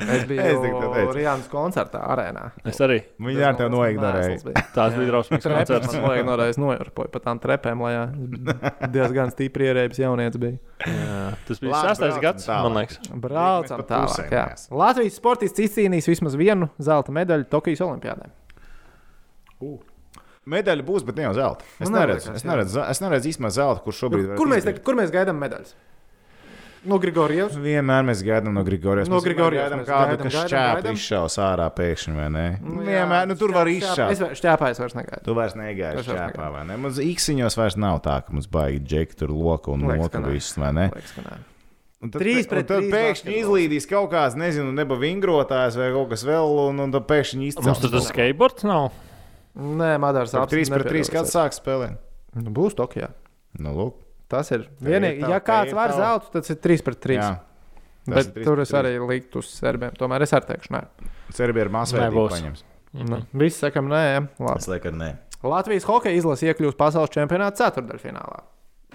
Es 0.00 0.22
biju. 0.24 0.40
Rīgas 1.12 1.48
koncertā, 1.52 2.00
arēnā. 2.08 2.46
Es 2.64 2.78
arī. 2.80 3.02
Viņa 3.20 3.42
ar 3.50 3.56
tevi 3.58 3.68
noignorēja. 3.74 4.38
Tās 4.72 4.94
bija 4.96 5.10
drausmīgas 5.10 5.44
koncerts. 5.44 5.90
man 5.92 6.06
noignorēja, 6.06 6.54
es 6.54 6.60
nojarpoju 6.62 7.10
pa 7.12 7.20
tām 7.26 7.40
trepēm, 7.42 7.82
lai 7.84 7.92
diezgan 8.94 9.28
stipri 9.34 9.68
ierēbis 9.68 10.00
jaunietis 10.00 10.40
bija. 10.40 10.56
Jā, 10.88 11.18
tas 11.50 11.60
bija 11.60 11.82
sastais 11.84 12.16
gads, 12.24 12.48
tālāk. 12.48 12.64
man 12.64 12.78
liekas. 12.80 12.98
Braucam 13.26 13.84
tālāk. 13.90 14.64
Latvijas 14.72 15.20
sportists 15.20 15.60
izcīnījis 15.68 16.08
vismaz 16.14 16.38
vienu 16.40 16.70
zelta 16.80 17.12
medaļu 17.12 17.50
Tokijas 17.52 17.84
Olimpiādē. 17.84 18.30
Medaļa 20.50 20.84
būs, 20.86 21.04
bet 21.06 21.20
ne 21.20 21.28
jau 21.28 21.34
zelta. 21.36 21.66
Es 21.78 21.90
Nu, 21.90 21.98
neredzu, 21.98 22.32
es 22.34 22.44
neredzu, 22.48 22.80
es 22.88 23.00
neredzu 23.04 23.28
īstenībā 23.30 23.52
zelta, 23.54 23.84
kurš 23.84 24.04
šobrīd 24.06 24.30
Nu, 24.32 24.38
Kur 24.40 24.48
mēs, 24.50 24.66
kur 24.86 24.96
mēs 24.98 25.12
gaidām 25.12 25.38
medaļas? 25.40 25.74
No 26.88 26.96
Grigorijas. 26.96 27.58
Vienmēr 27.60 28.06
mēs 28.08 28.22
gaidām 28.24 28.54
no 28.56 28.62
Grigorijas. 28.64 29.10
No 29.12 29.18
Grigorijas 29.20 29.66
gaidām 29.68 29.82
kādu, 29.84 30.14
gaidām, 30.14 30.30
kas 30.30 30.48
šķēpa 30.48 30.94
izšaus 30.96 31.36
ārā 31.44 31.66
pēkšņi, 31.76 32.14
vai 32.16 32.28
ne? 32.32 32.44
Nu, 32.64 32.80
vienmēr, 32.86 33.28
nu 33.28 33.36
tur 33.36 33.52
var 33.52 33.68
izšaut. 33.68 34.14
Es 34.14 34.40
šķēpā, 34.40 34.70
es 34.72 34.80
vairs 34.80 34.96
negaidu. 34.96 35.20
Tu 35.26 35.36
vairs 35.36 35.58
vairs 35.60 36.08
šķēpā, 36.08 36.48
vai 36.56 36.64
ne? 36.70 36.78
Mums 36.80 37.02
īksiņos 37.04 37.58
vairs 37.60 37.76
nav 37.76 38.00
tā, 38.06 38.16
ka 38.24 38.32
mums 38.32 38.48
baigi 38.48 38.80
džeki 38.80 39.20
tur 39.20 39.34
loku 39.36 39.76
un 39.76 39.84
loku 39.92 40.24
viss, 40.30 40.56
vai 40.56 40.72
ne? 40.78 40.88
Liekas. 40.96 41.12
Un 42.00 42.08
tad, 42.08 42.22
Trīs 42.22 42.48
pret 42.48 42.64
un 42.64 42.68
tad 42.70 42.80
trīs 42.80 42.94
pēkšņi 42.94 43.34
izlīdīs 43.42 43.84
kaut 43.90 44.08
kāds, 44.14 44.32
nezinu, 44.40 44.72
neba 44.72 44.96
vingrotājs 44.96 45.76
vai 45.76 45.90
kaut 45.92 46.08
kas 46.14 46.24
vēl, 46.24 46.54
un, 46.70 46.80
un 46.86 46.94
tad 46.96 47.04
pēkšņi 47.10 47.42
Mums 47.42 47.58
izcels. 47.60 47.82
tur 47.84 47.92
tas 47.92 48.08
skateboards 48.08 48.64
nav. 48.64 48.88
Nē, 49.58 49.94
Madars 50.02 50.32
Tad 50.34 50.44
apstākļi. 50.46 50.68
3 50.68 50.74
pret 50.76 50.90
3 50.94 51.12
kāds 51.16 51.34
sāk 51.34 51.56
spēlēt. 51.56 51.98
Nu, 52.38 52.52
būs 52.54 52.76
Tokijā. 52.78 53.10
Nu, 53.58 53.74
lūk. 53.74 53.96
Tas 54.30 54.52
ir 54.54 54.68
vienīgi. 54.84 55.26
Ja 55.26 55.40
kāds 55.42 55.74
var 55.74 55.94
zeltu, 55.96 56.30
tad 56.30 56.46
tas 56.46 56.52
ir 56.54 56.60
3 56.62 56.84
pret 56.86 57.00
3. 57.02 57.16
Jā. 57.18 57.30
Bet 58.10 58.30
tur 58.38 58.62
es 58.62 58.70
arī 58.74 58.94
liktu 59.02 59.42
uz 59.42 59.50
serbiem. 59.52 59.92
Tomēr 59.98 60.24
es 60.24 60.34
arī 60.36 60.52
teikšu, 60.52 60.72
nē. 60.76 60.84
Serbija 61.34 61.66
ir 61.66 61.72
paņems. 61.74 62.62
Nu, 63.06 63.20
Visi 63.38 63.60
sakam, 63.60 63.90
nē, 63.90 64.04
labi. 64.38 64.56
Es 64.58 64.70
lieku, 64.70 64.90
nē. 64.94 65.10
Latvijas 65.46 65.86
hokeja 65.88 66.18
izlase 66.18 66.50
iekļūst 66.50 66.78
pasaules 66.78 67.12
čempionāta 67.14 67.62
ceturdaļfinālā. 67.62 68.42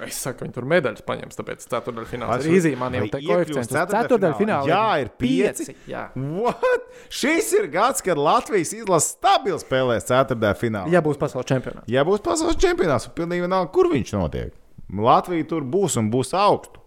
Es 0.03 0.17
saku, 0.19 0.43
viņi 0.43 0.53
tur 0.57 0.65
medaļas 0.67 1.03
paņems, 1.07 1.37
tāpēc 1.39 1.61
ceturdaļfināls 1.71 2.47
ir. 2.49 2.73
Man 2.79 2.97
jau 2.97 3.05
uz 3.05 3.11
ceturtdaļfinālā? 3.15 3.91
Ceturdaļfinālā 3.93 4.67
Jā, 4.67 4.81
ir 5.05 5.11
pieci. 5.21 5.75
Jā. 5.87 6.01
What? 6.19 6.89
Šis 7.15 7.53
ir 7.55 7.69
gads, 7.71 8.03
kad 8.03 8.19
Latvijas 8.19 8.73
izlase 8.75 9.13
stabili 9.15 9.59
spēlēs 9.61 10.07
ceturtajā 10.09 10.57
finālā. 10.59 10.91
ja 10.91 10.99
būs 11.05 11.19
pasaules 11.21 11.47
čempionāts. 11.47 11.87
Ja 11.87 12.03
būs 12.07 12.23
pasaules 12.25 12.59
čempionāts, 12.59 13.07
tad 13.07 13.15
pilnīgi 13.15 13.45
vienalga, 13.47 13.71
kur 13.71 13.87
viņš 13.93 14.11
notiek. 14.17 14.51
Latvija 14.91 15.47
tur 15.49 15.63
būs 15.63 15.95
un 16.01 16.11
būs 16.13 16.33
augstu. 16.37 16.81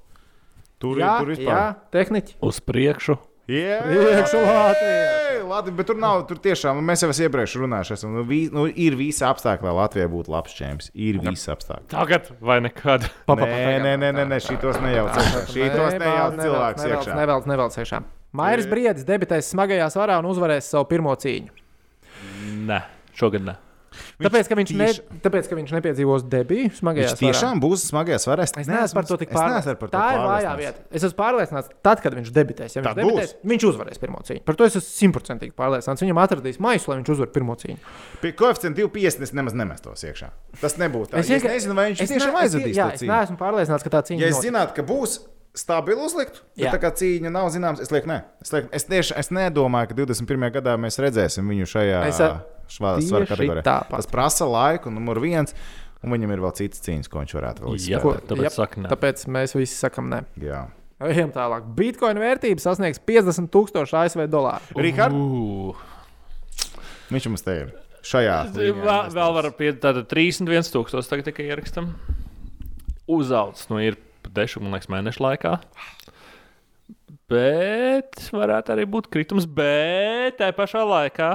Tur 0.78 1.00
Jā, 1.00 1.16
ir 1.16 1.24
tur 1.24 1.32
jā, 1.32 1.38
vispār. 1.38 1.74
tehniķi. 1.96 2.36
Uz 2.44 2.61
priekšu. 2.62 3.16
Jā, 3.49 3.78
Priekšu 3.80 4.40
Latvija! 4.44 5.28
Latvija, 5.49 5.74
bet 5.78 5.86
tur 5.88 5.96
nav, 5.96 6.26
tur 6.28 6.36
tiešām, 6.44 6.82
mēs 6.84 7.01
jau 7.01 7.09
esam 7.09 7.24
iepriekš 7.24 7.55
runājuši, 7.62 7.94
esam, 7.94 8.16
nu, 8.18 8.24
vi, 8.28 8.42
nu, 8.53 8.66
ir 8.68 8.96
visi 8.99 9.24
apstākļi, 9.24 9.64
lai 9.64 9.72
Latvija 9.78 10.11
būtu 10.12 10.32
labs 10.34 10.53
čempions. 10.59 10.90
Ir 10.92 11.16
visi 11.24 11.49
apstākļi. 11.55 11.88
Tagad 11.94 12.28
vai 12.44 12.59
nekad? 12.66 13.07
Pa, 13.24 13.32
pa, 13.32 13.38
pa, 13.40 13.49
Nē, 13.49 13.78
nē, 13.86 13.94
nē, 14.03 14.11
nē, 14.18 14.26
nē 14.34 14.40
šitos 14.44 14.76
nejauc 14.84 15.16
iekšā. 15.16 15.40
Šitos 15.55 15.96
nejauc 16.03 16.36
cilvēks 16.42 16.88
iekšā. 16.90 17.16
Nevelc, 17.16 17.49
nevelc 17.49 17.78
iekšā. 17.80 18.03
Mairis 18.36 18.68
Briedis 18.68 19.09
debitēs 19.09 19.49
smagajā 19.55 19.88
svarā 19.96 20.18
un 20.20 20.28
uzvarēs 20.28 20.68
savu 20.68 20.84
pirmo 20.92 21.16
cīņu. 21.16 21.49
Nē, 22.68 22.82
šogad 23.16 23.49
ne. 23.49 23.57
Tāpēc, 24.20 24.49
ka 24.49 24.55
viņš, 24.59 24.70
ne, 24.76 24.86
tieši- 24.86 25.20
tāpēc, 25.22 25.49
ka 25.49 25.55
viņš 25.59 25.70
nepiedzīvos 25.78 26.22
debiju 26.28 26.70
smagajā 26.78 27.05
Viņš 27.09 27.14
svarā. 27.16 27.32
tiešām 27.32 27.61
būs 27.62 27.84
smagajā 27.90 28.18
svarā. 28.22 28.42
Es 28.49 28.53
neesmu 28.68 28.94
par 28.94 29.05
to 29.05 29.16
tik 29.16 29.28
es 29.30 29.36
pārliecināts. 29.36 29.78
par 29.78 29.88
to 29.88 29.96
Tā 29.99 30.07
ir 30.12 30.20
vājā 30.28 30.53
vieta. 30.59 30.78
Es 30.90 31.03
esmu 31.05 31.16
pārliecināts, 31.18 31.68
tad, 31.82 32.01
kad 32.03 32.12
viņš 32.14 32.32
debitēs. 32.32 32.74
Ja 32.76 32.82
viņš, 32.82 32.88
Tad 32.88 32.96
debitēs 32.96 33.34
viņš 33.44 33.62
uzvarēs 33.70 33.99
pirmo 34.03 34.18
cīņu. 34.24 34.44
Par 34.44 34.55
to 34.55 34.64
es 34.64 34.76
esmu 34.76 35.12
simtprocentīgi 35.12 35.53
pārliecināts. 35.55 36.03
Viņam 36.03 36.18
atradīs 36.26 36.59
maisu, 36.59 36.88
lai 36.88 36.99
viņš 37.03 37.09
uzvarētu 37.16 37.32
pirmo 37.32 37.55
cīņu. 37.57 37.78
Pie 38.20 38.32
koeficienta 38.32 38.76
2,50 38.82 39.22
es 39.22 39.32
nemaz 39.32 39.55
nemestos 39.55 40.05
iekšā. 40.05 40.30
Tas 40.61 40.74
nebūtu 40.76 41.11
tā. 41.11 41.18
Es, 41.18 41.30
es 41.30 41.42
vienkār- 41.42 41.55
nezinu, 41.55 41.74
vai 41.74 41.90
viņš 41.92 42.01
es 42.03 42.11
tiešām 42.11 42.32
ne- 42.32 42.44
es- 42.44 42.55
aizvadīs 42.55 42.74
jā, 42.76 42.92
Es 42.94 43.01
neesmu 43.03 43.36
pārliecināts, 43.38 43.82
ka 43.84 43.90
tā 43.90 44.03
cīņa 44.03 44.20
Ja 44.20 44.28
es 44.28 44.40
zinātu, 44.44 44.74
ka 44.74 44.82
būs 44.82 45.18
stabili 45.55 45.99
uzlikt, 45.99 46.42
bet 46.57 46.70
tā 46.70 46.78
kā 46.78 46.90
cīņa 46.92 47.30
nav 47.32 47.49
zināms, 47.51 47.80
es 47.80 47.88
lieku, 47.90 48.07
nē. 48.07 48.22
Es, 48.42 48.51
lieku, 48.53 48.68
es, 48.70 48.84
tieši, 48.84 49.12
es 49.18 49.28
nedomāju, 49.30 49.88
ka 49.88 49.94
21. 49.94 50.51
gadā 50.53 50.76
mēs 50.78 50.99
redzēsim 51.03 51.49
viņu 51.49 51.66
šajā 51.66 52.07
Es 52.07 52.18
svara 52.76 53.00
tieši 53.00 53.28
kategorijā. 53.32 53.64
tāpat. 53.66 53.96
Tas 54.02 54.06
prasa 54.10 54.46
laiku, 54.48 54.90
numur 54.94 55.20
viens, 55.22 55.54
un 56.04 56.12
viņam 56.14 56.32
ir 56.36 56.42
vēl 56.44 56.54
citas 56.58 56.82
cīņas, 56.84 57.08
ko 57.10 57.22
viņš 57.22 57.34
varētu 57.38 57.64
vēl 57.64 57.76
Jā, 57.78 57.98
izspēlēt. 57.98 58.26
tāpēc 58.30 58.58
Jep. 58.60 58.88
Tāpēc 58.92 59.24
mēs 59.38 59.54
visi 59.58 59.74
sakam, 59.78 60.08
nē. 60.12 60.22
Jā. 60.42 60.66
Ejam 61.08 61.30
tālāk. 61.30 61.66
Bitcoin 61.78 62.18
vērtība 62.18 62.58
sasniegs 62.58 62.98
50,000 63.06 63.94
ASV 64.02 64.24
dolāru. 64.30 64.80
Rihard, 64.82 65.14
Uh, 65.14 65.76
viņš 67.12 67.28
mums 67.30 67.44
te 67.46 67.54
ir. 67.62 67.68
Šajā 68.08 68.34
līnijā 68.54 68.98
vēl, 69.12 69.32
var 69.36 69.46
piedāvāt 69.58 69.80
tādu 69.82 70.02
31,000 70.10 71.08
tagad 71.10 71.28
tikai 71.28 71.46
ierakstam. 71.50 71.92
Uzaugs 73.08 73.66
nu 73.70 73.78
ir 73.82 73.96
dešu, 74.34 74.60
man 74.60 74.74
liekas, 74.76 74.88
mēnešu 74.92 75.22
laikā. 75.24 75.54
Bet 77.28 78.16
varētu 78.32 78.72
arī 78.74 78.86
būt 78.88 79.08
kritums, 79.12 79.44
bet 79.46 80.38
tajā 80.40 80.54
pašā 80.56 80.82
laikā, 80.88 81.30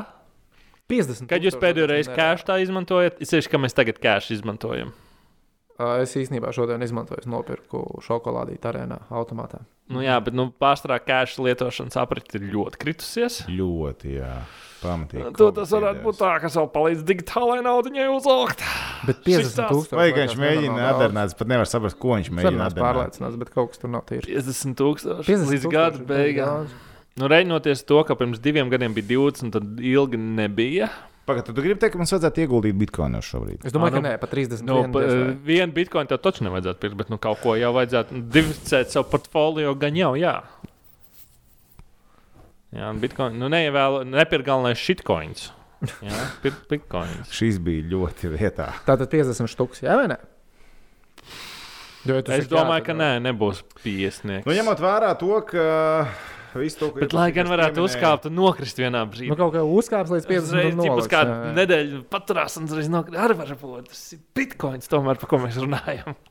50. 0.92 1.28
kad 1.32 1.46
jūs 1.46 1.56
pēdējo 1.62 1.88
reizi 1.90 2.12
tā 2.48 2.60
izmantojat, 2.64 3.22
es 3.24 3.30
tieši, 3.34 3.50
ka 3.54 3.58
mēs 3.62 3.74
tagad 3.78 4.02
cash 4.04 4.32
izmantojam. 4.36 4.92
Es 6.04 6.12
īstenībā 6.16 6.52
šodien 6.54 6.84
izmantoju, 6.86 7.24
es 7.24 7.28
nopirku 7.28 7.80
šokolādīti 8.06 8.68
arēnā 8.70 9.00
automātā. 9.10 9.64
Nu, 9.92 10.00
jā, 10.06 10.16
bet 10.24 10.36
nu, 10.38 10.46
pārstrā 10.62 10.96
cash 11.04 11.40
lietošanas 11.44 11.98
aprite 12.00 12.38
ir 12.38 12.46
ļoti 12.54 12.80
kritusies. 12.80 13.40
ļoti, 13.50 14.14
jā, 14.20 14.30
pamatīgi. 14.84 15.34
To 15.42 15.50
tas 15.52 15.74
varētu 15.74 16.06
būt 16.06 16.20
tā, 16.22 16.30
kas 16.46 16.56
vēl 16.56 16.70
palīdz 16.78 17.04
digitālajai 17.10 17.66
naudai 17.66 18.06
uzaugt. 18.14 18.62
Bet 19.10 19.26
Šis 19.26 19.26
50 19.26 19.60
tās- 19.60 19.74
tūkstoši. 19.74 19.98
Vai 20.00 20.08
viņš 20.14 20.38
mēģina 20.40 20.88
atdarnāt, 20.94 21.36
pat 21.42 21.48
nevar 21.52 21.66
saprast, 21.68 22.00
ko 22.00 22.16
viņš 22.16 22.30
Es 22.32 22.38
mēģina 22.38 22.70
atdarnāt. 22.70 22.80
pārliecināts, 23.02 23.40
bet 23.42 23.50
kaut 23.52 23.74
kas 23.74 23.80
tur 23.84 23.90
nav 23.90 24.06
tīrs. 24.06 24.30
50 24.30 24.78
tūkstoši 24.80 25.26
50 25.28 25.52
līdz 25.58 25.70
gada 25.74 25.98
beigām. 26.14 26.68
Nu, 27.20 27.28
Reiķinoties 27.30 27.84
to, 27.86 28.00
ka 28.08 28.16
pirms 28.18 28.40
diviem 28.42 28.72
gadiem 28.74 28.94
bija 28.96 29.12
20, 29.14 29.52
tad 29.54 29.82
ilgi 29.86 30.18
nebija. 30.18 30.88
Pagaid, 31.28 31.46
tu 31.48 31.54
gribi 31.56 31.78
teikt, 31.80 31.94
ka 31.94 32.00
mums 32.02 32.12
vajadzētu 32.12 32.42
ieguldīt 32.44 32.76
bitkoinos 32.82 33.28
šobrīd? 33.30 33.62
Es 33.64 33.72
domāju, 33.72 33.94
Ā, 33.94 33.96
ka 33.96 34.02
nu, 34.02 34.08
nē, 34.10 34.14
pa 34.20 34.28
30. 34.32 34.64
Nu, 34.68 34.80
pa, 34.92 35.04
vienu 35.46 35.72
bitkoinu 35.78 36.10
tev 36.10 36.20
taču 36.26 36.44
nevajadzētu 36.48 36.82
pirkt, 36.82 36.98
bet 37.00 37.12
nu, 37.14 37.20
kaut 37.22 37.40
ko 37.46 37.54
jau 37.56 37.70
vajadzētu 37.78 38.18
nu, 38.18 38.26
diversificēt 38.34 38.92
savu 38.92 39.08
portfolio, 39.14 39.72
gan 39.80 39.96
jau, 39.96 40.10
jā. 40.20 40.34
Jā, 42.74 42.90
bitcoin, 42.98 43.38
nu 43.40 43.48
neievēl, 43.54 44.02
nepirkt 44.10 44.50
galvenais 44.50 44.82
shitcoins. 44.82 45.52
Jā, 46.08 46.20
pirkt 46.42 46.64
bitcoins. 46.72 47.28
Šis 47.36 47.58
bija 47.62 47.84
ļoti 47.92 48.30
vietā. 48.34 48.70
Tātad 48.88 49.12
50 49.12 49.52
štuks, 49.52 49.82
jā 49.84 49.98
vai 50.00 50.06
nē? 50.10 50.16
Jo, 52.08 52.16
ja 52.18 52.22
Es 52.24 52.30
saki 52.46 52.48
jā, 52.48 52.54
domāju, 52.56 52.82
tad- 52.82 52.88
ka 52.88 52.96
nē, 53.00 53.10
nebūs 53.28 53.60
piesniegts. 53.84 54.48
Nu, 54.48 54.56
ņemot 54.56 54.80
vērā 54.84 55.12
to, 55.20 55.36
ka 55.48 55.66
visu 56.62 56.80
to, 56.80 56.90
Bet, 57.00 57.14
lai 57.18 57.32
gan 57.36 57.50
varētu 57.50 57.84
uzkāpt 57.88 58.28
un 58.30 58.36
nokrist 58.38 58.78
vienā 58.78 59.02
brīdī. 59.10 59.32
Nu, 59.32 59.38
kaut 59.40 59.54
kā 59.56 59.64
uzkāps 59.66 60.14
līdz 60.14 60.30
50 60.30 60.44
Uzreiz, 60.44 60.74
un 60.74 60.82
tipus 60.84 60.94
noliks, 60.94 61.12
kā 61.12 61.24
jā, 61.24 61.36
jā. 61.48 61.52
nedēļa 61.60 62.02
paturās 62.14 62.58
un 62.60 62.70
uzreiz 62.70 62.90
nokrist. 62.94 63.20
Arī 63.26 63.38
var 63.42 63.54
būt. 63.64 63.90
Tas 63.90 64.06
ir 64.14 64.24
bitcoins, 64.38 64.90
tomēr, 64.92 65.20
par 65.24 65.32
ko 65.34 65.42
mēs 65.46 65.60
runājam. 65.64 66.16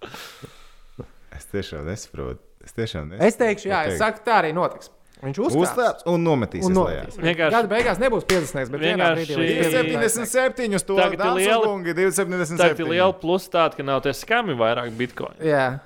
Es 1.32 1.46
tiešām 1.48 1.86
nesaprotu. 1.88 2.42
Es 2.62 2.74
tiešām 2.76 3.08
nesaprotu. 3.08 3.28
Es 3.28 3.38
teikšu, 3.40 3.70
jā, 3.72 3.78
es 3.88 3.96
saku, 3.98 4.20
tā 4.26 4.42
arī 4.42 4.50
notiks. 4.54 4.90
Viņš 5.22 5.38
uzkāps. 5.38 5.62
Uzstāps 5.62 6.06
un 6.10 6.24
nometīs. 6.26 6.64
Un 6.66 6.74
nometīs. 6.74 7.16
Vienkārši- 7.22 7.54
Gada 7.54 7.68
beigās 7.70 8.00
nebūs 8.02 8.24
50, 8.26 8.72
bet 8.74 8.80
vienā 8.82 9.12
brīdī 9.14 9.36
Vienkārši- 9.36 9.38
līdz 9.38 9.70
50. 9.70 9.92
277 10.02 10.74
uz 10.74 10.82
to 10.82 10.96
liela- 10.98 11.62
kungi, 11.62 11.94
Tā 11.94 12.02
ir 12.02 12.10
277. 12.10 12.88
liela 12.90 13.12
plusa 13.14 13.70
ka 13.76 13.82
nav 13.82 14.02
tie 14.02 14.12
skami 14.12 14.54
vairāk 14.58 14.90
bitcoin. 14.98 15.38
Jā, 15.38 15.78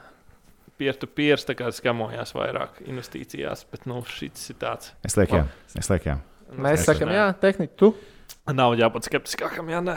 Peer-to-peer 0.77 1.41
skamojās 1.73 2.35
vairāk 2.37 2.83
investīcijās, 2.85 3.65
bet 3.73 3.87
nu, 3.89 4.03
šis 4.05 4.51
ir 4.53 4.59
tāds. 4.61 4.93
Es 5.07 5.17
lieku, 5.17 5.39
jā. 5.41 5.47
Es 5.81 5.89
lieku, 5.89 6.11
jā. 6.13 6.17
mēs 6.53 6.83
Es 6.83 6.89
sakam, 6.91 7.09
nē. 7.09 7.17
jā, 7.17 7.27
tehniski 7.41 7.77
tu 7.81 7.95
Nav 8.47 8.75
jābūt 8.79 9.07
skeptiskākam, 9.09 9.69
jā, 9.73 9.81
nē. 9.83 9.95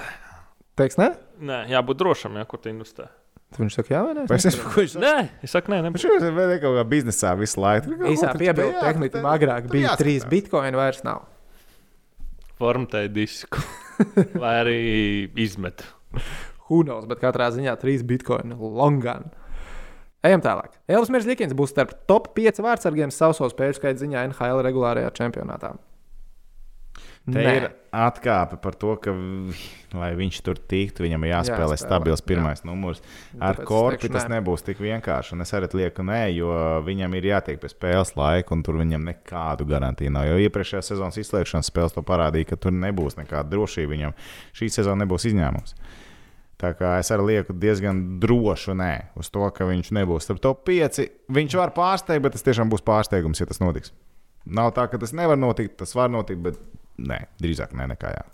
teiks, 0.79 0.95
nē? 0.97 1.09
Nē, 1.45 1.57
jābūt 1.73 1.99
drošam, 1.99 2.37
jā, 2.39 2.45
kur 2.49 2.61
tu 2.63 2.69
investē. 2.71 3.09
Viņš 3.57 3.75
saka, 3.79 3.93
jā 3.95 3.99
vai 4.05 4.13
nē? 4.13 4.23
Vai 4.29 4.37
es 4.37 4.45
esmu 4.45 4.69
ko 4.69 4.81
viņš 4.83 4.95
Nē, 5.01 5.13
es 5.45 5.53
saku, 5.55 5.71
nē, 5.73 5.79
Viņš 5.87 6.03
nebūs. 6.05 6.25
jau 6.29 6.45
ir 6.53 6.59
kaut 6.61 6.75
kā 6.77 6.83
biznesā 6.91 7.31
visu 7.37 7.61
laiku. 7.61 7.95
Īsā 8.11 8.33
piebilde, 8.37 8.75
tehniski 8.77 9.23
agrāk 9.25 9.69
bija 9.73 9.95
trīs 9.97 10.25
bitkoini, 10.29 10.77
vairs 10.77 11.01
nav. 11.05 11.25
Formatēja 12.59 13.09
disku. 13.13 13.61
Vai 14.41 14.53
arī 14.63 14.77
izmet. 15.41 15.83
Hunos, 16.69 17.07
bet 17.09 17.21
katrā 17.23 17.49
ziņā 17.55 17.73
trīs 17.81 18.03
bitkoini 18.05 18.57
longan. 18.59 19.29
Ejam 20.25 20.41
tālāk. 20.43 20.73
Elvis 20.91 21.11
Mirzlikins 21.13 21.55
būs 21.55 21.71
starp 21.71 21.93
top 22.09 22.33
5 22.35 22.59
vārdsargiem 22.65 23.13
sauso 23.15 23.47
spēļu 23.51 23.77
skaita 23.77 24.01
ziņā 24.01 24.25
NHL 24.29 24.65
regulārajā 24.67 25.13
čempionātā. 25.15 25.77
Te 27.29 27.41
Nē. 27.43 27.51
ir 27.59 27.65
atkāpe 27.93 28.57
par 28.61 28.75
to, 28.79 28.93
ka, 29.01 29.13
lai 29.93 30.09
viņš 30.17 30.39
tur 30.45 30.57
tiktu, 30.71 31.03
viņam 31.05 31.25
ir 31.25 31.31
jāspēlē 31.33 31.75
Jāspēlē, 31.75 31.77
stabils 31.81 32.23
jā. 32.23 32.27
pirmais 32.31 32.63
numurs. 32.65 33.01
Ar 33.37 33.57
Tāpēc 33.57 33.63
es 33.63 33.69
korpu 33.69 33.99
teikšu 33.99 34.11
tas 34.15 34.27
nebūs 34.31 34.65
tik 34.65 34.81
vienkārši. 34.81 35.35
Un 35.35 35.45
es 35.45 35.53
arī 35.57 35.69
lieku, 35.81 36.05
nē, 36.05 36.19
jo 36.33 36.49
viņam 36.87 37.15
ir 37.19 37.29
jātiek 37.31 37.61
pie 37.61 37.71
spēles 37.71 38.15
laika, 38.17 38.55
un 38.55 38.63
tur 38.65 38.79
viņam 38.81 39.07
nekādu 39.11 39.67
garantiju 39.69 40.13
nav. 40.15 40.29
Jo 40.29 40.39
iepriekšējā 40.47 40.83
sezonas 40.89 41.19
izslēgšanas 41.21 41.69
spēles 41.69 41.95
to 41.97 42.05
parādīja, 42.07 42.51
ka 42.53 42.59
tur 42.65 42.75
nebūs 42.75 43.19
nekāda 43.19 43.49
drošība 43.53 43.93
viņam. 43.95 44.17
Šī 44.57 44.71
sezona 44.79 45.05
nebūs 45.05 45.29
izņēmums. 45.29 45.77
Tā 46.59 46.73
kā 46.75 46.97
es 46.99 47.07
arī 47.15 47.25
lieku 47.29 47.53
diezgan 47.55 48.19
drošu 48.19 48.73
nē, 48.75 48.91
uz 49.19 49.29
to, 49.31 49.45
ka 49.55 49.63
viņš 49.69 49.93
nebūs 49.95 50.25
starp 50.27 50.41
top 50.43 50.65
5. 50.67 50.99
Viņš 51.31 51.55
var 51.55 51.71
pārsteigt, 51.75 52.23
bet 52.25 52.35
tas 52.35 52.43
tiešām 52.43 52.67
būs 52.73 52.83
pārsteigums, 52.83 53.39
ja 53.39 53.47
tas 53.47 53.61
notiks. 53.63 53.93
Nav 54.49 54.73
tā, 54.75 54.83
ka 54.91 54.99
tas 54.99 55.13
nevar 55.15 55.39
notikt, 55.39 55.77
tas 55.79 55.95
var 55.95 56.11
notikt, 56.11 56.41
bet 56.43 56.59
nē, 56.99 57.21
drīzāk 57.39 57.71
nē, 57.79 57.87
nekā 57.93 58.11
jā. 58.11 58.25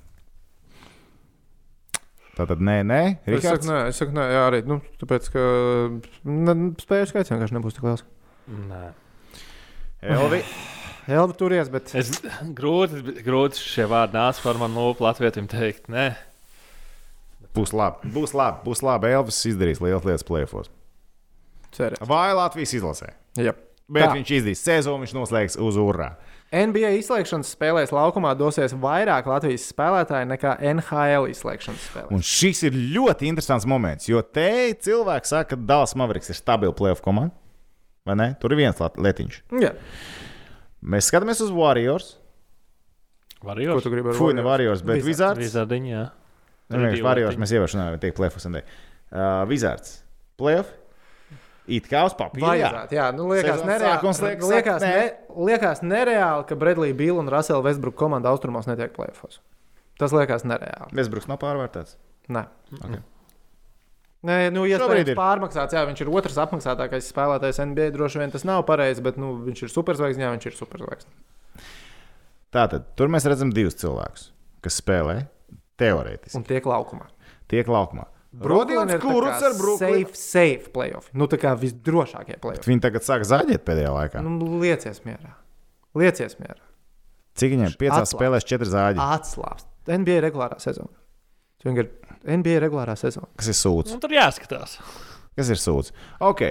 Tā 2.36 2.43
tad 2.49 2.59
nē, 2.65 2.80
nē, 2.84 3.01
Es 3.23 3.30
saku, 3.30 3.38
Rihards. 3.38 3.67
nē, 3.69 3.78
es 3.93 3.99
saku, 4.01 4.11
nē, 4.17 4.23
jā, 4.34 4.41
arī. 4.49 4.57
Nu, 4.67 4.82
tāpēc, 4.99 5.30
ka 5.32 5.43
ne, 6.28 6.55
spēļu 6.84 7.07
skaits 7.13 7.32
vienkārši 7.32 7.55
nebūs 7.55 7.78
tik 7.78 7.86
liels. 7.88 8.03
Nē. 8.73 8.82
Elvi. 10.15 10.41
Elvis 11.15 11.38
turies, 11.38 11.69
bet 11.69 11.93
Es 11.95 12.09
grūti, 12.57 13.21
grūti 13.23 13.61
šie 13.61 13.86
vārdi 13.88 14.17
nāca 14.17 14.41
par 14.41 14.57
manu 14.59 14.89
lūpu 14.89 15.05
latvietim 15.05 15.45
teikt. 15.47 15.86
Nē. 15.93 16.09
Būs 17.56 17.74
labi, 17.76 18.12
būs 18.16 18.34
labi, 18.36 18.62
būs 18.66 18.84
labi. 18.86 19.12
Elvis 19.16 19.41
izdarīs 19.49 19.82
lielas 19.84 20.06
lietas 20.08 20.26
plēfos. 20.28 20.72
cerēt. 21.76 21.99
Vai 22.08 22.34
Latvijas 22.36 22.74
izlasē? 22.78 23.14
Jā. 23.39 23.53
Bet 23.88 24.08
Tā. 24.10 24.14
viņš 24.16 24.32
izdarīs 24.39 24.64
sezonu, 24.66 25.03
viņš 25.06 25.14
noslēgs 25.14 25.58
uz 25.62 25.78
urā. 25.78 26.16
NBA 26.56 26.93
izslēgšanas 27.01 27.49
spēlēs 27.56 27.91
laukumā 27.93 28.32
dosies 28.38 28.74
vairāk 28.80 29.26
Latvijas 29.28 29.66
spēlētāju 29.74 30.30
nekā 30.30 30.53
NHL 30.72 31.28
izslēgšanas 31.34 31.88
spēlēs. 31.89 32.12
Un 32.16 32.22
šis 32.24 32.64
ir 32.70 32.78
ļoti 32.95 33.28
interesants 33.30 33.66
moments, 33.68 34.08
jo 34.08 34.22
te 34.22 34.74
cilvēks 34.86 35.34
saka, 35.34 35.56
ka 35.56 35.60
Dāvidas 35.60 35.95
Mavriks 35.99 36.32
ir 36.32 36.38
stabila 36.38 36.74
playoff 36.78 37.03
komanda. 37.06 37.34
Vai 38.06 38.16
ne? 38.20 38.28
Tur 38.39 38.53
ir 38.53 38.62
viens 38.62 38.78
letiņš. 38.80 39.41
Jā, 39.62 39.74
Mēs 40.86 41.08
skatāmies 41.10 41.41
uz 41.41 41.49
Warriors. 41.53 42.12
Var 43.45 43.58
ko 43.58 43.66
jau 43.66 43.80
tu 43.82 43.91
gribi 43.93 44.12
ar 44.12 44.18
Fui, 44.18 44.34
ne 44.38 44.43
Warriors? 44.45 44.84
Bet 44.86 45.01
Wizards. 45.01 45.41
Wizards. 45.41 45.41
Vizardiņā. 45.41 45.89
jā. 45.89 46.03
Nē, 46.72 46.80
vienkārši 46.82 47.05
letiņi. 47.05 47.41
mēs 47.43 47.53
ievēršam, 47.55 47.99
tiek 48.01 48.16
playoffs. 48.18 48.47
un 48.49 48.57
te. 48.57 48.63
Uh, 49.11 49.43
Wizards. 49.49 49.99
Playoff. 50.39 50.72
It 51.66 51.88
kā 51.89 52.03
uz 52.05 52.13
papīra. 52.18 52.53
jā. 52.53 52.70
Vajadzētu, 52.70 52.95
jā, 52.97 53.05
nu, 53.18 53.26
liekas, 53.32 53.63
nereāli, 53.66 53.95
sākums 53.95 54.22
liekas, 54.22 54.49
liekas, 54.51 54.84
ne, 54.86 55.05
liekas 55.47 55.82
nereāli, 55.82 56.45
ka 56.45 56.57
Bredlī 56.61 56.91
Bīla 56.97 57.24
un 57.24 57.32
Rasela 57.34 57.63
Vestbruka 57.66 57.97
komanda 58.03 58.30
austrumos 58.30 58.70
netiek 58.70 58.93
plēfos. 58.93 59.39
Tas 59.97 60.13
liekas 60.13 60.45
nereāli. 60.45 60.93
Vesbruks 60.93 61.30
nav 61.32 61.39
pārvērtēts. 61.41 61.97
Nē. 62.36 62.45
Ok. 62.78 62.99
Nē, 64.26 64.38
nu, 64.53 64.66
iespējams, 64.66 65.11
ir. 65.13 65.18
pārmaksāts. 65.18 65.76
Jā, 65.78 65.84
viņš 65.86 66.01
ir 66.01 66.09
otrs 66.13 66.38
apmaksātākais 66.41 67.09
spēlētājs 67.11 67.61
NBA. 67.61 67.91
Droši 67.93 68.22
vien 68.22 68.34
tas 68.34 68.45
nav 68.47 68.63
pareizi, 68.66 69.03
bet 69.05 69.20
nu, 69.22 69.36
viņš 69.45 69.66
ir 69.66 69.74
superzvaigznes. 69.74 70.26
Jā, 70.26 70.32
viņš 70.34 70.47
ir 70.49 70.57
superzvaigznes. 70.57 71.68
Tātad 72.55 72.88
tur 72.97 73.11
mēs 73.13 73.28
redzam 73.30 73.51
divus 73.53 73.78
cilvēkus, 73.78 74.30
kas 74.66 74.80
spēlē 74.82 75.20
teorētiski. 75.82 76.38
Un 76.39 76.45
tiek 76.47 76.67
laukumā. 76.69 77.07
Tiek 77.51 77.69
laukumā. 77.71 78.07
Kuruts 78.36 79.39
kā 79.39 79.47
ar 79.47 79.53
Brooklyn. 79.55 79.80
Safe, 79.80 80.17
safe 80.19 80.71
playoff. 80.76 81.07
Nu, 81.15 81.28
tā 81.32 81.39
kā 81.39 81.53
visdrošākie 81.59 82.36
playoff. 82.43 82.67
Viņi 82.67 82.84
tagad 82.84 83.05
sāk 83.07 83.23
zaļiet 83.28 83.63
pēdējā 83.67 83.93
laikā. 83.95 84.23
Nu, 84.26 84.59
liecies 84.59 84.99
mierā. 85.07 85.32
Liecies 85.95 86.36
mierā. 86.41 86.59
Cik 87.39 87.53
viņiem 87.55 87.73
piecās 87.80 88.01
Atslābst. 88.03 88.17
spēlēs 88.17 88.47
četri 88.47 88.67
zāģi? 88.71 88.99
Atslābst. 89.03 89.67
NBA 89.88 90.19
regulārā 90.28 90.59
sezona. 90.59 90.91
NBA 91.65 92.59
regulārā 92.63 92.95
sezona. 92.99 93.30
Kas 93.39 93.49
ir 93.51 93.57
sūds? 93.57 93.93
Nu, 93.93 93.99
tur 94.03 94.13
jāskatās. 94.13 94.78
Kas 95.36 95.51
ir 95.51 95.59
sūds? 95.59 95.91
Ok, 96.23 96.43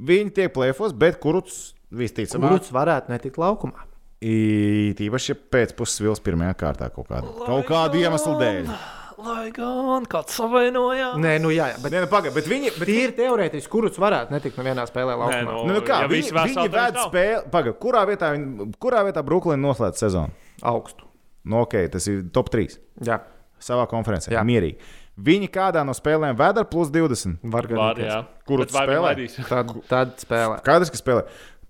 viņi 0.00 0.34
tiek 0.36 0.52
plēfos, 0.54 0.96
bet 0.96 1.20
Kuruts 1.22 1.74
visticamāk. 1.94 2.58
Kurus 2.58 2.72
varētu 2.74 3.12
netikt 3.12 3.38
laukumā? 3.40 3.86
I- 4.20 4.94
Tīpaši, 4.98 5.28
ja 5.30 5.36
pēcpusē 5.54 6.02
vils 6.08 6.20
pirmajā 6.20 6.54
kārtā 6.58 6.88
kaut 6.94 7.06
kādu, 7.08 7.34
kaut 7.46 7.66
kādu 7.68 8.00
iemeslu 8.02 8.34
dēļ. 8.40 8.70
Lai 9.18 9.50
gan 9.50 10.04
kāds 10.06 10.36
savainojās. 10.38 11.16
Nē, 11.18 11.40
nu 11.42 11.48
jā, 11.50 11.72
jā 11.72 11.82
bet 11.82 11.90
Nē, 11.92 12.00
nu, 12.04 12.06
pagaidi, 12.06 12.34
bet 12.36 12.46
viņi, 12.46 12.70
bet 12.78 12.86
tīri 12.88 13.14
teorētiski, 13.18 13.68
kurus 13.72 13.96
varētu 13.98 14.30
netikt 14.30 14.58
nevienā 14.60 14.84
spēlē 14.86 15.16
laukumā. 15.18 15.42
nu, 15.44 15.64
Nu, 15.66 15.74
nu 15.74 15.80
kā, 15.80 16.02
Ja 16.04 16.08
viņi, 16.08 16.30
viņi 16.30 16.70
nav. 16.70 17.10
spēli. 17.10 17.50
Pagaid, 17.50 17.78
kurā 17.82 18.04
vietā, 18.06 18.30
viņi, 18.36 18.74
kurā 18.78 19.02
vietā 19.06 19.24
Brooklyn 19.24 19.58
noslēdz 19.60 19.98
sezonu? 19.98 20.30
Augstu. 20.62 21.02
Nu, 21.44 21.62
ok, 21.62 21.88
tas 21.90 22.06
ir 22.06 22.22
top 22.32 22.50
3 22.50 22.78
Jā, 23.02 23.20
savā 23.60 23.88
konferencē. 23.90 24.30
Jā. 24.30 24.42
Mierīgi. 24.46 24.78
Viņi 25.18 25.50
kādā 25.50 25.84
no 25.84 25.90
spēlēm 25.92 26.36
ved 26.38 26.58
ar 26.58 26.64
plus 26.70 26.88
20. 26.90 27.38
var 27.42 27.66
Var, 27.66 27.94
gadīties. 27.96 28.06
jā. 28.06 28.24
Kuru 28.46 28.66
spēlē? 28.66 29.48
Tad, 29.48 29.72
tad 29.88 30.16
spēlē. 30.22 30.60
Skaidrs, 30.62 30.90
ka 30.90 30.96
spēlē. 30.96 31.26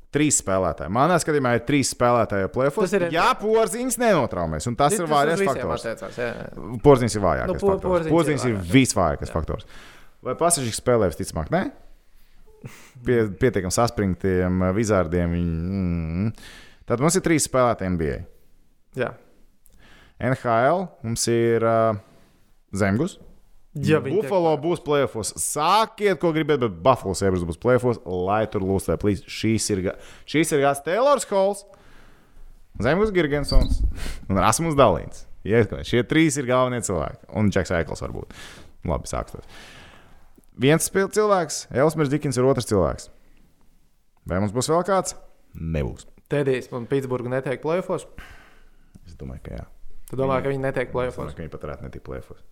Trīs 0.09 0.39
spēlētāji. 0.41 0.89
Manā 0.89 1.19
skatījumā 1.21 1.51
ir 1.59 1.65
trīs 1.69 1.91
spēlētāji 1.93 2.49
plēfos. 2.55 2.87
Tas 2.89 2.95
ir- 2.97 3.11
Jā, 3.13 3.27
porziņš 3.37 3.99
nenotraumēs. 4.01 4.67
Un 4.71 4.77
tas 4.77 4.95
ir 4.97 5.05
visiem 5.05 5.47
faktors. 5.51 5.85
attiecās, 5.85 6.17
jā, 6.17 6.29
jā. 6.33 6.79
Porziņš 6.81 7.17
ir 7.19 7.23
vājākais 7.27 7.63
Nu. 7.63 7.81
Porziņš 7.83 8.07
ir 8.09 8.13
Porziņš 8.15 8.45
ir 8.49 8.55
vājākais. 8.57 8.73
visvājākais 8.73 9.31
faktors. 9.35 9.67
Vai 10.25 10.35
pasažīrs 10.35 10.81
spēlē 10.81 11.11
visticamāk? 11.13 11.51
Nē. 11.53 11.71
Pie, 13.05 13.19
pietiekami 13.39 13.71
saspringtiem 13.71 14.63
uh, 14.63 14.73
vizārdiem. 14.75 15.31
Viņi, 15.37 15.53
mm. 15.69 16.33
Tad 16.89 17.01
mums 17.05 17.15
ir 17.21 17.23
trīs 17.23 17.45
spēlētāji 17.47 17.93
NBA. 17.93 18.25
jā. 18.97 19.13
NHL 20.19 20.89
mums 21.05 21.29
ir 21.31 21.63
uh, 21.63 21.95
Zemgus. 22.75 23.19
Ja 23.77 24.01
Buffalo 24.01 24.55
būs 24.59 24.81
plēfos. 24.83 25.35
Sākiet, 25.39 26.17
ko 26.23 26.33
gribat, 26.35 26.59
bet 26.65 26.79
Buffalo 26.83 27.13
Sabres 27.15 27.45
būs 27.47 27.59
plēfos, 27.61 28.01
lai 28.09 28.41
tur 28.51 28.65
lūsē 28.65 28.97
plīs. 28.99 29.21
Šīs 29.29 29.69
ir, 29.75 29.83
šīs 30.27 30.55
ir 30.57 30.63
gāds 30.65 30.81
Taylors 30.87 31.27
Halls, 31.31 31.65
Zemgus 32.83 33.13
Girgensons 33.15 33.83
un 34.31 34.41
Rasmus 34.41 34.77
Dalīns. 34.79 35.27
Šie 35.87 36.03
trīs 36.09 36.37
ir 36.41 36.49
galvenie 36.49 36.81
cilvēki. 36.85 37.29
Un 37.39 37.53
Džeks 37.55 37.71
Aikls 37.77 38.03
varbūt. 38.05 38.35
Labi, 38.89 39.09
sāksim. 39.11 39.45
Viens 40.59 40.89
cilvēks, 40.91 41.69
Elsmers 41.71 42.11
Dikins 42.11 42.37
ir 42.41 42.49
otrs 42.49 42.67
cilvēks. 42.69 43.09
Vai 44.29 44.41
mums 44.43 44.53
būs 44.57 44.69
vēl 44.73 44.83
kāds? 44.89 45.15
Nebūs. 45.55 46.09
Tedijs 46.29 46.69
un 46.77 46.85
Pitsburgā 46.91 47.31
netiek 47.33 47.63
plēfos. 47.63 48.05
Es 49.07 49.15
domāju, 49.17 49.45
ka 49.47 49.61
jā. 49.61 49.65
Tu 50.11 50.19
domā, 50.19 50.41
ka 50.43 50.51
viņi 50.51 50.65
netiek 50.67 50.91
Es 50.91 50.95
plēfos? 50.95 51.17
domāju, 51.23 51.37
ka 51.39 51.45
viņi 51.45 51.53
pat 51.55 51.65
varētu 51.69 51.87
netikt 51.87 52.05
plēfos. 52.09 52.43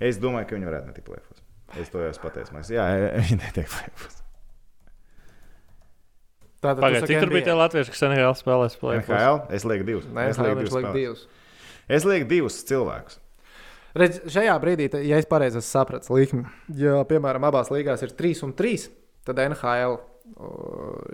Es 0.00 0.20
domāju, 0.22 0.48
ka 0.50 0.58
viņi 0.58 0.70
varētu 0.70 0.90
netikt 0.90 1.08
plēfos. 1.08 1.42
Es 1.78 1.92
to 1.92 2.00
jau 2.02 2.08
esmu 2.12 2.24
pateicis. 2.24 2.72
Jā, 2.72 2.86
viņi 3.22 3.38
netiek 3.42 3.68
plēfos. 3.72 4.18
Tātad, 6.58 6.82
Pagaidiet, 6.82 7.06
cik 7.06 7.20
tur 7.22 7.30
bija 7.30 7.46
tie 7.46 7.54
latvieši, 7.54 7.92
kas 7.94 8.00
NHL 8.08 8.34
spēlēs 8.34 8.74
plēsoņus? 8.80 9.10
NHL, 9.14 9.36
es 9.54 9.66
lieku 9.68 9.84
divus. 9.86 10.06
Nē, 10.10 10.24
es 10.32 10.40
lieku 10.42 10.58
viņš 10.58 10.72
liek 10.72 10.72
spēlētājus. 10.74 10.98
divus. 10.98 11.26
Es 11.98 12.06
lieku 12.08 12.26
divus 12.32 12.56
cilvēkus. 12.66 13.20
Redz, 13.98 14.18
šajā 14.34 14.54
brīdī, 14.62 14.88
ja 15.06 15.20
es 15.22 15.28
pareizi 15.30 15.62
sapratu 15.64 16.16
likmi, 16.16 16.42
ja 16.76 16.98
piemēram 17.08 17.46
abās 17.48 17.70
līgās 17.72 18.02
ir 18.04 18.10
3 18.18 18.42
un 18.48 18.56
3, 18.58 18.88
tad 19.26 19.38
NHL 19.46 19.96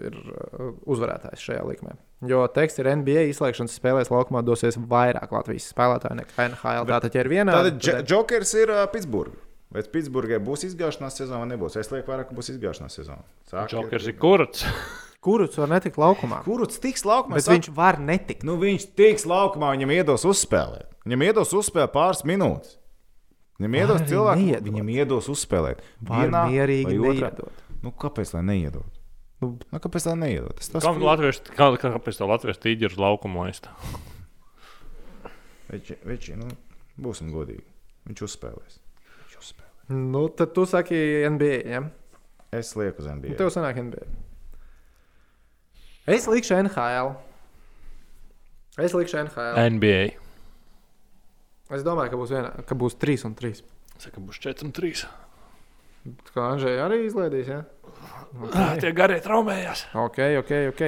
ir 0.04 0.16
uh, 0.18 0.72
uzvarētājs 0.90 1.44
šajā 1.46 1.62
likmē. 1.68 1.94
Jo 2.28 2.44
teksts 2.52 2.80
ir 2.82 2.88
NBA 2.96 3.26
izslēgšanas 3.30 3.76
spēlēs 3.78 4.10
laukumā 4.12 4.42
dosies 4.46 4.76
vairāk 4.78 5.32
Latvijas 5.34 5.70
spēlētāju 5.72 6.18
nekā 6.22 6.48
NHL. 6.50 6.88
Tātad, 6.90 7.14
ja 7.16 7.24
ir 7.24 7.30
viena 7.32 7.56
Tātad 7.56 7.80
Dž- 7.80 8.04
Jokers 8.10 8.54
ir 8.60 8.72
uh, 8.74 8.84
Pitsburgā. 8.92 9.36
Vai 9.74 9.82
Pitsburgai 9.90 10.38
būs 10.44 10.62
izgāšanās 10.68 11.16
sezona 11.18 11.40
vai 11.42 11.48
nebūs? 11.54 11.74
Es 11.80 11.90
lieku 11.90 12.12
vairāk, 12.12 12.28
ka 12.30 12.36
būs 12.36 12.52
izgāšanās 12.52 12.94
sezona. 13.00 13.24
Jokers 13.72 14.06
ir 14.06 14.14
kurts. 14.22 14.62
kurus 15.24 15.56
var 15.58 15.70
netikt 15.72 15.96
laukumā, 15.98 16.42
Kuruts 16.44 16.78
tiks 16.82 17.02
laukumā? 17.08 17.38
bet 17.40 17.48
viņš 17.48 17.70
var 17.74 17.98
netikt. 17.98 18.44
Nu, 18.46 18.58
viņš 18.60 18.90
tiks 18.94 19.24
laukumā, 19.26 19.72
viņam 19.74 19.94
iedos 19.96 20.26
uzspēlēt. 20.28 20.90
Viņam 21.08 21.24
iedos 21.26 21.54
uzspēlēt 21.56 21.94
pāris 21.96 22.22
minūtes. 22.28 22.76
Viņam 23.58 23.76
iedos 23.80 24.02
cilvēku, 24.10 24.42
neiedot. 24.42 24.66
viņam 24.68 24.88
iedos 24.94 25.28
uzspēlēt. 25.32 25.82
Vienā 26.02 26.44
mierīgi 26.50 26.90
vai 26.90 27.10
otrā. 27.14 27.30
neiedot. 27.30 27.64
Nu, 27.84 27.92
kāpēc 28.04 28.32
lai 28.34 28.42
neiedod? 28.50 29.00
Nu, 29.44 29.68
Nu, 29.72 29.80
kāpēc 29.84 30.06
tā 30.08 30.14
neiedod? 30.18 30.56
Tas 30.58 30.84
Kā 30.84 30.92
latvieši, 30.96 31.44
kā, 31.54 31.68
kāpēc 31.80 32.20
tā 32.20 32.28
latviešu 32.30 32.62
tīģeris 32.64 33.00
laukumu 33.00 33.44
laist? 33.44 33.68
Veči, 35.70 35.96
veči, 36.06 36.36
nu, 36.38 36.48
būsim 37.00 37.32
godīgi. 37.34 37.64
Viņš 38.08 38.24
uzspēlēs. 38.28 38.80
Viņš 39.22 39.38
uzspēlēs. 39.40 39.94
Nu, 40.14 40.26
tad 40.28 40.52
tu 40.56 40.66
saki 40.68 40.98
NBA. 41.28 41.56
Ja? 41.72 41.82
Es 42.54 42.74
lieku 42.78 43.02
uz 43.02 43.08
NBA. 43.10 43.32
Nu, 43.34 43.38
Tev 43.40 43.50
sanāk 43.54 43.80
NBA. 43.80 44.04
Es 46.14 46.28
likšu 46.28 46.58
NHL. 46.60 47.14
Es 48.84 48.92
likšu 48.92 49.22
NHL. 49.24 49.60
NBA. 49.78 50.02
Es 51.74 51.82
domāju, 51.86 52.12
ka 52.12 52.20
būs, 52.20 52.32
vienā, 52.34 52.50
ka 52.68 52.76
būs 52.76 52.98
3 53.00 53.24
un 53.30 53.36
3. 53.38 53.62
Saka, 54.02 54.20
būs 54.20 54.40
4 54.44 54.66
un 54.66 54.74
3. 54.76 55.04
Kā 56.34 56.50
Anžēja 56.52 56.84
arī 56.84 57.06
izlaidīs. 57.06 57.48
Ja? 57.48 57.62
Tie 58.82 58.90
garie 58.96 59.20
traumējās. 59.24 59.86
Ok, 59.94 60.18
ok, 60.42 60.52
ok. 60.72 60.82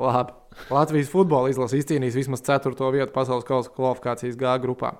Labi. 0.00 0.36
Latvijas 0.70 1.10
futbola 1.12 1.50
izlase 1.52 1.78
izcīnīs 1.78 2.16
vismaz 2.18 2.42
4. 2.44 2.74
vietu 2.92 3.14
pasaules 3.14 3.46
kausa 3.48 3.70
kvalifikācijas 3.74 4.36
G 4.40 4.56
grupā. 4.64 4.94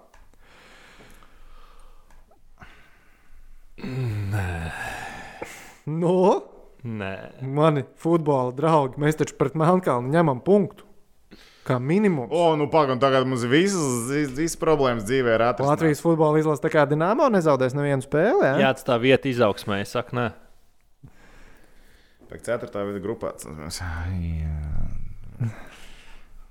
Nē. 3.80 4.70
Nu, 5.90 6.14
Nē. 6.84 7.14
mani 7.42 7.84
futbola 8.00 8.52
draugi, 8.56 9.00
mēs 9.00 9.18
taču 9.20 9.36
pret 9.40 9.56
Melnkalnu 9.58 10.12
ņemam 10.12 10.42
punktu. 10.44 10.86
Kā 11.66 11.76
minimums. 11.76 12.32
O, 12.32 12.54
nu, 12.56 12.66
pagaidām, 12.72 12.98
tagad 13.02 13.26
mums 13.28 13.44
visas, 13.48 14.08
visas, 14.10 14.56
problēmas 14.58 15.04
dzīvē. 15.04 15.34
ir 15.36 15.44
atrisinātas. 15.44 15.74
Latvijas 15.74 16.00
futbola 16.02 16.40
izlase 16.40 16.64
tā 16.64 16.70
kā 16.72 16.86
Dienāmo 16.88 17.28
nezaudēs 17.30 17.76
nevienu 17.76 18.04
spēli. 18.04 18.46
Ja? 18.46 18.54
Jā, 18.64 18.70
tas 18.76 18.86
tā 18.88 18.96
vieta 19.00 19.28
izaugsmē, 19.28 19.82
es 19.84 19.92
saku, 19.92 20.16
nē. 20.16 20.30
Pēc 22.30 22.44
ceturtā 22.46 22.84
vieta 22.86 23.00
grupā. 23.02 23.32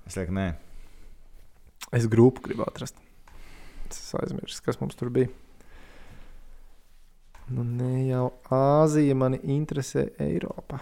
Es 0.04 0.16
lieku, 0.18 0.34
nē. 0.36 0.50
Es 1.96 2.04
grupu 2.10 2.44
gribu 2.44 2.66
atrast. 2.66 2.98
Es 3.88 4.02
aizmirsu, 4.20 4.60
kas 4.66 4.76
mums 4.82 4.98
tur 4.98 5.08
bija. 5.14 5.30
Nu, 7.50 7.64
ne 7.64 8.04
jau 8.10 8.28
Āzija 8.54 9.16
mani 9.18 9.40
interesē 9.56 10.04
Eiropa. 10.22 10.78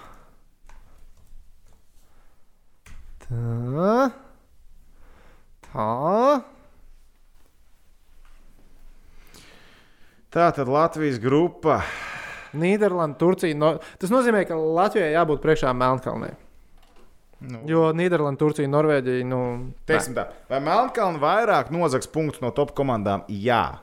Tā. 3.22 4.10
Tā. 5.70 5.88
Tā 10.34 10.50
tad 10.58 10.68
Latvijas 10.68 11.22
grupa. 11.22 11.80
Nīderlanda, 12.56 13.18
Turcija. 13.20 13.56
No... 13.58 13.74
Tas 14.00 14.12
nozīmē, 14.12 14.44
ka 14.48 14.56
Latvijai 14.56 15.12
jābūt 15.14 15.42
priekšā 15.44 15.72
Melnkalnē. 15.76 16.34
Nu, 17.48 17.60
Jo 17.70 17.88
Nīderlanda, 17.94 18.40
Turcija, 18.40 18.70
Norvēģija. 18.70 19.26
Nu, 19.28 19.40
Teiksim 19.86 20.16
tā, 20.16 20.26
vai 20.50 20.58
Melnkalna 20.64 21.20
vairāk 21.22 21.70
nozags 21.74 22.10
punktus 22.10 22.42
no 22.42 22.50
top 22.54 22.72
komandām? 22.78 23.22
Jā, 23.30 23.78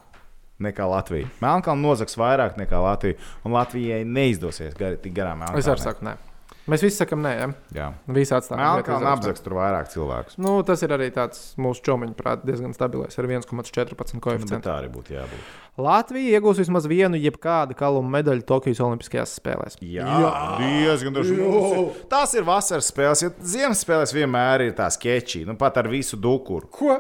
nekā 0.60 0.88
Latvija. 0.92 1.30
Melnkalna 1.44 1.84
nozags 1.88 2.18
vairāk 2.20 2.60
nekā 2.60 2.82
Latvija. 2.84 3.20
Un 3.48 3.56
Latvijai 3.56 4.04
neizdosies 4.08 4.76
gar, 4.80 4.98
tik 5.00 5.16
garām 5.16 5.44
nē. 5.44 5.54
es 5.60 5.72
arī 5.72 5.86
saku, 5.86 6.08
nē. 6.10 6.18
Mēs 6.66 6.82
visi 6.82 6.98
sakām, 6.98 7.20
nē, 7.22 7.32
ja? 7.38 7.48
Jā, 7.78 7.88
visi 8.10 8.34
atstājam. 8.34 8.58
Melnkalna 8.64 9.12
apzags 9.14 9.44
tur 9.46 9.54
vairāk 9.54 9.92
cilvēkus. 9.94 10.40
Nu, 10.42 10.56
tas 10.66 10.82
ir 10.82 10.90
arī 10.96 11.12
tāds 11.14 11.52
mūsu 11.62 11.84
čomiņu 11.86 12.16
prātā 12.18 12.42
diezgan 12.50 12.74
stabilais 12.74 13.14
ar 13.22 13.28
1,14 13.30 13.94
Nu, 13.94 13.94
bet 14.02 14.24
koeficientu. 14.26 14.64
tā 14.66 14.80
arī 14.82 14.90
būtu 14.90 15.14
jābūt. 15.14 15.52
Latvija 15.78 16.40
iegūs 16.40 16.64
vismaz 16.64 16.88
vienu, 16.90 17.20
jebkādu 17.22 17.78
kalnu 17.78 18.02
medaļu 18.10 18.48
Tokijas 18.50 18.82
Olimpiskajās 18.82 19.36
spēlēs. 19.38 19.78
Jā, 19.86 20.08
Jā. 20.10 20.34
diezgan 20.64 21.14
droši. 21.14 21.38
Mums 21.38 22.34
ir- 22.34 22.48
vasaras 22.50 22.90
spēles, 22.90 23.22
jo 23.22 23.30
ziemas 23.46 23.86
spēles 23.86 24.16
vienmēr 24.18 24.66
ir 24.66 24.74
tās 24.74 24.98
sketči. 24.98 25.46
Nu, 25.46 25.54
pat 25.56 25.78
ar 25.78 25.88
visu 25.88 26.18
dukuru. 26.18 26.66
Ko? 26.72 26.98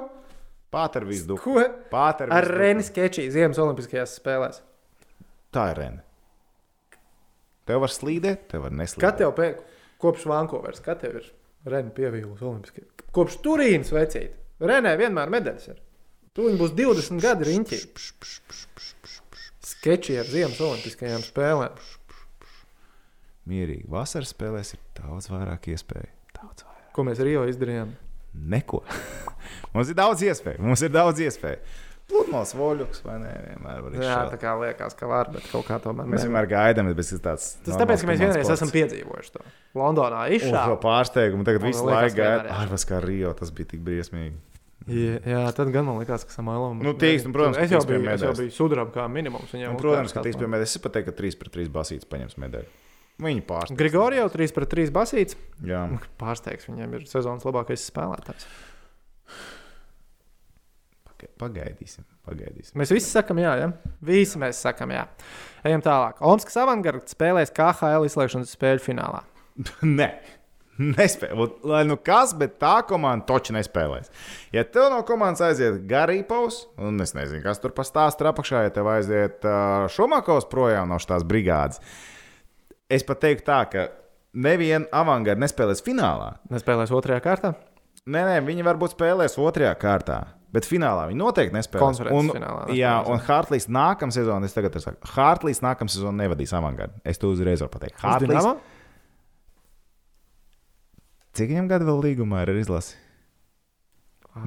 Pat 0.69 0.95
ar 1.01 1.09
visu 1.09 1.25
dukuru. 1.33 1.63
Ko? 1.65 1.69
Pat 1.89 2.21
ar, 2.21 2.29
Ar 2.29 2.43
visu 2.45 2.59
Renis 2.61 2.91
Kečī 2.91 3.31
Ziemas 3.33 3.57
Olimpiskajās 3.57 4.19
spēlēs. 4.21 4.61
Tā 5.51 5.71
ir 5.71 5.77
Rena. 5.81 6.04
Tev 7.65 7.81
var 7.81 7.93
slīdēt, 7.93 8.45
tev 8.51 8.67
var 8.67 8.75
neslīdēt. 8.77 9.01
Kad 9.01 9.19
tev 9.21 9.33
pēc 9.37 9.61
kopš 10.01 10.27
Vankūveras, 10.29 10.83
kad 10.85 11.01
tev 11.01 11.19
ir 11.21 11.31
Renis 11.65 11.95
pievīlis 11.97 12.43
Olimpiskajās? 12.45 13.07
Kopš 13.15 13.39
Turīnas 13.45 13.89
vecīt. 13.95 14.35
Renē 14.61 14.93
vienmēr 14.99 15.31
medaļas 15.33 15.71
ir. 15.73 15.79
Tūlīt 16.35 16.59
būs 16.59 16.73
20 16.77 17.23
gadi 17.23 17.47
riņķī. 17.49 17.79
Skeči 19.65 20.17
ar 20.21 20.29
Ziemas 20.29 20.61
Olimpiskajām 20.61 21.23
spēlēm. 21.25 21.79
Mierīgi. 23.49 23.85
Vasaras 23.91 24.33
spēlēs 24.33 24.75
ir 24.75 24.81
daudz 24.97 25.29
vairāk 25.31 25.69
iespēju. 25.73 26.11
Daudz 26.37 26.65
vairāk. 26.65 26.91
Ko 26.95 27.05
mēs 27.07 27.21
Rio 27.23 27.45
izdarījām? 27.49 27.93
Neko. 28.51 28.81
mums 29.73 29.91
ir 29.91 29.97
daudz 29.97 30.23
iespēju. 30.25 30.61
Mums 30.65 30.83
ir 30.85 30.93
daudz 30.93 31.21
iespēju. 31.23 31.61
Pludmales 32.05 32.51
voļuks 32.53 32.99
vai 33.05 33.15
ne? 33.23 33.31
Vienmēr 33.47 33.79
var 33.81 33.93
Jā, 33.97 34.01
izšaut. 34.03 34.33
tā 34.35 34.37
kā 34.43 34.51
liekas, 34.61 34.93
ka 34.99 35.07
var, 35.09 35.29
bet 35.33 35.45
kaut 35.49 35.65
kā 35.65 35.79
tomēr. 35.81 36.05
Mēs 36.11 36.25
vienmēr 36.27 36.45
gaidām, 36.51 36.89
bet 36.91 36.99
tas 37.01 37.09
ir 37.15 37.21
tāds. 37.25 37.47
Tas 37.65 37.79
tāpēc, 37.81 38.03
ka 38.03 38.09
mēs 38.11 38.19
vienreiz 38.21 38.51
esam 38.53 38.69
piedzīvojuši 38.75 39.33
to. 39.33 39.41
Londonā 39.73 40.19
Un 40.27 40.35
šo 40.35 40.51
izšāva. 40.51 40.75
pārsteigumu 40.83 41.47
tagad 41.47 41.65
visu 41.65 41.81
liekas, 41.81 41.95
laiku 42.03 42.19
gaida. 42.19 42.43
vienmēr 42.43 42.59
Ārpus 42.67 42.85
kā 42.91 42.99
Rio, 43.01 43.33
tas 43.39 43.49
bija 43.57 43.71
tik 43.73 43.81
briesmīgi. 43.87 44.37
Jā, 44.85 45.15
jā, 45.25 45.39
tad 45.57 45.71
gan 45.73 45.87
man 45.87 45.97
likās, 45.97 46.27
ka 46.29 46.35
Samailam. 46.35 46.77
Nu, 46.85 46.93
tīkst, 46.93 47.25
un, 47.25 47.33
protams, 47.33 47.57
es 47.57 47.71
jau 47.73 47.81
biju, 47.89 48.03
es 48.13 48.21
jau 48.21 48.35
biju 48.37 48.53
sudraba 48.53 48.93
kā 48.93 49.07
minimums. 49.09 49.49
Un, 49.57 49.79
protams, 49.81 50.13
ka 50.13 50.21
kāds 50.21 50.37
pie 50.37 50.45
medaļas. 50.45 50.75
Es 50.77 50.83
pat 50.83 50.93
teiktu, 50.99 51.09
ka 51.09 51.17
3 51.23 51.39
pret 51.41 51.55
3 51.57 51.71
basīts 51.73 52.05
paņems 52.11 52.37
medaļu. 52.45 52.69
Viņi 53.25 53.41
pārsteigts. 53.47 53.79
Grigorio 53.79 54.27
3 54.29 54.53
pret 54.53 54.69
3 54.75 54.91
basīts. 54.93 55.37
Jā. 55.65 55.81
Pārsteigts, 56.21 56.67
viņam 56.69 56.93
ir 56.99 57.05
sezonas 57.09 57.47
labākais 57.47 57.87
spēlētājs. 57.89 58.45
Paga- 61.39 61.55
Pagaidīsim, 61.65 62.05
pagaidīsim. 62.27 62.77
Mēs 62.79 62.91
visi 62.93 63.09
sakām, 63.11 63.39
jā, 63.43 63.51
ja? 63.61 63.67
visi 64.05 64.39
mēs 64.41 64.59
sakām, 64.65 64.91
jā. 64.95 65.05
Ejam 65.65 65.81
tālāk. 65.85 66.21
Olimpiskas 66.21 66.57
avangards 66.63 67.15
spēlēs 67.15 67.51
KHL 67.55 68.05
izslēgšanas 68.07 68.53
spēļu 68.55 68.83
finālā. 68.85 69.21
Nē, 69.99 70.07
nespēj. 70.81 71.33
Ot, 71.39 71.59
Lai 71.67 71.83
nu 71.87 71.97
kas, 71.97 72.33
bet 72.37 72.57
tā 72.61 72.75
komanda 72.87 73.25
toči 73.29 73.55
nespēlēs. 73.55 74.11
Ja 74.55 74.65
tev 74.67 74.89
no 74.93 75.01
komandas 75.07 75.43
aiziet 75.47 75.83
Garīpaus, 75.89 76.65
un 76.77 76.99
es 77.03 77.15
nezinu, 77.17 77.43
kas 77.45 77.61
tur 77.63 77.73
pastāst 77.77 78.21
apakšā, 78.25 78.65
ja 78.67 78.73
tev 78.75 78.89
aiziet 78.93 79.45
uh, 79.47 79.85
Šumakovs 79.91 80.49
projām 80.51 80.91
no 80.91 80.99
šīs 81.01 81.25
brigādes, 81.27 81.79
es 82.91 83.05
pat 83.07 83.23
teiktu 83.23 83.47
tā, 83.49 83.61
ka 83.71 83.87
neviena 84.35 84.85
avangarda 84.91 85.41
nespēlēs 85.45 85.81
finālā. 85.85 86.33
Nespēlēs 86.51 86.91
otrajā 86.93 87.21
kārtā. 87.23 87.53
Nē, 88.05 88.21
nē, 88.27 88.33
viņi 88.45 88.65
varbūt 88.67 88.93
spēlēs 88.93 89.39
otrajā 89.41 89.71
kārtā. 89.81 90.19
Bet 90.55 90.67
finālā 90.69 91.07
viņi 91.09 91.19
noteikti 91.19 91.55
nespēlēs. 91.57 91.83
Konferences 91.83 92.21
Un, 92.21 92.31
finālā 92.37 92.65
jā, 92.71 92.93
nespēlēs, 93.01 93.11
un 93.11 93.23
Hartlīs 93.27 93.67
nākamā 93.75 94.15
sezonā, 94.15 94.47
es 94.47 94.55
tagad 94.55 94.77
saku, 94.79 95.11
Hartlīs 95.15 95.59
nākamā 95.65 95.91
sezonā 95.91 96.23
nevadīs 96.23 96.53
avangardu. 96.55 97.01
Es 97.03 97.19
to 97.19 97.33
uzreiz 97.35 97.63
varu 97.65 97.73
pateikt. 97.75 97.99
Hartlīs, 98.03 98.47
cik 101.35 101.51
viņam 101.51 101.67
gadu 101.73 101.89
vēl 101.89 102.05
līgumā 102.09 102.45
ir 102.45 102.55
izlasi? 102.61 102.95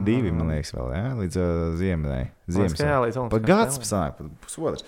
Divi, 0.05 0.29
man 0.37 0.51
liekas, 0.53 0.75
vēl, 0.77 0.91
jā, 0.93 1.05
līdz 1.17 1.37
uh, 1.41 1.61
ziemai. 1.81 2.19
Liekas, 2.53 2.75
ka 2.77 2.89
jā, 2.91 2.97
līdz 3.07 3.17
Pa 3.17 3.23
Olimpiskajām 3.23 3.47
gads 3.49 3.79
spēlēm. 3.79 3.89
sanāk, 3.89 4.19
pa 4.19 4.45
pusotrs. 4.45 4.85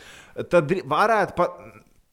Tad 0.52 0.74
varētu 0.92 1.36
pat. 1.38 1.54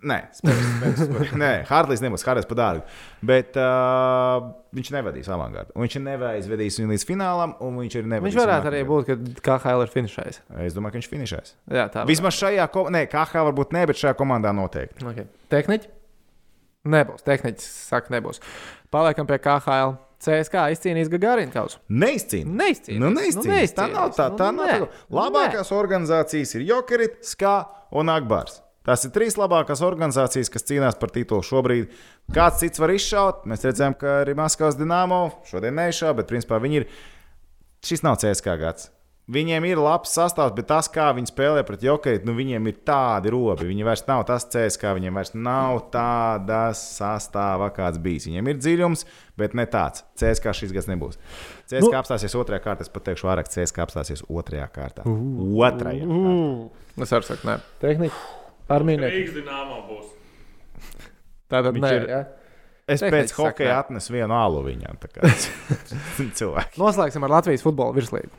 Nē, 0.06 0.18
spēks. 0.38 1.32
Nē 1.41 1.52
Hartlīs 1.66 2.04
nebūs 2.06 2.22
Hartlīs 2.28 2.45
par 2.45 2.58
dārgu. 2.60 2.84
Bet 3.26 3.56
uh, 3.58 4.52
viņš 4.78 4.91
nevadīs 4.93 5.30
avangardu. 5.34 5.74
Viņš 5.74 5.95
neaizvedīs 6.06 6.78
viņu 6.78 6.91
līdz 6.93 7.06
finālam, 7.10 7.56
un 7.66 7.80
viņš 7.82 7.98
arī 7.98 8.12
nevadīs. 8.12 8.30
Viņš 8.30 8.38
varētu 8.43 8.70
arī 8.70 8.84
būt, 8.91 9.10
ka 9.41 9.58
KHL 9.58 9.88
ir 9.88 9.93
finišējis. 9.95 10.41
Es 10.68 10.78
domāju, 10.78 10.93
ka 10.93 11.02
viņš 11.02 11.10
finišēs. 11.16 11.54
Jā, 11.80 11.88
tā. 11.93 12.06
Vismaz 12.10 12.38
šajā, 12.38 12.68
ko... 12.74 12.86
nē, 12.93 13.08
KH 13.10 13.48
varbūt 13.50 13.74
ne, 13.74 13.88
bet 13.89 13.98
šajā 13.98 14.14
komandā 14.20 14.54
noteikti. 14.54 15.02
Okay. 15.02 15.26
Tehniķi? 15.56 15.89
Nebūs. 16.93 17.26
Tehniķis 17.26 17.72
saka, 17.89 18.14
nebūs. 18.14 18.43
Paliekam 18.93 19.26
pie 19.30 19.41
KHL. 19.41 19.98
CSK 20.22 20.70
izcīnīs 20.74 21.12
Gagarinu 21.14 21.54
kausu. 21.54 21.78
Neizcīnīt. 21.93 22.54
Neizcīnīs. 22.62 23.02
Nu, 23.02 23.12
neizcīnīs. 23.14 23.74
Tā 23.78 23.86
nav 23.91 24.16
tā. 24.18 24.32
tā 24.38 24.50
nu, 24.54 24.64
nav 24.66 24.88
tā. 24.88 25.04
Labākās 25.14 25.70
organizācijas 25.78 26.56
ir 26.58 26.66
Jokerit, 26.72 27.20
Skā 27.26 27.60
un 27.93 28.10
Akbārs. 28.10 28.64
Tās 28.88 29.03
ir 29.03 29.11
trīs 29.11 29.35
labākās 29.35 29.81
organizācijas, 29.83 30.51
kas 30.53 30.63
cīnās 30.69 30.95
par 30.99 31.11
titulu 31.11 31.43
šobrīd. 31.43 31.89
Kāds 32.31 32.61
cits 32.63 32.79
var 32.79 32.93
izšaut? 32.95 33.43
Mēs 33.51 33.65
redzējām, 33.67 33.97
ka 33.99 34.21
arī 34.21 34.38
Maskavas 34.39 34.79
Dienāmo 34.79 35.25
šodien 35.49 35.75
neizšāva, 35.75 36.21
bet 36.21 36.29
principā 36.31 36.61
viņi 36.63 36.79
ir. 36.81 36.91
Šis 37.83 38.05
nav 38.07 38.15
CSK 38.21 38.55
gads. 38.61 38.93
Viņiem 39.27 39.65
ir 39.67 39.79
labs 39.83 40.13
sastāvs, 40.15 40.53
bet 40.55 40.69
tas, 40.69 40.88
kā 40.88 41.09
viņi 41.11 41.27
spēlē 41.33 41.65
pret 41.67 41.81
Jokeru, 41.83 42.21
nu 42.29 42.31
viņiem 42.38 42.69
ir 42.71 42.77
tādi 42.88 43.33
robi. 43.33 43.67
Viņi 43.67 43.83
vairs 43.83 44.05
nav 44.07 44.23
tas 44.29 44.47
CSK, 44.47 44.93
viņiem 44.95 45.19
vairs 45.19 45.33
nav 45.35 45.81
tāda 45.91 46.61
sastāva, 46.79 47.67
kāds 47.75 47.99
bijis. 47.99 48.29
Viņiem 48.31 48.53
ir 48.53 48.63
dziļums, 48.63 49.03
bet 49.35 49.59
ne 49.59 49.67
tāds. 49.67 50.07
CSK 50.15 50.55
šis 50.61 50.71
gads 50.79 50.88
nebūs. 50.88 51.19
CSK 51.67 51.91
nu, 51.91 51.99
apstāsies 51.99 52.39
otrajā 52.39 52.63
kārtā, 52.69 52.88
es 52.88 52.95
pat 52.95 53.09
teikšu, 53.11 53.27
vairāk 53.27 53.51
CSK 53.51 53.83
apstāsies 53.89 54.23
otrajā 54.31 54.71
kārtā. 54.71 55.03
Otrajā. 55.03 56.07
kārtā. 56.07 57.03
Es 57.03 57.17
arī 57.19 57.33
saku, 57.33 57.51
nē. 57.51 57.61
Tehniķi. 57.83 58.47
Ar 58.70 58.84
mīnēm. 58.88 59.11
Tātad 61.51 61.78
nē. 61.80 61.91
ir- 62.01 62.09
Ja? 62.11 62.26
Es 62.88 63.01
Tehniķis 63.01 63.34
pēc 63.34 63.34
hokeja 63.36 63.80
atnesu 63.84 64.13
vienu 64.15 64.32
alu 64.32 64.61
viņam. 64.63 64.95
Noslēgsim 66.80 67.24
ar 67.28 67.34
Latvijas 67.34 67.63
futbola 67.65 67.91
virslīgu. 67.95 68.32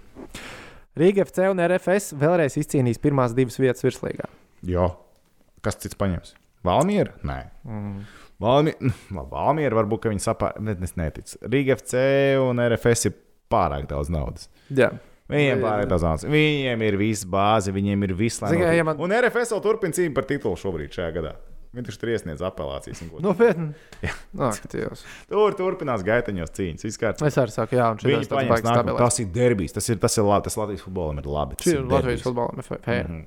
Rīga 0.99 1.25
FC 1.27 1.51
un 1.53 1.61
RFS 1.61 2.15
vēlreiz 2.19 2.57
izcīnīs 2.59 2.99
pirmās 3.03 3.35
divas 3.37 3.59
vietas 3.61 3.85
virslīgā. 3.85 4.25
Jo. 4.67 4.89
Kas 5.63 5.77
cits 5.83 5.99
paņems? 6.01 6.33
Valmiera? 6.65 7.13
Nē. 7.29 7.39
Mm. 7.69 8.01
Valmiera, 8.41 8.93
Valmiera 9.35 9.79
varbūt, 9.83 10.03
ka 10.07 10.13
viņi 10.15 10.25
sapārā. 10.25 10.61
Ne, 10.65 10.75
es 10.83 10.97
neticu. 10.99 11.39
Rīga 11.45 11.77
FC 11.79 12.03
un 12.43 12.63
RFS 12.65 13.11
ir 13.11 13.17
pārāk 13.53 13.87
daudz 13.91 14.11
naudas. 14.15 14.49
Jā. 14.75 14.91
Viņiem 15.29 15.61
daudz 15.91 16.03
naudas. 16.07 16.25
Viņiem 16.25 16.83
ir 16.89 16.97
viss 16.97 17.25
bāze, 17.29 17.73
viņiem 17.75 18.05
ir 18.09 18.15
viss 18.17 18.41
kā, 18.41 18.73
ja 18.77 18.85
man- 18.85 19.01
Un 19.01 19.11
RFS 19.13 19.53
vēl 19.53 19.63
turpina 19.63 19.93
cīņu 19.93 20.15
par 20.17 20.25
titulu 20.25 20.57
šobrīd 20.57 20.89
šajā 20.95 21.13
gadā. 21.19 21.35
Viņi 21.77 21.85
taču 21.85 21.99
tur 22.01 22.09
iesniedz 22.09 22.41
apelācijas. 22.41 23.03
Nopietni. 23.21 23.75
Dievs. 24.73 25.03
Tur 25.29 25.53
turpinās 25.53 26.01
gaitaņos 26.03 26.49
cīņas. 26.57 26.97
Kārtībā. 26.97 27.27
es 27.29 27.37
arī 27.37 27.53
saku, 27.53 27.77
jā, 27.77 27.91
un 27.93 27.99
Viņi 28.01 28.17
ir 28.17 28.25
stabils. 28.25 28.97
Tas 28.99 29.19
ir 29.21 29.27
derbijs. 29.27 29.75
Tas 29.77 29.89
ir, 29.93 29.97
tas 30.01 30.17
ir 30.17 30.25
labi. 30.25 30.45
Tas 30.49 30.57
Latvijas 30.57 30.81
futbolam 30.87 31.19
ir 31.21 31.29
labi. 31.29 31.57
Tas 31.61 31.67
ir 31.67 31.77
ir 31.77 31.83
Latvijas 31.85 32.23
derbijs. 32.23 32.25
futbola 32.25 32.65
fair. 32.65 33.05
Mhm. 33.05 33.27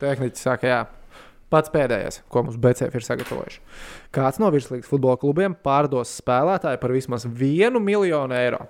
Tehniķis 0.00 0.36
saka, 0.48 0.66
jā. 0.72 0.86
Pats 1.52 1.68
pēdējais, 1.70 2.22
ko 2.32 2.42
mums 2.42 2.56
BCF 2.56 2.94
ir 2.96 3.04
sagatavojuši. 3.04 3.60
Kāds 4.16 4.40
no 4.40 4.48
virslīgas 4.50 4.88
futbola 4.90 5.18
klubiem 5.20 5.54
pārdos 5.54 6.10
spēlētāju 6.18 6.80
par 6.80 6.90
vismaz 6.96 7.26
vienu 7.28 7.78
miljonu 7.78 8.32
eiro? 8.34 8.64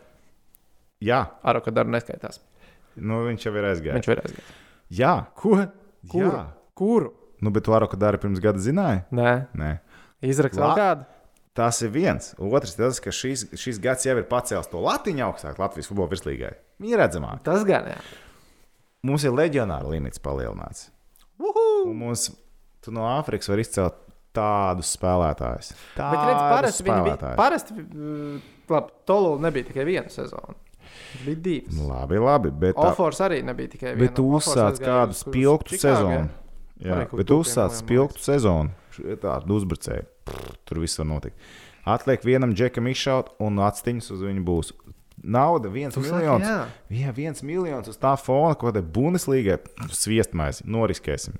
Jā, 1.02 1.22
Ar 1.42 1.60
ko 1.60 1.70
dara 1.74 1.88
neskaitās. 1.88 2.40
nu, 2.96 3.24
viņš 3.26 3.46
jau 3.48 3.54
ir 3.56 3.64
aizgājis. 3.72 3.94
Viņš 3.98 4.06
var 4.12 4.22
aizgāt. 4.24 4.52
Jā, 4.90 5.14
Ko? 5.34 5.56
Kuru? 6.10 6.30
Jā. 6.30 6.46
Kuru? 6.74 7.12
nu, 7.40 7.50
bet 7.50 7.66
varu, 7.66 7.88
ka 7.88 7.96
dara 7.96 8.16
pirms 8.18 8.40
gada 8.40 8.58
zināja. 8.58 9.04
Nē, 9.12 9.48
Nē. 9.54 9.78
izrakst 10.22 10.58
vēl 10.58 10.68
La- 10.68 10.76
kādu. 10.76 11.06
Tas 11.54 11.80
ir 11.82 11.90
viens. 11.90 12.34
Otrs, 12.38 12.74
tas, 12.74 12.98
ka 13.00 13.10
šis, 13.14 13.44
šis 13.54 13.78
gads 13.78 14.02
jau 14.04 14.16
ir 14.18 14.24
pacēlis 14.26 14.66
to 14.70 14.80
latiņu 14.82 15.22
augstāk 15.22 15.58
Latvijas 15.58 15.86
futbola 15.86 16.08
virslīgai. 16.10 16.54
Viņa 16.82 16.90
ir 16.96 16.98
redzamāka. 16.98 17.42
Tas 17.46 17.62
gan, 17.64 17.84
jā. 17.92 17.98
Mums 19.06 19.22
ir 19.24 19.30
leģionāra 19.30 19.86
limits 19.88 20.18
palielināts. 20.18 20.88
Mums 21.38 22.30
tu 22.82 22.90
no 22.94 23.04
Āfrikas 23.06 23.48
var 23.52 23.58
izcelt 23.62 24.00
tādus 24.34 24.90
spēlētājus. 24.96 25.70
Bet, 25.94 26.18
redz, 26.26 26.42
parasti 26.56 26.86
viņi 26.88 27.04
bija. 27.06 27.34
Parasti, 27.38 27.74
mm, 27.78 28.40
labi, 28.74 28.90
Tolu 29.06 29.36
nebija 29.44 29.68
tikai 29.70 29.84
viena 29.86 30.10
sezona. 30.10 30.56
Bija 31.24 31.40
divas. 31.44 31.76
Labi, 31.88 32.18
labi. 32.18 32.50
Bet, 32.50 32.74
tā, 32.76 32.88
Offors 32.90 33.20
arī 33.24 33.42
nebija 33.46 33.74
tikai 33.76 33.92
viena. 33.92 34.00
bet 34.02 34.16
tu 34.18 34.24
uzsāc 34.36 34.80
kādu 34.82 35.16
spilgtu 35.16 35.78
sezonu. 35.78 36.28
Jā, 36.84 37.04
bet 37.12 37.28
tu 37.30 37.38
uzsāc 37.44 37.76
spilgtu 37.78 38.20
sezonu. 38.24 38.74
Tādu 39.22 39.56
uzbrucēju. 39.60 40.08
Prr, 40.24 40.50
Tur 40.64 40.80
viss 40.82 40.98
var 40.98 41.06
notikt. 41.06 41.36
Atliek 41.84 42.22
vienam 42.24 42.54
džekam 42.56 42.86
izšaut, 42.88 43.34
un 43.44 43.60
atstiņas 43.60 44.10
uz 44.14 44.22
viņu 44.24 44.44
būs. 44.46 44.72
Nauda, 45.24 45.70
viens 45.72 45.94
saki, 45.94 46.10
miljons. 46.10 46.44
jā. 46.44 46.66
Jā, 46.90 47.12
viens 47.14 47.42
miljons 47.46 47.88
uz 47.88 47.96
tā 48.00 48.12
fona, 48.20 48.54
ko 48.58 48.72
te 48.74 48.82
Bundeslīgai 48.82 49.58
sviestmais. 49.92 50.62
Noriskēsim. 50.66 51.36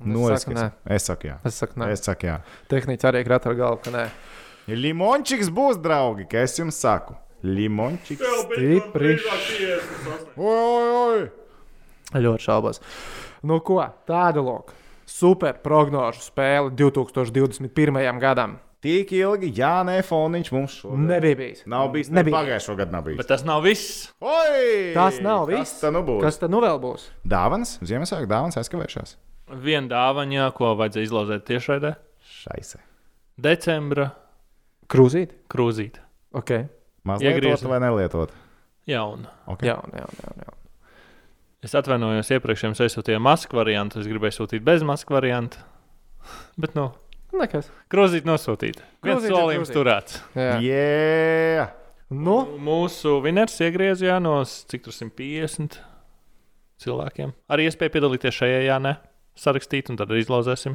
Es 0.00 0.06
saku, 0.06 0.14
Noriskēsim. 0.14 0.56
nē. 0.56 0.68
Es 0.96 1.04
saku, 1.10 1.28
jā. 1.28 1.36
Es 1.44 1.58
saku, 1.60 1.84
saku, 2.00 2.26
jā. 2.30 2.38
Tehniķis 2.72 3.08
arī 3.10 3.24
krata 3.26 3.50
ar 3.52 3.58
galvu, 3.58 3.82
ka 3.84 3.92
nē. 3.94 4.06
Limončiks 4.70 5.50
būs, 5.52 5.78
draugi, 5.82 6.26
ka 6.30 6.44
es 6.46 6.56
jums 6.58 6.78
saku. 6.80 7.14
Limončiks. 7.46 8.20
Stipri. 8.44 9.14
Oi, 10.36 10.44
oi, 10.46 10.90
oi! 10.96 11.28
Ļoti 12.20 12.42
šaubos. 12.44 12.80
Nu, 13.46 13.60
ko? 13.64 13.78
Tāda 14.08 14.42
lūk. 14.44 14.74
Super 15.10 15.56
prognožu 15.62 16.22
spēle 16.22 16.70
2021. 16.76 18.18
gadam. 18.22 18.58
Tik 18.80 19.10
ilgi, 19.12 19.50
jā, 19.58 19.82
nē, 19.84 19.98
foniņš 20.08 20.50
mums 20.56 20.74
šodien. 20.80 21.02
Nebija 21.10 21.36
bijis. 21.36 21.64
Nav 21.68 21.90
bijis. 21.92 22.08
Nebija. 22.16 22.38
Pagājušā 22.38 22.76
gada 22.78 22.94
nav 22.94 23.02
bijis. 23.04 23.18
Bet 23.20 23.28
tas 23.28 23.42
nav 23.44 23.60
viss. 23.66 24.06
Oi! 24.24 24.92
Tas 24.96 25.18
nav 25.20 25.44
Kas 25.50 25.58
viss. 25.58 25.74
tā 25.82 25.90
nu 25.92 26.00
būs? 26.06 26.22
Kas 26.24 26.38
tad 26.40 26.54
nu 26.54 26.62
vēl 26.64 26.80
būs? 26.80 27.04
Dāvans, 27.28 27.74
Ziemassvētku 27.84 28.30
dāvans 28.30 28.56
aizkavējušās. 28.56 29.12
Viena 29.60 29.90
dāvana, 29.90 30.46
ko 30.56 30.72
vajadzēja 30.80 31.10
izlozēt 31.10 31.44
tiešraidē. 31.50 31.92
Šaise. 32.40 32.80
Decembra 33.36 34.10
Krūzīt. 34.90 35.36
krūzīte. 35.52 36.00
Ok. 36.32 36.54
Mazliet 37.08 37.36
Iegriezam. 37.36 37.56
lietot 37.56 37.72
vai 37.72 37.80
nelietot? 37.82 38.32
Jauna. 38.90 39.30
Okay. 39.54 39.70
Jā, 39.70 39.76
jā, 39.94 40.06
jā. 40.20 40.32
jā. 40.44 40.56
Es 41.60 41.74
atvainojos 41.76 42.30
iepriekšējiem, 42.32 42.72
es 42.76 42.82
aizsūtīju 42.86 43.20
masku 43.20 43.58
variantu. 43.58 44.00
Es 44.00 44.08
gribēju 44.08 44.38
sūtīt 44.38 44.64
bez 44.64 44.84
masku 44.86 45.12
variantu. 45.16 45.60
Bet, 46.60 46.72
nu, 46.78 46.90
Nekas. 47.36 47.68
grozīt, 47.92 48.24
nosūtīt. 48.28 48.80
Viens 49.04 49.26
solījums 49.28 49.72
turēts. 49.72 50.22
Jā. 50.36 50.56
Yeah. 50.64 51.76
Nu, 52.10 52.40
Mūsu 52.58 53.20
vinners 53.22 53.54
iegriezījā 53.62 54.16
no 54.24 54.40
cik 54.42 54.88
tur 54.88 54.96
150 54.96 55.78
cilvēkiem. 56.82 57.36
Arī 57.52 57.68
iespēja 57.68 57.94
piedalīties 57.94 58.40
šajā, 58.40 58.62
jā, 58.66 58.78
nē, 58.82 58.96
sarakstīt, 59.38 59.92
un 59.92 60.00
tad 60.00 60.10
izlozēsim. 60.16 60.74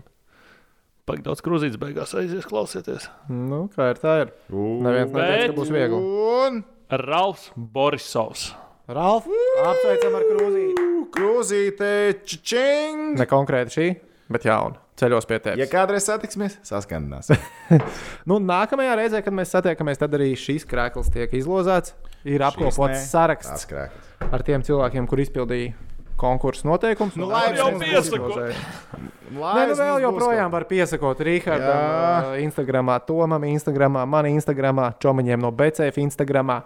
Baigi 1.06 1.22
daudz 1.22 1.42
krūzītes 1.46 1.78
beigās 1.78 2.16
aizies, 2.18 2.48
klausieties. 2.50 3.04
nu, 3.30 3.68
kā 3.76 3.92
ir 3.92 4.00
tā? 4.02 4.14
Ir. 4.24 4.32
Neviens 4.50 5.12
neteica, 5.14 5.52
ka 5.52 5.58
būs 5.60 5.70
viegli. 5.70 6.00
Un 6.02 6.64
Ralfs 6.90 7.52
Borisovs. 7.54 8.48
Ralf, 8.90 9.28
apsveicam 9.62 10.18
ar 10.18 10.26
krūzīti. 10.32 10.88
krūzīte, 11.14 11.92
čing! 12.26 13.14
Ne 13.22 13.30
konkrēti 13.30 13.76
šī, 13.78 13.88
bet 14.34 14.50
jauna. 14.50 14.82
Ceļos 14.98 15.30
pie 15.30 15.38
tevis. 15.44 15.62
Ja 15.62 15.70
kādreiz 15.70 16.10
satiksimies, 16.10 16.58
saskandinās. 16.66 17.30
Nu, 18.30 18.40
nākamajā 18.42 18.98
reizē, 18.98 19.22
kad 19.22 19.36
mēs 19.38 19.54
satiekamies, 19.54 20.02
tad 20.02 20.18
arī 20.18 20.32
šīs 20.40 20.66
krāklis 20.66 21.14
tiek 21.14 21.38
izlozēts. 21.38 21.94
Ir 22.26 22.42
apkopots 22.48 23.06
saraksts 23.12 23.68
ar 23.70 24.42
tiem 24.48 24.66
cilvēkiem, 24.66 25.06
kur 25.06 25.22
izpildīja 25.22 25.76
konkursu 26.20 26.68
noteikumus. 26.70 27.16
Nu, 27.22 27.30
lai 27.32 27.56
jau 27.58 27.72
mums 27.72 27.84
būs 27.84 27.92
piesako. 27.92 28.30
izlozēja. 28.32 29.02
Nē, 29.36 29.64
nu 29.72 29.76
vēl 29.80 30.04
joprojām 30.06 30.54
var 30.54 30.68
piesakot 30.70 31.24
Rīgardam, 31.26 31.82
Jā. 31.82 32.20
uh, 32.36 32.38
Instagram, 32.44 32.94
Tomam, 33.08 33.48
Instagram, 33.50 33.98
man 34.10 34.30
Instagram, 34.30 34.84
Čomiņiem 35.02 35.42
no 35.44 35.52
BCF 35.56 36.00
Instagram. 36.04 36.60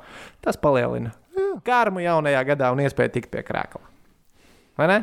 Tas 0.44 0.60
palielina 0.60 1.16
garmu 1.66 2.04
jaunajā 2.04 2.44
gadā 2.52 2.74
un 2.74 2.84
iespēju 2.84 3.16
tikt 3.16 3.32
pie 3.34 3.44
krākla. 3.46 3.82
Vai 4.80 4.90
ne? 4.92 5.00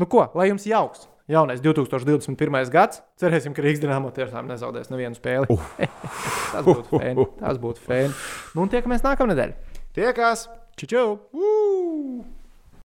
Nu 0.00 0.08
ko, 0.10 0.26
lai 0.38 0.50
jums 0.50 0.66
jauks! 0.68 1.06
Jaunais 1.30 1.60
2021. 1.62 2.70
gads. 2.74 3.04
Cerēsim, 3.20 3.54
ka 3.54 3.62
Rīgas 3.62 3.82
dīnāmo 3.84 4.10
tiešām 4.14 4.48
nezaudēs 4.50 4.90
nevienu 4.90 5.14
spēli. 5.14 5.58
tas 6.54 6.66
būtu 6.66 6.90
fēni. 6.90 7.28
Tas 7.38 7.60
būtu 7.62 7.84
fēni. 7.84 8.10
Nu, 8.56 8.64
un 8.64 8.72
tiekamies 8.72 9.06
nākamnedēļ. 9.06 9.54
Tiekās! 9.94 10.48
Čau! 10.80 11.20
Uh! 11.30 12.39